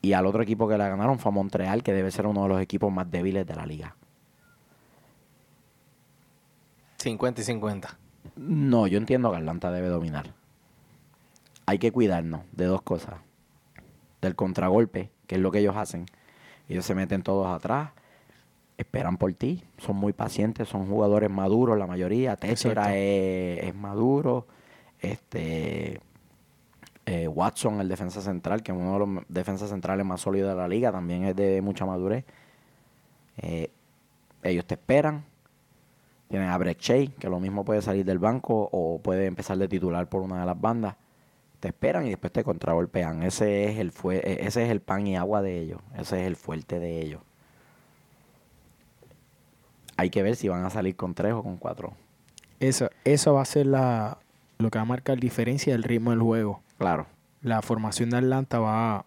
y 0.00 0.12
al 0.12 0.26
otro 0.26 0.42
equipo 0.42 0.68
que 0.68 0.76
la 0.78 0.88
ganaron 0.88 1.18
fue 1.18 1.30
a 1.30 1.34
Montreal, 1.34 1.82
que 1.82 1.92
debe 1.92 2.10
ser 2.10 2.26
uno 2.26 2.42
de 2.42 2.48
los 2.48 2.60
equipos 2.60 2.92
más 2.92 3.10
débiles 3.10 3.46
de 3.46 3.54
la 3.54 3.66
liga. 3.66 3.96
50 6.98 7.40
y 7.40 7.44
50. 7.44 7.98
No, 8.36 8.86
yo 8.86 8.98
entiendo 8.98 9.30
que 9.30 9.36
Atlanta 9.36 9.70
debe 9.70 9.88
dominar. 9.88 10.32
Hay 11.66 11.78
que 11.78 11.92
cuidarnos 11.92 12.42
de 12.52 12.66
dos 12.66 12.82
cosas. 12.82 13.14
Del 14.20 14.34
contragolpe, 14.34 15.10
que 15.26 15.36
es 15.36 15.40
lo 15.40 15.50
que 15.50 15.60
ellos 15.60 15.76
hacen. 15.76 16.06
Ellos 16.68 16.84
se 16.84 16.94
meten 16.94 17.22
todos 17.22 17.46
atrás, 17.46 17.90
esperan 18.78 19.18
por 19.18 19.32
ti, 19.34 19.62
son 19.78 19.96
muy 19.96 20.12
pacientes, 20.12 20.68
son 20.68 20.86
jugadores 20.86 21.30
maduros 21.30 21.78
la 21.78 21.86
mayoría. 21.86 22.36
Teixeira 22.36 22.96
es 22.96 23.74
maduro. 23.74 24.46
Este 25.00 26.00
eh, 27.06 27.28
Watson, 27.28 27.80
el 27.80 27.88
defensa 27.88 28.22
central, 28.22 28.62
que 28.62 28.72
es 28.72 28.78
uno 28.78 28.94
de 28.94 28.98
los 28.98 29.24
defensas 29.28 29.68
centrales 29.68 30.06
más 30.06 30.22
sólidos 30.22 30.50
de 30.50 30.56
la 30.56 30.68
liga, 30.68 30.90
también 30.90 31.24
es 31.24 31.36
de 31.36 31.60
mucha 31.60 31.84
madurez. 31.84 32.24
Eh, 33.38 33.70
ellos 34.42 34.64
te 34.66 34.74
esperan. 34.74 35.24
Tienen 36.28 36.48
a 36.48 36.58
Breck 36.58 36.80
Shea, 36.80 37.06
que 37.18 37.28
lo 37.28 37.38
mismo 37.38 37.64
puede 37.64 37.82
salir 37.82 38.04
del 38.04 38.18
banco 38.18 38.68
o 38.72 38.98
puede 39.00 39.26
empezar 39.26 39.56
de 39.58 39.68
titular 39.68 40.08
por 40.08 40.22
una 40.22 40.40
de 40.40 40.46
las 40.46 40.60
bandas. 40.60 40.96
Te 41.60 41.68
esperan 41.68 42.06
y 42.06 42.10
después 42.10 42.32
te 42.32 42.42
contragolpean. 42.44 43.22
Ese 43.22 43.64
es 43.70 43.78
el 43.78 43.90
fue, 43.92 44.16
e- 44.16 44.46
ese 44.46 44.64
es 44.64 44.70
el 44.70 44.80
pan 44.80 45.06
y 45.06 45.16
agua 45.16 45.42
de 45.42 45.58
ellos. 45.60 45.80
Ese 45.96 46.20
es 46.22 46.26
el 46.26 46.36
fuerte 46.36 46.78
de 46.78 47.00
ellos. 47.00 47.20
Hay 49.96 50.10
que 50.10 50.22
ver 50.22 50.36
si 50.36 50.48
van 50.48 50.64
a 50.64 50.70
salir 50.70 50.96
con 50.96 51.14
tres 51.14 51.32
o 51.34 51.42
con 51.42 51.56
cuatro. 51.56 51.92
Eso, 52.60 52.90
eso 53.04 53.34
va 53.34 53.42
a 53.42 53.46
ser 53.46 53.66
la, 53.66 54.18
lo 54.58 54.70
que 54.70 54.78
va 54.78 54.82
a 54.82 54.86
marcar 54.86 55.18
diferencia 55.18 55.72
del 55.72 55.82
ritmo 55.84 56.10
del 56.10 56.20
juego. 56.20 56.62
Claro. 56.78 57.06
La 57.42 57.62
formación 57.62 58.10
de 58.10 58.16
Atlanta 58.18 58.58
va, 58.58 58.96
a- 58.96 59.04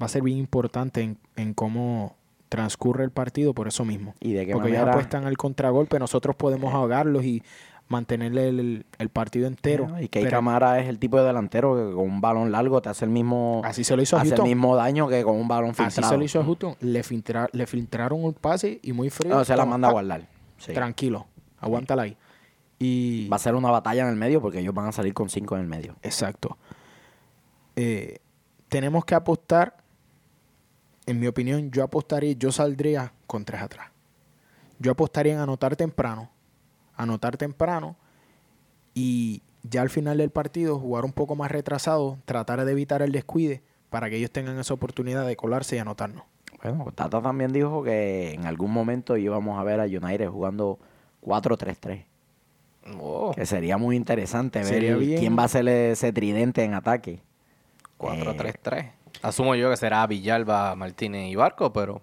va 0.00 0.06
a 0.06 0.08
ser 0.08 0.22
bien 0.22 0.36
importante 0.38 1.00
en, 1.00 1.16
en 1.36 1.54
cómo 1.54 2.16
transcurre 2.48 3.04
el 3.04 3.10
partido 3.10 3.54
por 3.54 3.68
eso 3.68 3.84
mismo. 3.84 4.14
Y 4.20 4.32
de 4.32 4.46
qué 4.46 4.52
Porque 4.52 4.68
ellos 4.68 4.78
manera. 4.80 4.92
apuestan 4.92 5.24
al 5.26 5.36
contragolpe, 5.36 5.98
nosotros 5.98 6.36
podemos 6.36 6.72
ahogarlos 6.74 7.24
y 7.24 7.42
mantenerle 7.88 8.48
el, 8.50 8.86
el 8.98 9.08
partido 9.08 9.46
entero. 9.46 9.88
y 10.00 10.08
que 10.08 10.26
Camara 10.28 10.78
es 10.80 10.88
el 10.88 10.98
tipo 10.98 11.18
de 11.18 11.24
delantero 11.26 11.74
que 11.74 11.94
con 11.94 12.04
un 12.04 12.20
balón 12.20 12.52
largo 12.52 12.82
te 12.82 12.90
hace 12.90 13.06
el 13.06 13.10
mismo, 13.10 13.62
así 13.64 13.82
se 13.82 13.96
lo 13.96 14.02
hizo 14.02 14.16
hace 14.18 14.34
el 14.34 14.42
mismo 14.42 14.76
daño 14.76 15.08
que 15.08 15.22
con 15.24 15.36
un 15.36 15.48
balón 15.48 15.70
Así 15.70 15.82
filtrado. 15.84 16.10
se 16.12 16.18
lo 16.18 16.24
hizo 16.24 16.40
a 16.40 16.44
Houston. 16.44 16.74
Le, 16.80 17.02
filtra- 17.02 17.48
le 17.52 17.66
filtraron 17.66 18.22
un 18.22 18.34
pase 18.34 18.78
y 18.82 18.92
muy 18.92 19.08
frío. 19.08 19.34
No, 19.34 19.44
se 19.44 19.52
la 19.56 19.62
toma, 19.62 19.70
manda 19.72 19.88
a 19.88 19.90
pa, 19.90 19.92
guardar. 19.94 20.28
Sí. 20.58 20.72
Tranquilo, 20.74 21.26
aguántala 21.60 22.02
ahí. 22.02 22.16
Y 22.78 23.26
Va 23.28 23.36
a 23.36 23.40
ser 23.40 23.54
una 23.54 23.70
batalla 23.70 24.02
en 24.02 24.08
el 24.08 24.16
medio 24.16 24.40
porque 24.42 24.58
ellos 24.60 24.74
van 24.74 24.86
a 24.86 24.92
salir 24.92 25.14
con 25.14 25.28
cinco 25.30 25.56
en 25.56 25.62
el 25.62 25.66
medio. 25.68 25.96
Exacto. 26.02 26.58
Eh, 27.76 28.18
tenemos 28.68 29.04
que 29.04 29.14
apostar, 29.14 29.76
en 31.08 31.18
mi 31.18 31.26
opinión, 31.26 31.70
yo 31.70 31.82
apostaría, 31.82 32.32
yo 32.34 32.52
saldría 32.52 33.14
con 33.26 33.44
tres 33.46 33.62
atrás. 33.62 33.88
Yo 34.78 34.92
apostaría 34.92 35.32
en 35.32 35.38
anotar 35.38 35.74
temprano, 35.74 36.30
anotar 36.94 37.38
temprano 37.38 37.96
y 38.92 39.42
ya 39.62 39.80
al 39.80 39.88
final 39.88 40.18
del 40.18 40.28
partido 40.30 40.78
jugar 40.78 41.06
un 41.06 41.12
poco 41.12 41.34
más 41.34 41.50
retrasado, 41.50 42.18
tratar 42.26 42.62
de 42.62 42.70
evitar 42.72 43.00
el 43.00 43.10
descuide 43.10 43.62
para 43.88 44.10
que 44.10 44.16
ellos 44.16 44.30
tengan 44.30 44.58
esa 44.58 44.74
oportunidad 44.74 45.26
de 45.26 45.34
colarse 45.34 45.76
y 45.76 45.78
anotarnos. 45.78 46.24
Bueno, 46.62 46.92
Tata 46.94 47.22
también 47.22 47.54
dijo 47.54 47.82
que 47.82 48.34
en 48.34 48.44
algún 48.44 48.70
momento 48.70 49.16
íbamos 49.16 49.58
a 49.58 49.64
ver 49.64 49.80
a 49.80 49.84
United 49.84 50.28
jugando 50.28 50.78
4-3-3. 51.22 52.04
Oh, 53.00 53.32
Que 53.34 53.46
sería 53.46 53.78
muy 53.78 53.96
interesante 53.96 54.62
ver 54.62 54.98
bien. 54.98 55.20
quién 55.20 55.38
va 55.38 55.44
a 55.44 55.48
ser 55.48 55.66
ese 55.68 56.12
tridente 56.12 56.64
en 56.64 56.74
ataque. 56.74 57.22
4-3-3. 57.98 58.92
Asumo 59.22 59.54
yo 59.54 59.70
que 59.70 59.76
será 59.76 60.06
Villalba, 60.06 60.74
Martínez 60.76 61.30
y 61.30 61.34
Barco, 61.34 61.72
pero 61.72 62.02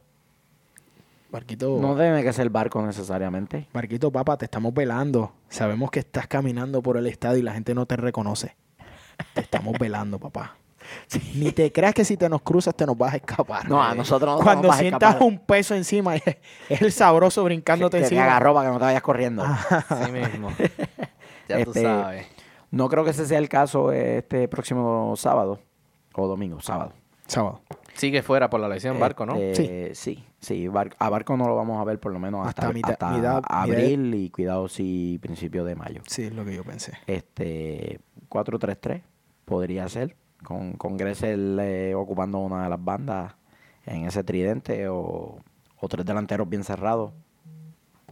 Marquito, 1.31 1.77
No 1.81 1.95
debe 1.95 2.23
que 2.23 2.31
ser 2.33 2.49
barco 2.49 2.81
necesariamente. 2.85 3.67
Marquito, 3.73 4.11
papá, 4.11 4.37
te 4.37 4.45
estamos 4.45 4.73
velando. 4.73 5.33
Sabemos 5.49 5.91
que 5.91 5.99
estás 5.99 6.27
caminando 6.27 6.81
por 6.81 6.97
el 6.97 7.07
estadio 7.07 7.39
y 7.39 7.41
la 7.41 7.53
gente 7.53 7.73
no 7.75 7.85
te 7.85 7.95
reconoce. 7.97 8.55
Te 9.33 9.41
estamos 9.41 9.73
velando, 9.79 10.17
papá. 10.19 10.55
Ni 11.33 11.51
te 11.51 11.71
creas 11.71 11.93
que 11.95 12.05
si 12.05 12.15
te 12.15 12.29
nos 12.29 12.41
cruzas 12.43 12.75
te 12.75 12.85
nos 12.85 12.95
vas 12.97 13.13
a 13.13 13.17
escapar. 13.17 13.67
No, 13.67 13.81
a 13.83 13.95
nosotros 13.95 14.37
no 14.37 14.43
Cuando 14.43 14.67
nos 14.67 14.77
sientas 14.77 15.09
escapar. 15.15 15.27
un 15.27 15.39
peso 15.39 15.73
encima, 15.75 16.15
es, 16.15 16.23
el 16.69 16.91
sabroso 16.91 17.43
brincándote 17.43 17.97
que 17.97 18.01
te 18.01 18.07
encima. 18.07 18.23
agarró 18.25 18.53
para 18.53 18.67
que 18.67 18.73
no 18.73 18.79
te 18.79 18.85
vayas 18.85 19.01
corriendo. 19.01 19.43
así 19.43 20.11
mismo. 20.11 20.51
ya 21.49 21.63
tú 21.63 21.71
Este, 21.71 21.81
sabes. 21.81 22.27
No 22.71 22.87
creo 22.87 23.03
que 23.03 23.09
ese 23.11 23.25
sea 23.25 23.39
el 23.39 23.49
caso 23.49 23.91
este 23.91 24.47
próximo 24.47 25.15
sábado. 25.17 25.59
O 26.13 26.27
domingo, 26.27 26.61
sábado. 26.61 26.93
Sábado. 27.27 27.61
Sigue 27.95 28.21
fuera 28.23 28.49
por 28.49 28.59
la 28.59 28.67
lesión 28.67 28.99
Barco, 28.99 29.25
¿no? 29.25 29.35
Este, 29.35 29.95
Sí, 29.95 30.23
sí. 30.39 30.67
Bar- 30.67 30.95
a 30.99 31.09
Barco 31.09 31.37
no 31.37 31.47
lo 31.47 31.55
vamos 31.55 31.79
a 31.79 31.83
ver 31.85 31.97
por 31.99 32.11
lo 32.11 32.19
menos 32.19 32.45
hasta, 32.45 32.63
Hasta 32.63 32.73
mitad- 32.73 32.91
hasta 32.91 33.11
mitad- 33.11 33.41
abril 33.47 34.13
y 34.15 34.29
cuidado 34.29 34.67
si 34.67 35.17
principio 35.21 35.63
de 35.63 35.75
mayo. 35.75 36.01
Sí, 36.07 36.23
es 36.23 36.33
lo 36.33 36.43
que 36.43 36.53
yo 36.55 36.63
pensé. 36.63 36.91
Este 37.07 37.99
4-3-3 38.29 39.01
podría 39.45 39.87
ser. 39.89 40.15
Con, 40.43 40.73
con 40.73 40.97
Gressel 40.97 41.57
eh, 41.61 41.95
ocupando 41.95 42.37
una 42.39 42.63
de 42.63 42.69
las 42.69 42.83
bandas 42.83 43.33
en 43.85 44.05
ese 44.05 44.23
tridente 44.23 44.87
o, 44.89 45.39
o 45.79 45.87
tres 45.87 46.05
delanteros 46.05 46.47
bien 46.49 46.63
cerrados. 46.63 47.13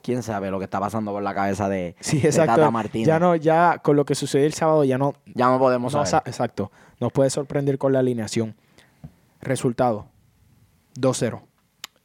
Quién 0.01 0.23
sabe 0.23 0.49
lo 0.49 0.57
que 0.59 0.65
está 0.65 0.79
pasando 0.79 1.11
por 1.11 1.21
la 1.21 1.33
cabeza 1.35 1.69
de, 1.69 1.95
Sí, 1.99 2.19
de. 2.19 2.31
Tata 2.31 2.71
Martino. 2.71 3.05
Ya 3.05 3.19
no, 3.19 3.35
ya 3.35 3.77
con 3.83 3.95
lo 3.95 4.05
que 4.05 4.15
sucedió 4.15 4.45
el 4.45 4.53
sábado 4.53 4.83
ya 4.83 4.97
no, 4.97 5.13
Ya 5.35 5.47
no 5.47 5.59
podemos 5.59 5.93
no 5.93 6.05
saber. 6.05 6.23
sa- 6.23 6.29
exacto. 6.29 6.71
Nos 6.99 7.11
puede 7.11 7.29
sorprender 7.29 7.77
con 7.77 7.93
la 7.93 7.99
alineación. 7.99 8.55
Resultado. 9.43 10.07
2-0. 10.95 11.41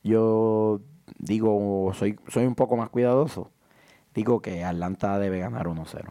Yo 0.03 0.81
digo, 1.19 1.93
soy, 1.95 2.19
soy 2.29 2.47
un 2.47 2.55
poco 2.55 2.77
más 2.77 2.91
cuidadoso. 2.91 3.51
Digo 4.15 4.41
que 4.41 4.65
Atlanta 4.65 5.19
debe 5.19 5.39
ganar 5.39 5.67
1-0. 5.67 6.11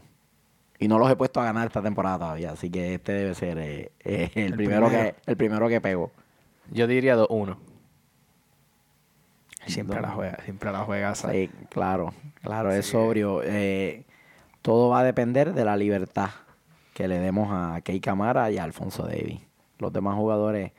Y 0.79 0.87
no 0.87 0.99
los 0.99 1.09
he 1.09 1.15
puesto 1.15 1.41
a 1.41 1.45
ganar 1.45 1.67
esta 1.67 1.81
temporada 1.81 2.19
todavía, 2.19 2.51
así 2.51 2.69
que 2.69 2.93
este 2.93 3.11
debe 3.11 3.33
ser 3.33 3.57
eh, 3.57 3.91
eh, 4.03 4.31
el, 4.35 4.43
El 4.43 4.53
primero, 4.53 4.87
primero. 4.87 5.15
que 5.15 5.31
el 5.31 5.37
primero 5.37 5.67
que 5.67 5.81
pego. 5.81 6.11
Yo 6.71 6.85
diría 6.85 7.17
2-1. 7.17 7.57
Siempre 9.65 9.99
la 9.99 10.09
juega, 10.11 10.37
siempre 10.45 10.71
la 10.71 10.79
juega. 10.83 11.15
Sí, 11.15 11.49
claro, 11.69 12.13
claro, 12.41 12.71
es 12.71 12.85
sobrio. 12.85 13.41
Eh, 13.43 14.05
todo 14.61 14.89
va 14.89 14.99
a 14.99 15.03
depender 15.03 15.53
de 15.53 15.65
la 15.65 15.75
libertad 15.75 16.29
que 16.93 17.07
le 17.07 17.19
demos 17.19 17.49
a 17.51 17.81
Kei 17.81 17.99
Camara 17.99 18.49
y 18.51 18.57
a 18.57 18.63
Alfonso 18.63 19.03
Davis. 19.03 19.41
Los 19.79 19.91
demás 19.91 20.15
jugadores 20.15 20.71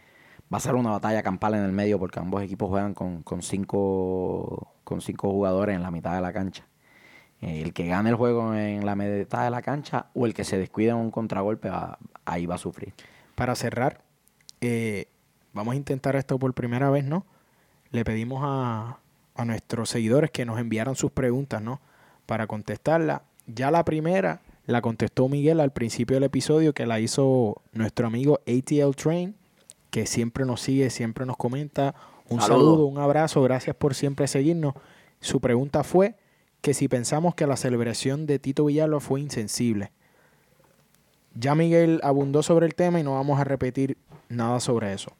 va 0.52 0.58
a 0.58 0.60
ser 0.60 0.74
una 0.74 0.90
batalla 0.90 1.22
campal 1.22 1.54
en 1.54 1.62
el 1.64 1.72
medio 1.72 1.98
porque 1.98 2.20
ambos 2.20 2.42
equipos 2.42 2.68
juegan 2.68 2.94
con, 2.94 3.22
con 3.22 3.42
cinco 3.42 4.74
con 4.84 5.00
cinco 5.02 5.30
jugadores 5.30 5.76
en 5.76 5.82
la 5.82 5.90
mitad 5.90 6.14
de 6.14 6.20
la 6.22 6.32
cancha. 6.32 6.66
Eh, 7.40 7.62
el 7.62 7.72
que 7.72 7.86
gane 7.86 8.08
el 8.10 8.16
juego 8.16 8.54
en 8.54 8.84
la 8.86 8.96
mitad 8.96 9.44
de 9.44 9.50
la 9.50 9.62
cancha 9.62 10.06
o 10.14 10.26
el 10.26 10.34
que 10.34 10.44
se 10.44 10.58
descuide 10.58 10.90
en 10.90 10.96
un 10.96 11.10
contragolpe 11.10 11.68
va- 11.68 11.98
ahí 12.24 12.46
va 12.46 12.54
a 12.56 12.58
sufrir. 12.58 12.94
Para 13.34 13.54
cerrar, 13.54 14.00
eh, 14.60 15.06
vamos 15.52 15.74
a 15.74 15.76
intentar 15.76 16.16
esto 16.16 16.38
por 16.38 16.54
primera 16.54 16.90
vez, 16.90 17.04
¿no? 17.04 17.26
Le 17.90 18.04
pedimos 18.04 18.40
a, 18.42 18.98
a 19.34 19.44
nuestros 19.44 19.90
seguidores 19.90 20.30
que 20.30 20.44
nos 20.46 20.58
enviaran 20.58 20.96
sus 20.96 21.10
preguntas, 21.12 21.62
¿no? 21.62 21.80
Para 22.26 22.46
contestarla. 22.46 23.22
Ya 23.46 23.70
la 23.70 23.84
primera 23.84 24.40
la 24.66 24.80
contestó 24.82 25.28
Miguel 25.28 25.60
al 25.60 25.72
principio 25.72 26.16
del 26.16 26.24
episodio, 26.24 26.74
que 26.74 26.86
la 26.86 26.98
hizo 26.98 27.62
nuestro 27.72 28.06
amigo 28.06 28.40
ATL 28.46 28.94
Train, 28.96 29.34
que 29.90 30.06
siempre 30.06 30.44
nos 30.44 30.60
sigue, 30.60 30.90
siempre 30.90 31.26
nos 31.26 31.36
comenta. 31.36 31.94
Un 32.28 32.40
saludo, 32.40 32.86
un 32.86 32.98
abrazo, 32.98 33.42
gracias 33.42 33.74
por 33.74 33.94
siempre 33.94 34.28
seguirnos. 34.28 34.74
Su 35.20 35.40
pregunta 35.40 35.82
fue 35.82 36.14
que 36.60 36.74
si 36.74 36.88
pensamos 36.88 37.34
que 37.34 37.46
la 37.46 37.56
celebración 37.56 38.26
de 38.26 38.38
Tito 38.38 38.66
Villalba 38.66 39.00
fue 39.00 39.20
insensible. 39.20 39.92
Ya 41.34 41.54
Miguel 41.54 42.00
abundó 42.02 42.42
sobre 42.42 42.66
el 42.66 42.74
tema 42.74 43.00
y 43.00 43.02
no 43.02 43.14
vamos 43.14 43.40
a 43.40 43.44
repetir 43.44 43.96
nada 44.28 44.60
sobre 44.60 44.92
eso. 44.92 45.12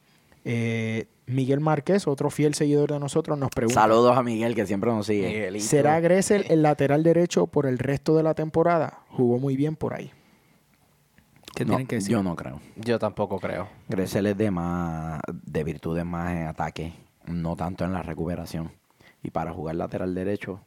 Eh, 0.45 1.07
Miguel 1.27 1.61
Márquez, 1.61 2.07
otro 2.07 2.31
fiel 2.31 2.55
seguidor 2.55 2.93
de 2.93 2.99
nosotros, 2.99 3.39
nos 3.39 3.51
pregunta: 3.51 3.81
Saludos 3.81 4.17
a 4.17 4.23
Miguel 4.23 4.55
que 4.55 4.67
siempre 4.67 4.91
nos 4.91 5.07
sigue. 5.07 5.29
Miguelito. 5.29 5.65
¿Será 5.65 6.01
Gressel 6.01 6.47
el 6.49 6.63
lateral 6.63 7.03
derecho 7.03 7.47
por 7.47 7.67
el 7.67 7.79
resto 7.79 8.17
de 8.17 8.23
la 8.23 8.35
temporada? 8.35 9.01
Jugó 9.11 9.39
muy 9.39 9.57
bien 9.57 9.77
por 9.77 9.95
ahí. 9.95 10.11
¿Qué 11.59 11.65
No, 11.65 11.71
tienen 11.71 11.87
que 11.89 11.97
decir? 11.97 12.13
Yo 12.13 12.23
no 12.23 12.37
creo. 12.37 12.61
Yo 12.77 13.01
tampoco 13.01 13.41
creo. 13.41 13.67
Gressel 13.89 14.27
es 14.27 14.37
de 14.37 14.49
más, 14.53 15.21
de 15.29 15.65
virtudes 15.65 16.05
más 16.05 16.31
en 16.31 16.47
ataque, 16.47 16.93
no 17.27 17.57
tanto 17.57 17.85
en 17.85 17.93
la 17.93 18.01
recuperación. 18.01 18.71
Y 19.25 19.31
para 19.31 19.53
jugar 19.53 19.75
lateral 19.75 20.15
derecho, 20.15 20.61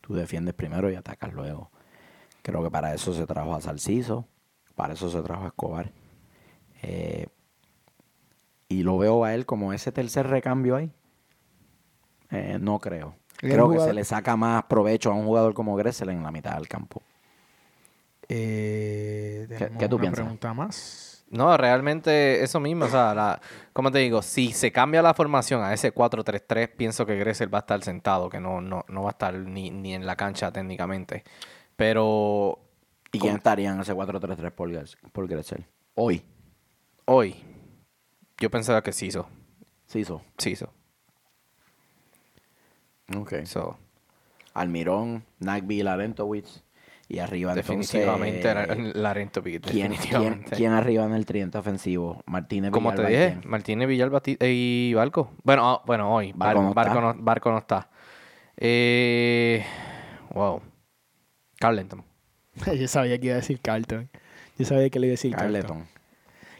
tú 0.00 0.14
defiendes 0.14 0.54
primero 0.54 0.90
y 0.90 0.94
atacas 0.94 1.34
luego. 1.34 1.70
Creo 2.40 2.62
que 2.64 2.70
para 2.70 2.94
eso 2.94 3.12
se 3.12 3.26
trajo 3.26 3.54
a 3.54 3.60
Salciso, 3.60 4.24
para 4.74 4.94
eso 4.94 5.10
se 5.10 5.20
trajo 5.20 5.44
a 5.44 5.48
Escobar. 5.48 5.92
Eh, 6.80 7.26
y 8.68 8.84
lo 8.84 8.96
veo 8.96 9.24
a 9.24 9.34
él 9.34 9.44
como 9.44 9.74
ese 9.74 9.92
tercer 9.92 10.28
recambio 10.28 10.76
ahí. 10.76 10.90
Eh, 12.30 12.56
no 12.58 12.78
creo. 12.78 13.16
Creo 13.36 13.68
que 13.68 13.74
jugador- 13.74 13.88
se 13.88 13.92
le 13.92 14.04
saca 14.04 14.34
más 14.34 14.64
provecho 14.64 15.10
a 15.10 15.14
un 15.14 15.26
jugador 15.26 15.52
como 15.52 15.76
Gressel 15.76 16.08
en 16.08 16.22
la 16.22 16.30
mitad 16.30 16.54
del 16.54 16.68
campo. 16.68 17.02
Eh, 18.28 19.46
tenemos 19.48 19.78
qué 19.78 19.88
tú 19.88 19.96
una 19.96 20.02
piensas? 20.02 20.20
pregunta 20.24 20.54
más. 20.54 21.24
No, 21.30 21.56
realmente 21.58 22.42
eso 22.42 22.58
mismo, 22.58 22.86
o 22.86 22.88
sea, 22.88 23.14
la, 23.14 23.40
como 23.74 23.90
te 23.90 23.98
digo, 23.98 24.22
si 24.22 24.52
se 24.52 24.72
cambia 24.72 25.02
la 25.02 25.12
formación 25.12 25.62
a 25.62 25.74
ese 25.74 25.92
4-3-3, 25.94 26.74
pienso 26.74 27.04
que 27.04 27.16
Gressel 27.16 27.52
va 27.52 27.58
a 27.58 27.60
estar 27.60 27.82
sentado, 27.82 28.30
que 28.30 28.40
no, 28.40 28.62
no, 28.62 28.84
no 28.88 29.02
va 29.02 29.10
a 29.10 29.12
estar 29.12 29.34
ni, 29.34 29.70
ni 29.70 29.94
en 29.94 30.06
la 30.06 30.16
cancha 30.16 30.50
técnicamente. 30.52 31.24
Pero 31.76 32.58
¿Y 33.12 33.18
quién 33.18 33.36
estaría 33.36 33.70
en 33.72 33.80
ese 33.80 33.94
4-3-3 33.94 34.50
por, 34.52 34.70
por 35.12 35.28
Gressel? 35.28 35.66
Hoy, 35.94 36.24
hoy, 37.04 37.36
yo 38.38 38.50
pensaba 38.50 38.82
que 38.82 38.92
Ciso. 38.92 39.28
Ciso. 39.86 40.22
Ciso. 40.38 40.72
Ok. 43.16 43.44
So, 43.44 43.76
Almirón, 44.54 45.24
Nagby, 45.40 45.82
Larentowicz. 45.82 46.62
Y 47.10 47.20
arriba 47.20 47.54
definitivamente 47.54 48.50
entonces... 48.50 48.94
la- 48.94 49.00
Larento 49.00 49.42
Piquet, 49.42 49.62
¿quién, 49.70 49.94
quién, 50.54 50.72
arriba 50.72 51.04
en 51.06 51.14
el 51.14 51.24
tridente 51.24 51.56
ofensivo? 51.56 52.22
Martínez 52.26 52.70
Como 52.70 52.90
te 52.92 53.02
Villalba, 53.02 53.08
dije, 53.24 53.38
¿quién? 53.40 53.50
Martínez 53.50 53.88
Villalba 53.88 54.20
ti- 54.20 54.36
y 54.40 54.92
Barco. 54.94 55.32
Bueno, 55.42 55.70
ah, 55.70 55.82
bueno 55.86 56.12
hoy. 56.14 56.32
Barco 56.34 56.60
Barco, 56.60 56.62
no 56.68 56.74
Barco, 56.74 56.90
está. 56.98 57.00
no, 57.18 57.24
Barco 57.24 57.50
no 57.52 57.58
está. 57.58 57.88
Eh, 58.58 59.64
wow. 60.34 60.60
Carleton. 61.58 62.04
Yo 62.78 62.88
sabía 62.88 63.18
que 63.18 63.26
iba 63.26 63.34
a 63.34 63.38
decir 63.38 63.60
Carlton. 63.60 64.08
Yo 64.58 64.66
sabía 64.66 64.90
que 64.90 64.98
le 64.98 65.06
iba 65.06 65.12
a 65.12 65.14
decir 65.14 65.34
Carlton. 65.34 65.62
Carleton. 65.62 65.88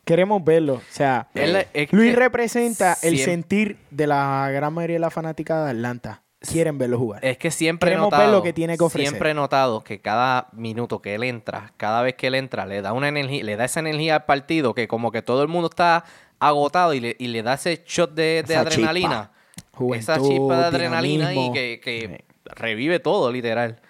Queremos 0.05 0.42
verlo. 0.42 0.74
O 0.74 0.82
sea, 0.88 1.28
Él 1.34 1.66
es 1.74 1.92
Luis 1.92 2.14
representa 2.16 2.96
el 3.03 3.18
sentir 3.18 3.76
de 3.90 4.07
la 4.07 4.49
gran 4.51 4.72
mayoría 4.72 4.94
de 4.96 5.01
la 5.01 5.11
fanática 5.11 5.64
de 5.66 5.72
Atlanta. 5.72 6.22
Quieren 6.41 6.78
verlo 6.78 6.99
jugar. 6.99 7.24
Es 7.24 7.36
que 7.36 7.51
siempre 7.51 7.93
he 7.93 7.97
notado, 7.97 8.30
lo 8.30 8.43
que 8.43 8.53
tiene 8.53 8.78
que 8.78 8.84
ofrecer. 8.84 9.09
Siempre 9.09 9.30
he 9.32 9.34
notado 9.34 9.82
que 9.82 10.01
cada 10.01 10.49
minuto 10.53 11.03
que 11.03 11.16
él 11.16 11.24
entra, 11.24 11.72
cada 11.76 12.01
vez 12.03 12.14
que 12.14 12.28
él 12.28 12.36
entra, 12.36 12.64
le 12.64 12.80
da 12.80 12.93
una 12.93 13.09
energía, 13.09 13.43
le 13.43 13.57
da 13.57 13.64
esa 13.64 13.80
energía 13.80 14.14
al 14.14 14.24
partido 14.24 14.72
que 14.72 14.86
como 14.86 15.11
que 15.11 15.20
todo 15.20 15.43
el 15.43 15.49
mundo 15.49 15.68
está 15.68 16.05
agotado 16.39 16.95
y 16.95 17.01
le, 17.01 17.16
y 17.18 17.26
le 17.26 17.43
da 17.43 17.55
ese 17.55 17.82
shot 17.84 18.14
de, 18.14 18.45
de 18.47 18.55
Esa 18.55 18.61
adrenalina. 18.61 19.32
Juventud, 19.74 20.01
esa 20.01 20.20
chispa 20.20 20.59
de 20.59 20.64
adrenalina 20.64 21.24
y 21.32 21.34
dinamismo. 21.34 21.53
que, 21.53 21.80
que 21.82 22.24
revive 22.45 23.01
todo, 23.01 23.32
literal. 23.32 23.80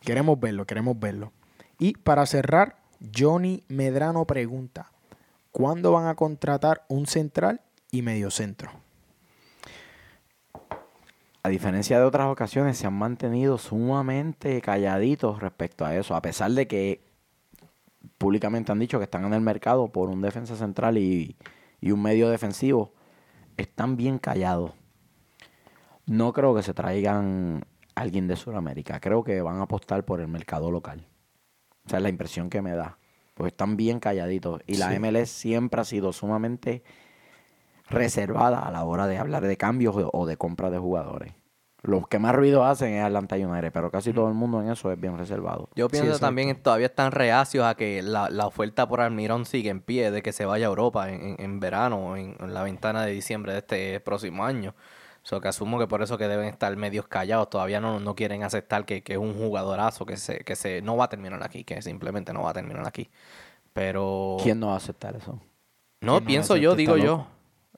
Queremos 0.00 0.38
verlo, 0.38 0.64
queremos 0.64 0.98
verlo. 0.98 1.32
Y 1.78 1.94
para 1.94 2.24
cerrar, 2.26 2.76
Johnny 3.16 3.64
Medrano 3.66 4.24
pregunta: 4.26 4.92
¿Cuándo 5.50 5.90
van 5.90 6.06
a 6.06 6.14
contratar 6.14 6.84
un 6.88 7.06
central 7.08 7.60
y 7.90 8.02
mediocentro? 8.02 8.70
A 11.48 11.50
diferencia 11.50 11.98
de 11.98 12.04
otras 12.04 12.26
ocasiones, 12.26 12.76
se 12.76 12.86
han 12.86 12.92
mantenido 12.92 13.56
sumamente 13.56 14.60
calladitos 14.60 15.40
respecto 15.40 15.86
a 15.86 15.96
eso, 15.96 16.14
a 16.14 16.20
pesar 16.20 16.50
de 16.50 16.68
que 16.68 17.00
públicamente 18.18 18.70
han 18.70 18.78
dicho 18.78 18.98
que 18.98 19.04
están 19.04 19.24
en 19.24 19.32
el 19.32 19.40
mercado 19.40 19.88
por 19.88 20.10
un 20.10 20.20
defensa 20.20 20.56
central 20.56 20.98
y, 20.98 21.38
y 21.80 21.90
un 21.90 22.02
medio 22.02 22.28
defensivo. 22.28 22.92
Están 23.56 23.96
bien 23.96 24.18
callados. 24.18 24.72
No 26.04 26.34
creo 26.34 26.54
que 26.54 26.62
se 26.62 26.74
traigan 26.74 27.64
a 27.94 28.00
alguien 28.02 28.28
de 28.28 28.36
Sudamérica. 28.36 29.00
Creo 29.00 29.24
que 29.24 29.40
van 29.40 29.56
a 29.56 29.62
apostar 29.62 30.04
por 30.04 30.20
el 30.20 30.28
mercado 30.28 30.70
local. 30.70 31.06
O 31.86 31.88
sea, 31.88 31.96
es 31.98 32.02
la 32.02 32.10
impresión 32.10 32.50
que 32.50 32.60
me 32.60 32.72
da. 32.72 32.98
Porque 33.32 33.48
están 33.48 33.78
bien 33.78 34.00
calladitos. 34.00 34.60
Y 34.66 34.76
la 34.76 34.90
Sí. 34.90 34.96
MLS 34.98 35.30
siempre 35.30 35.80
ha 35.80 35.84
sido 35.84 36.12
sumamente 36.12 36.82
reservada 37.88 38.60
a 38.66 38.70
la 38.70 38.84
hora 38.84 39.06
de 39.06 39.16
hablar 39.16 39.46
de 39.46 39.56
cambios 39.56 39.96
o- 39.96 40.10
o 40.12 40.26
de 40.26 40.36
compra 40.36 40.68
de 40.68 40.76
jugadores. 40.76 41.32
Los 41.88 42.06
que 42.06 42.18
más 42.18 42.34
ruido 42.34 42.64
hacen 42.64 42.92
es 42.94 43.02
Atlanta 43.04 43.36
United, 43.36 43.72
pero 43.72 43.90
casi 43.90 44.12
todo 44.12 44.28
el 44.28 44.34
mundo 44.34 44.60
en 44.62 44.70
eso 44.70 44.92
es 44.92 45.00
bien 45.00 45.16
reservado. 45.16 45.68
Yo 45.74 45.88
pienso 45.88 46.18
también 46.18 46.48
que 46.48 46.54
todavía 46.54 46.86
están 46.86 47.12
reacios 47.12 47.64
a 47.64 47.74
que 47.76 48.02
la, 48.02 48.28
la 48.30 48.46
oferta 48.46 48.86
por 48.86 49.00
Almirón 49.00 49.46
sigue 49.46 49.70
en 49.70 49.80
pie 49.80 50.10
de 50.10 50.22
que 50.22 50.32
se 50.32 50.44
vaya 50.44 50.66
a 50.66 50.68
Europa 50.68 51.10
en, 51.10 51.20
en- 51.22 51.36
en 51.38 51.60
verano, 51.60 52.16
en, 52.16 52.36
en 52.38 52.52
la 52.54 52.62
ventana 52.62 53.04
de 53.04 53.12
diciembre 53.12 53.52
de 53.52 53.58
este 53.60 54.00
próximo 54.00 54.44
año. 54.44 54.74
So 55.22 55.40
que 55.40 55.48
asumo 55.48 55.78
que 55.78 55.86
por 55.86 56.02
eso 56.02 56.16
que 56.18 56.28
deben 56.28 56.46
estar 56.48 56.74
medios 56.76 57.06
callados. 57.08 57.50
Todavía 57.50 57.80
no, 57.80 58.00
no 58.00 58.14
quieren 58.14 58.42
aceptar 58.44 58.84
que, 58.84 59.02
que 59.02 59.14
es 59.14 59.18
un 59.18 59.34
jugadorazo 59.34 60.06
que 60.06 60.16
se, 60.16 60.38
que 60.44 60.56
se 60.56 60.80
no 60.82 60.96
va 60.96 61.04
a 61.06 61.08
terminar 61.08 61.42
aquí, 61.42 61.64
que 61.64 61.82
simplemente 61.82 62.32
no 62.32 62.42
va 62.42 62.50
a 62.50 62.54
terminar 62.54 62.86
aquí. 62.86 63.10
Pero 63.72 64.36
¿Quién 64.42 64.60
no 64.60 64.68
va 64.68 64.74
a 64.74 64.76
aceptar 64.78 65.16
eso? 65.16 65.32
no, 66.00 66.12
¿Quién 66.12 66.24
no 66.24 66.26
pienso 66.26 66.56
yo, 66.56 66.74
digo 66.74 66.96
yo. 66.96 67.26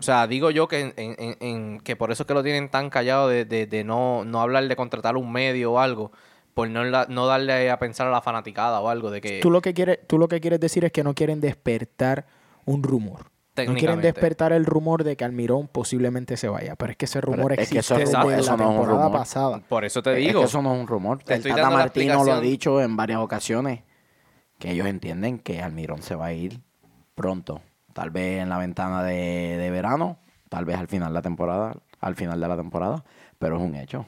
O 0.01 0.03
sea, 0.03 0.26
digo 0.26 0.51
yo 0.51 0.66
que, 0.66 0.80
en, 0.80 0.94
en- 0.96 1.14
en- 1.18 1.36
en- 1.40 1.80
que 1.80 1.94
por 1.94 2.11
eso 2.11 2.22
es 2.22 2.26
que 2.26 2.34
lo 2.34 2.42
tienen 2.42 2.70
tan 2.70 2.90
callado 2.90 3.28
de, 3.28 3.44
de- 3.44 3.66
de 3.66 3.84
no, 3.84 4.24
no 4.24 4.40
hablar 4.40 4.66
de 4.66 4.74
contratar 4.74 5.16
un 5.16 5.30
medio 5.30 5.72
o 5.74 5.78
algo, 5.78 6.11
por 6.55 6.68
no, 6.68 6.82
la- 6.84 7.07
no 7.09 7.26
darle 7.26 7.70
a 7.70 7.78
pensar 7.78 8.07
a 8.07 8.11
la 8.11 8.22
fanaticada 8.22 8.80
o 8.80 8.88
algo 8.88 9.11
de 9.11 9.20
que 9.20 9.40
Tú 9.40 9.51
lo 9.51 9.61
que 9.61 9.74
quieres, 9.74 9.98
tú 10.07 10.18
lo 10.18 10.26
que 10.26 10.40
quieres 10.40 10.59
decir 10.59 10.84
es 10.84 10.90
que 10.92 11.05
no 11.05 11.14
quieren 11.14 11.40
despertar 11.40 12.26
un 12.64 12.82
rumor. 12.82 13.26
No 13.66 13.74
quieren 13.74 14.01
despertar 14.01 14.53
el 14.55 14.64
rumor 14.64 15.05
de 15.05 15.16
que 15.16 15.24
Almirón 15.24 15.68
posiblemente 15.68 16.38
se 16.38 16.48
vaya. 16.48 16.76
Pero 16.76 16.92
es 16.92 16.96
que 16.96 17.05
ese 17.05 17.20
rumor 17.20 17.53
es 17.53 17.59
que 17.59 17.62
existe 17.64 17.78
eso- 17.80 17.94
desde 17.96 18.11
eso- 18.18 18.28
la 18.30 18.36
eso 18.38 18.57
no 18.57 18.62
es 18.64 18.68
un 18.70 18.74
temporada 18.76 19.05
rumor. 19.05 19.18
pasada. 19.20 19.61
Por 19.68 19.84
eso 19.84 20.03
te 20.03 20.12
Es 20.12 20.18
digo. 20.26 20.40
que 20.40 20.46
eso 20.46 20.62
no 20.62 20.74
es 20.74 20.80
un 20.80 20.86
rumor. 20.86 21.22
Te 21.22 21.34
el 21.34 21.42
Tata 21.42 21.68
Martino 21.68 22.24
lo 22.24 22.32
ha 22.32 22.40
dicho 22.40 22.80
en 22.80 22.96
varias 22.96 23.18
ocasiones 23.20 23.82
que 24.59 24.70
ellos 24.70 24.86
entienden 24.86 25.38
que 25.38 25.61
Almirón 25.61 26.01
se 26.03 26.14
va 26.14 26.26
a 26.26 26.32
ir 26.32 26.61
pronto. 27.14 27.61
Tal 27.93 28.11
vez 28.11 28.41
en 28.43 28.49
la 28.49 28.59
ventana 28.59 29.03
de, 29.03 29.57
de 29.59 29.70
verano, 29.70 30.18
tal 30.49 30.64
vez 30.64 30.78
al 30.78 30.88
final 30.88 31.09
de 31.09 31.14
la 31.14 31.22
temporada, 31.22 31.74
al 32.01 32.14
final 32.14 32.41
de 32.41 32.49
la 32.49 32.57
temporada, 32.57 33.05
pero 33.38 33.57
es 33.57 33.62
un 33.62 33.74
hecho. 33.74 34.07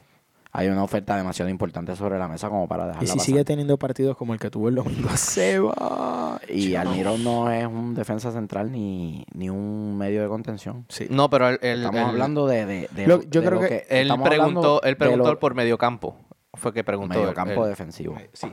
Hay 0.55 0.67
una 0.67 0.83
oferta 0.83 1.17
demasiado 1.17 1.49
importante 1.49 1.95
sobre 1.95 2.19
la 2.19 2.27
mesa 2.27 2.47
como 2.47 2.67
para 2.67 2.85
dejarla 2.85 3.03
Y 3.03 3.07
si 3.07 3.13
pasar. 3.13 3.25
sigue 3.25 3.43
teniendo 3.43 3.77
partidos 3.77 4.15
como 4.15 4.33
el 4.35 4.39
que 4.39 4.51
tuvo 4.51 4.69
el 4.69 4.75
domingo, 4.75 5.09
se 5.15 5.59
va. 5.59 6.39
Y 6.47 6.75
Almirón 6.75 7.23
no 7.23 7.49
es 7.51 7.65
un 7.65 7.95
defensa 7.95 8.31
central 8.31 8.71
ni, 8.71 9.25
ni 9.33 9.49
un 9.49 9.97
medio 9.97 10.21
de 10.21 10.27
contención. 10.27 10.85
Sí. 10.89 11.07
No, 11.09 11.27
pero 11.31 11.49
él, 11.49 11.57
él- 11.63 11.83
Estamos 11.83 12.07
hablando 12.09 12.45
de, 12.45 12.65
de- 12.67 12.87
de 12.91 13.07
Lo- 13.07 13.23
yo 13.23 13.41
de 13.41 13.47
creo 13.47 13.61
lo 13.61 13.67
que 13.67 13.87
él 13.89 14.11
preguntó, 14.23 14.81
él 14.83 14.95
preguntó 14.95 15.31
lo- 15.33 15.39
por 15.39 15.55
mediocampo. 15.55 16.15
Fue 16.53 16.71
que 16.71 16.83
preguntó. 16.83 17.15
medio 17.15 17.29
él- 17.29 17.35
campo 17.35 17.63
él. 17.63 17.69
defensivo. 17.71 18.15
Sí. 18.33 18.47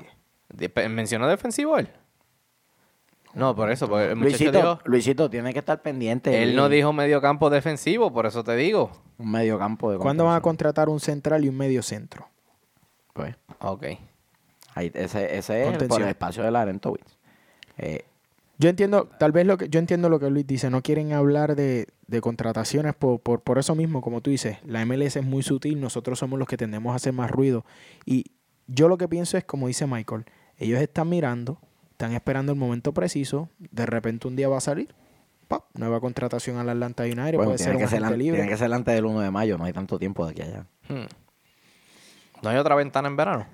¿Mencionó 0.89 1.28
defensivo 1.28 1.76
él? 1.78 1.89
No, 3.35 3.55
por 3.55 3.70
eso, 3.70 3.89
porque 3.89 4.11
el 4.11 4.16
muchacho 4.16 4.39
Luisito, 4.45 4.59
dijo... 4.59 4.78
Luisito 4.85 5.31
tiene 5.31 5.53
que 5.53 5.61
estar 5.61 5.81
pendiente. 5.83 6.43
Él 6.43 6.57
no 6.57 6.68
dijo 6.68 6.93
mediocampo 6.93 7.49
defensivo, 7.51 8.12
por 8.12 8.26
eso 8.26 8.43
te 8.43 8.57
digo. 8.57 8.91
un 9.18 9.31
medio 9.31 9.59
campo 9.59 9.91
de 9.93 9.99
¿Cuándo 9.99 10.24
van 10.24 10.37
a 10.37 10.41
contratar 10.41 10.89
un 10.89 10.99
central 11.01 11.45
y 11.45 11.49
un 11.49 11.57
medio 11.57 11.83
centro? 11.83 12.26
Pues, 13.12 13.37
Ok. 13.61 13.85
ahí- 14.74 14.91
ese, 14.95 15.37
ese 15.37 15.68
es 15.68 15.83
por 15.85 16.03
el 16.03 16.09
espacio 16.09 16.43
de 16.43 16.51
Larentowicz. 16.51 17.16
Eh, 17.78 18.05
Yo 18.59 18.68
entiendo, 18.68 19.09
tal 19.18 19.33
vez 19.33 19.47
lo 19.47 19.57
que, 19.57 19.68
yo 19.70 19.78
entiendo 19.78 20.09
lo 20.11 20.18
que 20.20 20.28
Luis 20.28 20.47
dice, 20.47 20.68
no 20.68 20.83
quieren 20.83 21.12
hablar 21.14 21.55
de, 21.57 21.87
de 22.09 22.20
contrataciones 22.20 22.95
por, 22.95 23.20
por, 23.20 23.41
por 23.41 23.59
eso 23.59 23.74
mismo, 23.74 24.03
como 24.03 24.20
tú 24.20 24.31
dices, 24.31 24.59
la 24.66 24.85
MLS 24.85 25.16
es 25.16 25.24
muy 25.24 25.43
sutil, 25.43 25.81
nosotros 25.81 26.18
somos 26.18 26.39
los 26.39 26.47
que 26.47 26.57
tendemos 26.59 26.93
a 26.93 26.97
hacer 26.97 27.12
más 27.14 27.31
ruido. 27.31 27.64
Y 28.05 28.24
yo 28.66 28.89
lo 28.89 28.99
que 28.99 29.09
pienso 29.09 29.39
es, 29.39 29.45
como 29.45 29.66
dice 29.68 29.87
Michael, 29.87 30.24
ellos 30.59 30.78
están 30.81 31.09
mirando, 31.09 31.59
están 32.01 32.15
esperando 32.15 32.53
el 32.53 32.59
momento 32.59 32.95
preciso, 32.95 33.51
de 33.59 33.85
repente 33.85 34.27
un 34.27 34.35
día 34.35 34.49
va 34.49 34.57
a 34.57 34.63
salir, 34.63 34.95
¡pap! 35.49 35.65
nueva 35.75 36.01
contratación 36.01 36.57
al 36.57 36.71
Atlanta 36.71 37.03
United, 37.03 37.35
bueno, 37.35 37.45
puede 37.45 37.59
ser 37.59 37.73
tiene, 37.73 37.77
un 37.77 37.83
que 37.83 37.89
ser, 37.89 38.17
libre. 38.17 38.39
tiene 38.39 38.51
que 38.51 38.57
ser 38.57 38.73
antes 38.73 38.95
del 38.95 39.05
1 39.05 39.21
de 39.21 39.31
mayo, 39.31 39.59
no 39.59 39.65
hay 39.65 39.75
tanto 39.75 39.99
tiempo 39.99 40.25
de 40.25 40.31
aquí 40.31 40.41
a 40.41 40.45
allá. 40.47 40.67
Hmm. 40.89 41.09
¿No 42.43 42.49
hay 42.49 42.57
otra 42.57 42.75
ventana 42.75 43.07
en 43.07 43.17
verano? 43.17 43.47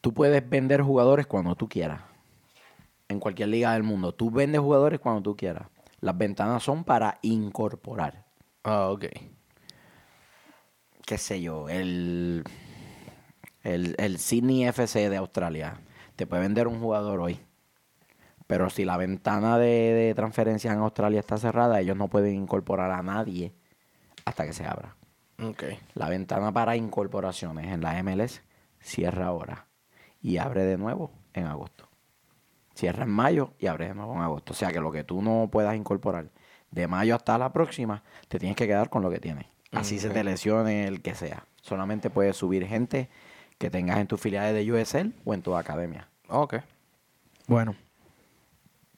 Tú 0.00 0.12
puedes 0.12 0.48
vender 0.50 0.82
jugadores 0.82 1.28
cuando 1.28 1.54
tú 1.54 1.68
quieras. 1.68 2.00
En 3.06 3.20
cualquier 3.20 3.50
liga 3.50 3.74
del 3.74 3.84
mundo. 3.84 4.12
Tú 4.12 4.32
vendes 4.32 4.60
jugadores 4.60 4.98
cuando 4.98 5.22
tú 5.22 5.36
quieras. 5.36 5.68
Las 6.00 6.18
ventanas 6.18 6.64
son 6.64 6.82
para 6.82 7.20
incorporar. 7.22 8.24
Ah, 8.64 8.88
ok. 8.88 9.04
qué 11.06 11.16
sé 11.16 11.40
yo, 11.40 11.68
el, 11.68 12.42
el, 13.62 13.94
el 13.98 14.18
Sydney 14.18 14.66
FC 14.66 15.10
de 15.10 15.16
Australia 15.16 15.80
te 16.16 16.26
puede 16.26 16.42
vender 16.42 16.66
un 16.68 16.80
jugador 16.80 17.20
hoy 17.20 17.40
Pero 18.46 18.70
si 18.70 18.84
la 18.84 18.96
ventana 18.96 19.58
de, 19.58 19.92
de 19.92 20.14
transferencias 20.14 20.74
en 20.74 20.80
Australia 20.80 21.20
está 21.20 21.36
cerrada, 21.38 21.80
ellos 21.80 21.96
no 21.96 22.08
pueden 22.08 22.34
incorporar 22.34 22.90
a 22.90 23.02
nadie 23.02 23.52
hasta 24.24 24.44
que 24.46 24.52
se 24.52 24.64
abra. 24.66 24.96
Ok. 25.42 25.64
La 25.94 26.08
ventana 26.08 26.52
para 26.52 26.76
incorporaciones 26.76 27.72
en 27.72 27.80
la 27.80 28.02
MLS 28.02 28.42
cierra 28.80 29.26
ahora 29.26 29.66
y 30.20 30.38
abre 30.38 30.64
de 30.64 30.78
nuevo 30.78 31.12
en 31.32 31.46
agosto. 31.46 31.88
Cierra 32.74 33.04
en 33.04 33.10
mayo 33.10 33.54
y 33.58 33.66
abre 33.66 33.88
de 33.88 33.94
nuevo 33.94 34.14
en 34.14 34.20
agosto. 34.20 34.52
O 34.52 34.56
sea 34.56 34.72
que 34.72 34.80
lo 34.80 34.92
que 34.92 35.04
tú 35.04 35.22
no 35.22 35.48
puedas 35.50 35.76
incorporar 35.76 36.30
de 36.70 36.86
mayo 36.86 37.14
hasta 37.14 37.38
la 37.38 37.52
próxima, 37.52 38.02
te 38.28 38.38
tienes 38.38 38.56
que 38.56 38.66
quedar 38.66 38.90
con 38.90 39.02
lo 39.02 39.10
que 39.10 39.20
tienes. 39.20 39.46
Así 39.72 39.98
se 39.98 40.10
te 40.10 40.24
lesione 40.24 40.86
el 40.86 41.02
que 41.02 41.14
sea. 41.14 41.46
Solamente 41.60 42.10
puedes 42.10 42.36
subir 42.36 42.66
gente 42.66 43.08
que 43.58 43.70
tengas 43.70 43.98
en 43.98 44.06
tus 44.06 44.20
filiales 44.20 44.54
de 44.54 44.72
USL 44.72 45.12
o 45.24 45.34
en 45.34 45.42
tu 45.42 45.54
academia. 45.56 46.08
Ok. 46.28 46.56
Bueno, 47.46 47.74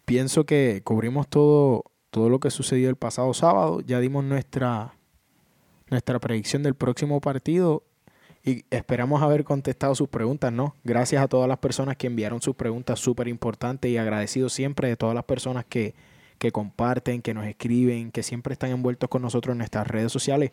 pienso 0.04 0.44
que 0.44 0.82
cubrimos 0.84 1.28
todo, 1.28 1.84
todo 2.10 2.28
lo 2.28 2.40
que 2.40 2.50
sucedió 2.50 2.90
el 2.90 2.96
pasado 2.96 3.32
sábado. 3.34 3.80
Ya 3.80 4.00
dimos 4.00 4.24
nuestra, 4.24 4.94
nuestra 5.88 6.18
predicción 6.18 6.62
del 6.62 6.74
próximo 6.74 7.20
partido 7.20 7.84
y 8.44 8.64
esperamos 8.70 9.22
haber 9.22 9.44
contestado 9.44 9.94
sus 9.94 10.08
preguntas, 10.08 10.52
¿no? 10.52 10.74
Gracias 10.82 11.22
a 11.22 11.28
todas 11.28 11.48
las 11.48 11.58
personas 11.58 11.96
que 11.96 12.06
enviaron 12.06 12.40
sus 12.40 12.56
preguntas, 12.56 12.98
súper 12.98 13.28
importantes 13.28 13.90
y 13.90 13.98
agradecido 13.98 14.48
siempre 14.48 14.88
de 14.88 14.96
todas 14.96 15.14
las 15.14 15.24
personas 15.24 15.64
que, 15.66 15.94
que 16.38 16.52
comparten, 16.52 17.22
que 17.22 17.34
nos 17.34 17.46
escriben, 17.46 18.10
que 18.10 18.22
siempre 18.22 18.54
están 18.54 18.70
envueltos 18.70 19.10
con 19.10 19.22
nosotros 19.22 19.52
en 19.52 19.58
nuestras 19.58 19.86
redes 19.86 20.10
sociales. 20.10 20.52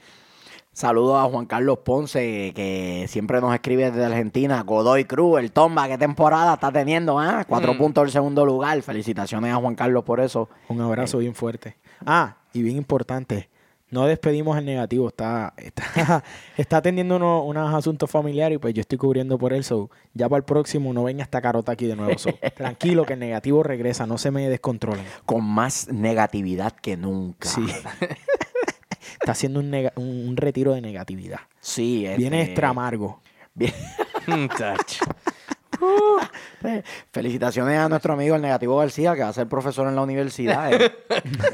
Saludos 0.74 1.18
a 1.18 1.24
Juan 1.30 1.48
Carlos 1.48 1.80
Ponce, 1.80 2.52
que 2.56 3.06
siempre 3.08 3.42
nos 3.42 3.52
escribe 3.54 3.90
desde 3.90 4.06
Argentina. 4.06 4.62
Godoy 4.62 5.06
Cruz, 5.06 5.40
el 5.40 5.52
Tomba, 5.52 5.88
¿qué 5.88 5.98
temporada 5.98 6.54
está 6.54 6.72
teniendo? 6.72 7.18
ah? 7.20 7.44
Cuatro 7.50 7.74
Mm. 7.74 7.78
puntos 7.80 8.04
del 8.04 8.12
segundo 8.12 8.46
lugar. 8.46 8.80
Felicitaciones 8.84 9.52
a 9.52 9.56
Juan 9.56 9.74
Carlos 9.74 10.04
por 10.04 10.20
eso. 10.20 10.50
Un 10.70 10.80
abrazo 10.82 11.18
bien 11.18 11.34
fuerte. 11.34 11.78
Ah, 12.06 12.38
y 12.54 12.62
bien 12.62 12.78
importante, 12.78 13.50
no 13.90 14.06
despedimos 14.06 14.56
el 14.56 14.66
negativo, 14.66 15.08
está, 15.08 15.54
está, 15.58 15.84
está 16.58 16.78
atendiendo 16.78 17.16
uno- 17.16 17.44
unos 17.44 17.74
asuntos 17.74 18.12
familiares 18.12 18.58
y 18.58 18.60
pues 18.60 18.76
yo 18.76 18.82
estoy 18.82 19.00
cubriendo 19.00 19.40
por 19.40 19.54
él, 19.54 19.64
so 19.64 19.90
ya 20.14 20.30
para 20.30 20.38
el 20.38 20.44
próximo 20.44 20.94
no 20.94 21.06
venga 21.06 21.24
esta 21.24 21.42
carota 21.42 21.72
aquí 21.72 21.88
de 21.88 21.96
nuevo. 21.96 22.20
so, 22.20 22.30
tranquilo 22.56 23.04
que 23.04 23.14
el 23.14 23.20
negativo 23.20 23.64
regresa, 23.64 24.06
no 24.06 24.20
se 24.20 24.30
me 24.30 24.48
descontrolen. 24.48 25.04
Con 25.26 25.44
más 25.44 25.88
negatividad 25.92 26.74
que 26.74 26.98
nunca. 26.98 27.48
Sí. 27.50 27.66
está 29.20 29.32
haciendo 29.34 29.60
un, 29.60 29.72
nega- 29.72 29.94
un- 29.96 30.28
un 30.30 30.38
retiro 30.38 30.74
de 30.74 30.82
negatividad. 30.82 31.40
Sí, 31.60 32.06
Viene 32.18 32.42
este, 32.42 32.52
extra 32.52 32.70
amargo. 32.70 33.22
bien- 33.54 33.74
Touch. 34.58 35.00
Felicitaciones 37.12 37.78
a 37.78 37.88
nuestro 37.90 38.14
amigo 38.14 38.36
el 38.36 38.42
Negativo 38.42 38.78
García, 38.78 39.16
que 39.16 39.22
va 39.22 39.30
a 39.30 39.34
ser 39.34 39.48
profesor 39.48 39.88
en 39.88 39.96
la 39.96 40.02
universidad 40.02 40.72
en, 40.74 40.92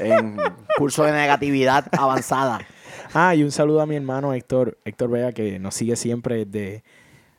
en 0.00 0.36
curso 0.78 1.04
de 1.04 1.12
negatividad 1.12 1.86
avanzada. 1.92 2.60
Ah, 3.16 3.32
y 3.34 3.44
un 3.44 3.52
saludo 3.52 3.80
a 3.80 3.86
mi 3.86 3.94
hermano 3.94 4.32
Héctor, 4.34 4.76
Héctor 4.84 5.08
Vega, 5.10 5.30
que 5.30 5.60
nos 5.60 5.74
sigue 5.74 5.94
siempre 5.94 6.46
desde 6.46 6.82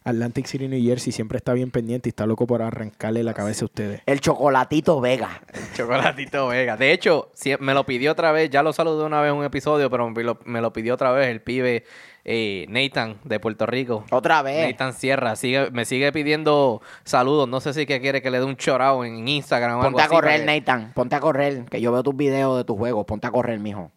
Atlantic 0.06 0.46
City, 0.46 0.68
New 0.68 0.82
Jersey, 0.82 1.12
siempre 1.12 1.38
está 1.38 1.54
bien 1.54 1.72
pendiente 1.72 2.08
y 2.08 2.12
está 2.12 2.28
loco 2.28 2.46
por 2.46 2.62
arrancarle 2.62 3.24
la 3.24 3.34
cabeza 3.34 3.66
a 3.66 3.66
ustedes. 3.66 4.02
El 4.06 4.22
Chocolatito 4.22 5.02
Vega. 5.02 5.42
Chocolatito 5.76 6.48
Vega. 6.48 6.78
De 6.78 6.92
hecho, 6.92 7.32
me 7.60 7.74
lo 7.74 7.88
pidió 7.88 8.12
otra 8.12 8.32
vez. 8.32 8.52
Ya 8.52 8.62
lo 8.62 8.72
saludé 8.72 9.04
una 9.04 9.20
vez 9.20 9.32
en 9.32 9.38
un 9.38 9.46
episodio, 9.46 9.90
pero 9.90 10.08
me 10.12 10.24
lo, 10.24 10.40
me 10.46 10.62
lo 10.62 10.72
pidió 10.72 10.94
otra 10.94 11.12
vez 11.12 11.30
el 11.30 11.42
pibe 11.42 11.86
eh, 12.24 12.68
Nathan 12.70 13.18
de 13.24 13.40
Puerto 13.40 13.66
Rico. 13.66 14.06
Otra 14.12 14.44
vez. 14.44 14.70
Nathan 14.70 14.94
Sierra. 14.94 15.36
Sigue, 15.36 15.72
me 15.72 15.86
sigue 15.86 16.12
pidiendo 16.12 16.84
saludos. 17.04 17.50
No 17.50 17.60
sé 17.60 17.74
si 17.74 17.88
que 17.88 18.00
quiere 18.00 18.22
que 18.22 18.30
le 18.30 18.38
dé 18.38 18.46
un 18.46 18.58
chorao 18.58 19.06
en 19.06 19.28
Instagram 19.28 19.78
o 19.78 19.82
algo 19.82 19.92
Ponte 19.92 20.04
a 20.04 20.08
correr, 20.08 20.46
Nathan. 20.46 20.92
Ponte 20.94 21.16
a 21.16 21.20
correr. 21.20 21.66
Que 21.66 21.82
yo 21.82 21.92
veo 21.92 22.04
tus 22.04 22.16
videos 22.16 22.58
de 22.58 22.64
tus 22.64 22.78
juegos. 22.78 23.08
Ponte 23.08 23.26
a 23.26 23.32
correr, 23.32 23.60
mijo. 23.60 23.92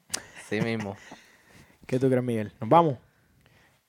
Sí 0.49 0.63
mismo. 0.63 0.97
¿Qué 1.87 1.99
tú 1.99 2.09
crees, 2.09 2.25
Miguel? 2.25 2.53
¿Nos 2.61 2.71
vamos? 2.71 2.97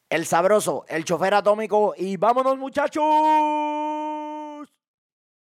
El 0.10 0.26
sabroso, 0.26 0.86
el 0.88 1.06
chofer 1.06 1.36
atómico 1.36 1.94
y 1.96 2.18
vámonos, 2.18 2.58
muchachos. 2.58 3.04